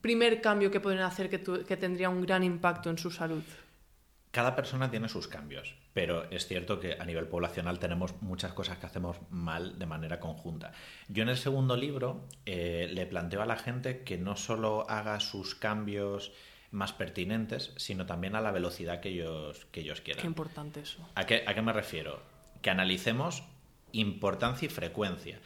primer 0.00 0.40
cambio 0.40 0.70
que 0.70 0.80
pueden 0.80 1.00
hacer 1.00 1.28
que 1.28 1.76
tendría 1.76 2.08
un 2.08 2.22
gran 2.22 2.42
impacto 2.42 2.88
en 2.88 2.96
su 2.96 3.10
salud? 3.10 3.42
Cada 4.30 4.56
persona 4.56 4.90
tiene 4.90 5.10
sus 5.10 5.28
cambios, 5.28 5.74
pero 5.94 6.28
es 6.30 6.46
cierto 6.46 6.80
que 6.80 6.98
a 7.00 7.04
nivel 7.06 7.28
poblacional 7.28 7.78
tenemos 7.78 8.20
muchas 8.20 8.52
cosas 8.52 8.78
que 8.78 8.86
hacemos 8.86 9.16
mal 9.30 9.78
de 9.78 9.86
manera 9.86 10.20
conjunta. 10.20 10.72
Yo 11.08 11.22
en 11.22 11.28
el 11.28 11.36
segundo 11.36 11.76
libro 11.76 12.26
eh, 12.44 12.90
le 12.92 13.06
planteo 13.06 13.40
a 13.40 13.46
la 13.46 13.56
gente 13.56 14.02
que 14.02 14.18
no 14.18 14.36
solo 14.36 14.90
haga 14.90 15.20
sus 15.20 15.54
cambios 15.54 16.32
más 16.72 16.92
pertinentes, 16.92 17.72
sino 17.76 18.04
también 18.04 18.34
a 18.34 18.40
la 18.40 18.50
velocidad 18.50 19.00
que 19.00 19.10
ellos, 19.10 19.66
que 19.70 19.80
ellos 19.80 20.00
quieran. 20.00 20.22
Qué 20.22 20.26
importante 20.26 20.80
eso. 20.80 21.08
¿A 21.14 21.24
qué, 21.24 21.44
¿A 21.46 21.54
qué 21.54 21.62
me 21.62 21.72
refiero? 21.72 22.20
Que 22.60 22.70
analicemos 22.70 23.44
importancia 23.92 24.66
y 24.66 24.70
frecuencia. 24.70 25.40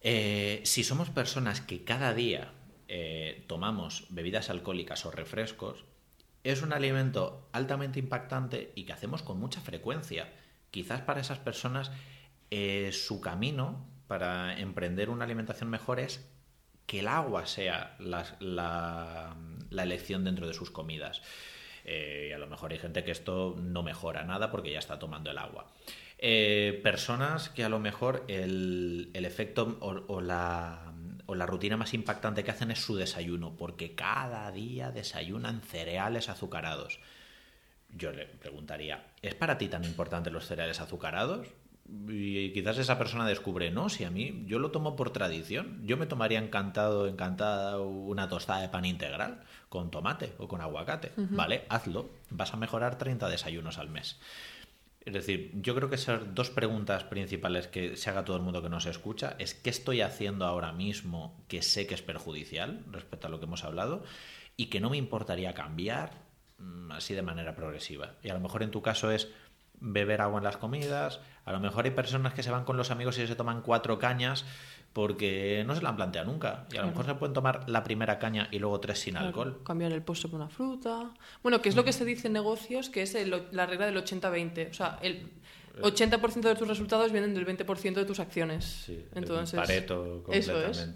Eh, 0.00 0.62
si 0.64 0.82
somos 0.82 1.10
personas 1.10 1.60
que 1.60 1.84
cada 1.84 2.14
día 2.14 2.52
eh, 2.88 3.44
tomamos 3.46 4.06
bebidas 4.08 4.48
alcohólicas 4.48 5.04
o 5.04 5.10
refrescos, 5.10 5.84
es 6.44 6.62
un 6.62 6.72
alimento 6.72 7.48
altamente 7.52 7.98
impactante 7.98 8.72
y 8.74 8.84
que 8.84 8.92
hacemos 8.92 9.22
con 9.22 9.38
mucha 9.38 9.60
frecuencia. 9.60 10.32
Quizás 10.70 11.00
para 11.02 11.20
esas 11.20 11.38
personas 11.38 11.92
eh, 12.50 12.90
su 12.92 13.20
camino 13.20 13.86
para 14.08 14.58
emprender 14.58 15.08
una 15.08 15.24
alimentación 15.24 15.70
mejor 15.70 16.00
es 16.00 16.28
que 16.86 17.00
el 17.00 17.08
agua 17.08 17.46
sea 17.46 17.96
la, 17.98 19.36
elección 19.70 20.24
dentro 20.24 20.46
de 20.46 20.54
sus 20.54 20.70
comidas. 20.70 21.22
Eh, 21.84 22.28
y 22.30 22.32
a 22.32 22.38
lo 22.38 22.46
mejor 22.46 22.72
hay 22.72 22.78
gente 22.78 23.04
que 23.04 23.10
esto 23.10 23.56
no 23.58 23.82
mejora 23.82 24.24
nada 24.24 24.50
porque 24.50 24.70
ya 24.70 24.78
está 24.78 24.98
tomando 24.98 25.30
el 25.30 25.38
agua. 25.38 25.66
Eh, 26.18 26.80
personas 26.82 27.48
que 27.48 27.64
a 27.64 27.68
lo 27.68 27.80
mejor 27.80 28.24
el, 28.28 29.10
el 29.14 29.24
efecto 29.24 29.78
o 29.80 30.20
la, 30.20 30.91
o 31.26 31.34
la 31.34 31.46
rutina 31.46 31.76
más 31.76 31.94
impactante 31.94 32.44
que 32.44 32.50
hacen 32.50 32.70
es 32.70 32.80
su 32.80 32.96
desayuno, 32.96 33.56
porque 33.56 33.94
cada 33.94 34.50
día 34.50 34.90
desayunan 34.90 35.62
cereales 35.62 36.28
azucarados. 36.28 36.98
Yo 37.90 38.12
le 38.12 38.26
preguntaría, 38.26 39.06
¿es 39.20 39.34
para 39.34 39.58
ti 39.58 39.68
tan 39.68 39.84
importante 39.84 40.30
los 40.30 40.46
cereales 40.46 40.80
azucarados? 40.80 41.46
Y 42.08 42.52
quizás 42.52 42.78
esa 42.78 42.96
persona 42.96 43.26
descubre, 43.26 43.70
no, 43.70 43.88
si 43.88 44.04
a 44.04 44.10
mí 44.10 44.44
yo 44.46 44.58
lo 44.58 44.70
tomo 44.70 44.96
por 44.96 45.10
tradición, 45.10 45.80
yo 45.84 45.96
me 45.96 46.06
tomaría 46.06 46.38
encantado, 46.38 47.06
encantada 47.06 47.80
una 47.80 48.28
tostada 48.28 48.62
de 48.62 48.68
pan 48.68 48.84
integral 48.84 49.42
con 49.68 49.90
tomate 49.90 50.32
o 50.38 50.48
con 50.48 50.60
aguacate, 50.60 51.12
¿vale? 51.16 51.66
Hazlo, 51.68 52.08
vas 52.30 52.54
a 52.54 52.56
mejorar 52.56 52.96
30 52.96 53.28
desayunos 53.28 53.78
al 53.78 53.90
mes. 53.90 54.18
Es 55.04 55.12
decir, 55.12 55.50
yo 55.54 55.74
creo 55.74 55.88
que 55.88 55.96
esas 55.96 56.34
dos 56.34 56.50
preguntas 56.50 57.02
principales 57.04 57.66
que 57.66 57.96
se 57.96 58.08
haga 58.08 58.24
todo 58.24 58.36
el 58.36 58.42
mundo 58.42 58.62
que 58.62 58.68
nos 58.68 58.86
escucha 58.86 59.34
es 59.38 59.52
qué 59.52 59.70
estoy 59.70 60.00
haciendo 60.00 60.44
ahora 60.44 60.72
mismo 60.72 61.44
que 61.48 61.62
sé 61.62 61.88
que 61.88 61.94
es 61.94 62.02
perjudicial 62.02 62.84
respecto 62.90 63.26
a 63.26 63.30
lo 63.30 63.40
que 63.40 63.46
hemos 63.46 63.64
hablado 63.64 64.04
y 64.56 64.66
que 64.66 64.80
no 64.80 64.90
me 64.90 64.96
importaría 64.96 65.54
cambiar 65.54 66.12
mm, 66.58 66.92
así 66.92 67.14
de 67.14 67.22
manera 67.22 67.56
progresiva. 67.56 68.14
Y 68.22 68.28
a 68.28 68.34
lo 68.34 68.40
mejor 68.40 68.62
en 68.62 68.70
tu 68.70 68.80
caso 68.80 69.10
es 69.10 69.28
beber 69.84 70.20
agua 70.20 70.38
en 70.38 70.44
las 70.44 70.56
comidas, 70.56 71.20
a 71.44 71.52
lo 71.52 71.60
mejor 71.60 71.84
hay 71.84 71.90
personas 71.90 72.32
que 72.34 72.42
se 72.42 72.50
van 72.50 72.64
con 72.64 72.76
los 72.76 72.90
amigos 72.90 73.18
y 73.18 73.26
se 73.26 73.34
toman 73.34 73.62
cuatro 73.62 73.98
cañas 73.98 74.44
porque 74.92 75.64
no 75.66 75.74
se 75.74 75.82
la 75.82 75.88
han 75.88 75.96
planteado 75.96 76.30
nunca. 76.30 76.66
Y 76.72 76.76
a 76.76 76.82
lo 76.82 76.88
mejor 76.88 77.06
se 77.06 77.14
pueden 77.14 77.32
tomar 77.32 77.68
la 77.68 77.82
primera 77.82 78.18
caña 78.18 78.48
y 78.50 78.58
luego 78.58 78.78
tres 78.80 79.00
sin 79.00 79.14
Claro, 79.14 79.26
alcohol. 79.28 79.60
Cambiar 79.64 79.92
el 79.92 80.02
postre 80.02 80.28
por 80.30 80.38
una 80.40 80.48
fruta. 80.50 81.10
Bueno, 81.42 81.60
que 81.62 81.68
es 81.68 81.76
lo 81.76 81.84
que 81.84 81.92
se 81.92 82.04
dice 82.04 82.26
en 82.28 82.34
negocios, 82.34 82.90
que 82.90 83.02
es 83.02 83.14
el- 83.14 83.46
la 83.52 83.66
regla 83.66 83.86
del 83.86 83.96
80-20. 83.96 84.68
O 84.70 84.74
sea, 84.74 84.98
el 85.02 85.30
80% 85.80 86.48
de 86.48 86.54
tus 86.54 86.68
resultados 86.68 87.10
vienen 87.10 87.34
del 87.34 87.46
20% 87.46 88.00
de 88.00 88.04
tus 88.06 88.20
acciones. 88.20 88.64
Sí, 88.86 89.04
Entonces, 89.14 89.58
Pareto 89.58 90.24
eso 90.30 90.62
es. 90.66 90.88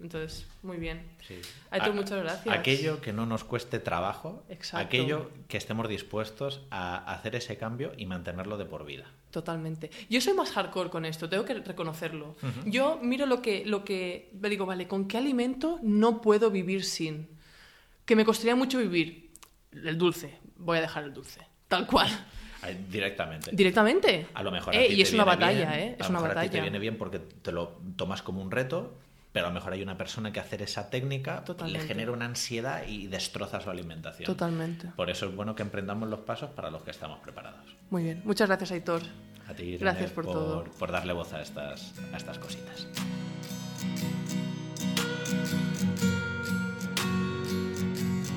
Entonces, 0.00 0.46
muy 0.62 0.76
bien. 0.76 1.02
Sí. 1.26 1.40
Aitor, 1.70 1.90
A- 1.90 1.92
muchas 1.94 2.22
gracias. 2.22 2.54
Aquello 2.54 3.00
que 3.00 3.12
no 3.12 3.24
nos 3.24 3.44
cueste 3.44 3.78
trabajo, 3.78 4.44
Exacto. 4.50 4.86
aquello 4.86 5.30
que 5.48 5.56
estemos 5.56 5.88
dispuestos 5.88 6.60
a 6.70 6.96
hacer 7.12 7.34
ese 7.34 7.56
cambio 7.56 7.92
y 7.96 8.04
mantenerlo 8.06 8.58
de 8.58 8.66
por 8.66 8.84
vida. 8.84 9.06
Totalmente. 9.30 9.90
Yo 10.10 10.20
soy 10.20 10.34
más 10.34 10.50
hardcore 10.52 10.90
con 10.90 11.04
esto, 11.04 11.28
tengo 11.28 11.44
que 11.44 11.54
reconocerlo. 11.54 12.36
Yo 12.66 12.98
miro 13.02 13.26
lo 13.26 13.40
que, 13.42 13.64
lo 13.66 13.84
que 13.84 14.30
me 14.40 14.48
digo, 14.50 14.66
vale, 14.66 14.86
¿con 14.86 15.08
qué 15.08 15.18
alimento 15.18 15.78
no 15.82 16.20
puedo 16.20 16.50
vivir 16.50 16.84
sin? 16.84 17.28
Que 18.04 18.16
me 18.16 18.24
costaría 18.24 18.54
mucho 18.54 18.78
vivir. 18.78 19.30
El 19.72 19.98
dulce. 19.98 20.38
Voy 20.56 20.78
a 20.78 20.80
dejar 20.82 21.04
el 21.04 21.12
dulce. 21.12 21.40
Tal 21.68 21.86
cual. 21.86 22.08
Directamente. 22.90 23.50
Directamente. 23.52 24.26
A 24.34 24.42
lo 24.42 24.50
mejor 24.50 24.74
a 24.74 24.80
Eh, 24.80 24.88
ti 24.88 24.94
y 24.94 25.02
es 25.02 25.12
una 25.12 25.24
batalla, 25.24 25.70
bien, 25.70 25.80
¿eh? 25.80 25.96
a 25.98 26.02
Es 26.02 26.08
lo 26.08 26.10
una 26.10 26.20
mejor 26.20 26.30
a 26.38 26.40
ti 26.42 26.46
te 26.46 26.46
batalla. 26.48 26.62
viene 26.62 26.78
bien 26.78 26.96
porque 26.98 27.18
te 27.18 27.52
lo 27.52 27.78
tomas 27.96 28.22
como 28.22 28.42
un 28.42 28.50
reto, 28.50 28.96
pero 29.36 29.48
a 29.48 29.50
lo 29.50 29.54
mejor 29.54 29.74
hay 29.74 29.82
una 29.82 29.98
persona 29.98 30.32
que 30.32 30.40
hacer 30.40 30.62
esa 30.62 30.88
técnica 30.88 31.44
Totalmente. 31.44 31.82
le 31.82 31.86
genera 31.86 32.10
una 32.10 32.24
ansiedad 32.24 32.84
y 32.88 33.06
destroza 33.06 33.60
su 33.60 33.68
alimentación. 33.68 34.24
Totalmente. 34.24 34.88
Por 34.96 35.10
eso 35.10 35.26
es 35.26 35.36
bueno 35.36 35.54
que 35.54 35.62
emprendamos 35.62 36.08
los 36.08 36.20
pasos 36.20 36.48
para 36.52 36.70
los 36.70 36.82
que 36.82 36.90
estamos 36.90 37.18
preparados. 37.18 37.76
Muy 37.90 38.02
bien. 38.04 38.22
Muchas 38.24 38.48
gracias, 38.48 38.70
Aitor. 38.72 39.02
A 39.46 39.52
ti, 39.52 39.64
Irene, 39.64 39.78
Gracias 39.78 40.10
por 40.12 40.24
todo. 40.24 40.64
por 40.78 40.90
darle 40.90 41.12
voz 41.12 41.34
a 41.34 41.42
estas, 41.42 41.92
a 42.14 42.16
estas 42.16 42.38
cositas. 42.38 42.86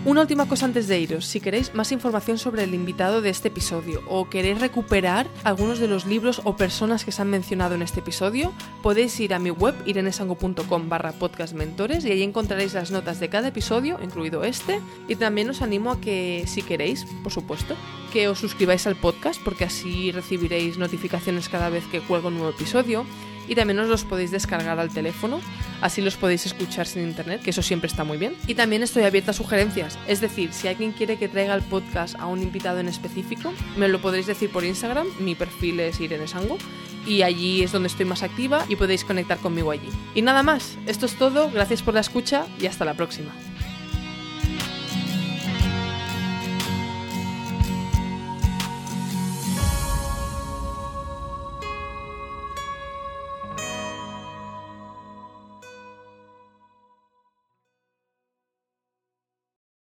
Una 0.06 0.22
última 0.22 0.48
cosa 0.48 0.66
antes 0.66 0.88
de 0.88 0.98
iros. 0.98 1.26
Si 1.26 1.42
queréis 1.42 1.76
más 1.76 1.92
información 1.92 2.38
sobre 2.38 2.64
el 2.64 2.74
invitado 2.74 3.22
de 3.22 3.30
este 3.30 3.50
episodio 3.50 4.02
o 4.08 4.30
queréis 4.30 4.62
recuperar 4.62 5.28
algunos 5.44 5.78
de 5.78 5.90
los 5.90 6.06
libros 6.06 6.40
o 6.46 6.56
personas 6.56 7.04
que 7.04 7.12
se 7.12 7.22
han 7.22 7.30
mencionado 7.30 7.76
en 7.76 7.82
este 7.82 8.00
episodio, 8.00 8.54
podéis 8.82 9.20
ir 9.20 9.34
a 9.34 9.40
mi 9.40 9.50
web 9.50 9.76
irenesango.com 9.86 10.88
barra 10.88 11.12
podcastmentores 11.12 12.06
y 12.06 12.12
ahí 12.12 12.24
encontraréis 12.24 12.74
las 12.76 12.92
notas 12.92 13.20
de 13.20 13.28
cada 13.28 13.50
episodio, 13.50 14.00
incluido 14.02 14.46
este. 14.46 14.80
Y 15.10 15.18
también 15.18 15.50
os 15.50 15.62
animo 15.62 15.92
a 15.92 16.00
que, 16.00 16.46
si 16.48 16.62
queréis, 16.62 17.06
por 17.22 17.34
supuesto, 17.34 17.76
que 18.14 18.30
os 18.30 18.40
suscribáis 18.40 18.88
al 18.88 18.96
podcast 18.96 19.42
porque 19.44 19.66
así 19.66 20.14
recibiréis 20.14 20.78
notificaciones 20.78 21.50
cada 21.50 21.70
vez 21.70 21.84
que 21.88 22.00
cuelgo 22.00 22.30
un 22.30 22.36
nuevo 22.36 22.52
episodio 22.52 23.06
y 23.50 23.56
también 23.56 23.80
os 23.80 23.90
los 23.90 24.06
podéis 24.06 24.32
descargar 24.32 24.80
al 24.80 24.90
teléfono, 24.90 25.42
así 25.82 26.02
los 26.02 26.16
podéis 26.16 26.46
escuchar 26.46 26.88
sin 26.88 27.04
internet, 27.04 27.42
que 27.42 27.50
eso 27.50 27.62
siempre 27.62 27.88
está 27.88 28.06
muy 28.06 28.18
bien. 28.18 28.36
Y 28.48 28.56
también 28.56 28.84
estoy 28.84 29.04
abierta 29.04 29.32
a 29.32 29.34
sugerencias, 29.34 30.00
es 30.08 30.22
decir, 30.22 30.54
si 30.54 30.68
alguien 30.68 30.92
quiere 30.92 31.18
que 31.18 31.28
traiga 31.28 31.56
el 31.56 31.64
podcast 31.64 32.16
a 32.20 32.28
un 32.28 32.42
invitado 32.42 32.80
en 32.80 32.88
específico, 32.88 33.52
me 33.76 33.88
lo 33.88 34.00
podréis 34.00 34.28
decir 34.28 34.52
por 34.52 34.64
Instagram, 34.64 35.08
mi 35.20 35.36
perfil 35.36 35.80
es 35.82 36.00
Irene 36.00 36.28
Sango, 36.28 36.58
y 37.06 37.24
allí 37.24 37.64
es 37.64 37.72
donde 37.72 37.88
estoy 37.88 38.06
más 38.06 38.24
activa 38.24 38.66
y 38.70 38.76
podéis 38.76 39.04
conectar 39.04 39.40
conmigo 39.40 39.72
allí. 39.72 39.90
Y 40.14 40.22
nada 40.22 40.44
más, 40.44 40.78
esto 40.86 41.08
es 41.08 41.16
todo, 41.16 41.50
gracias 41.50 41.82
por 41.82 41.96
la 41.96 42.02
escucha 42.02 42.46
y 42.60 42.68
hasta 42.68 42.86
la 42.86 42.94
próxima. 42.94 43.32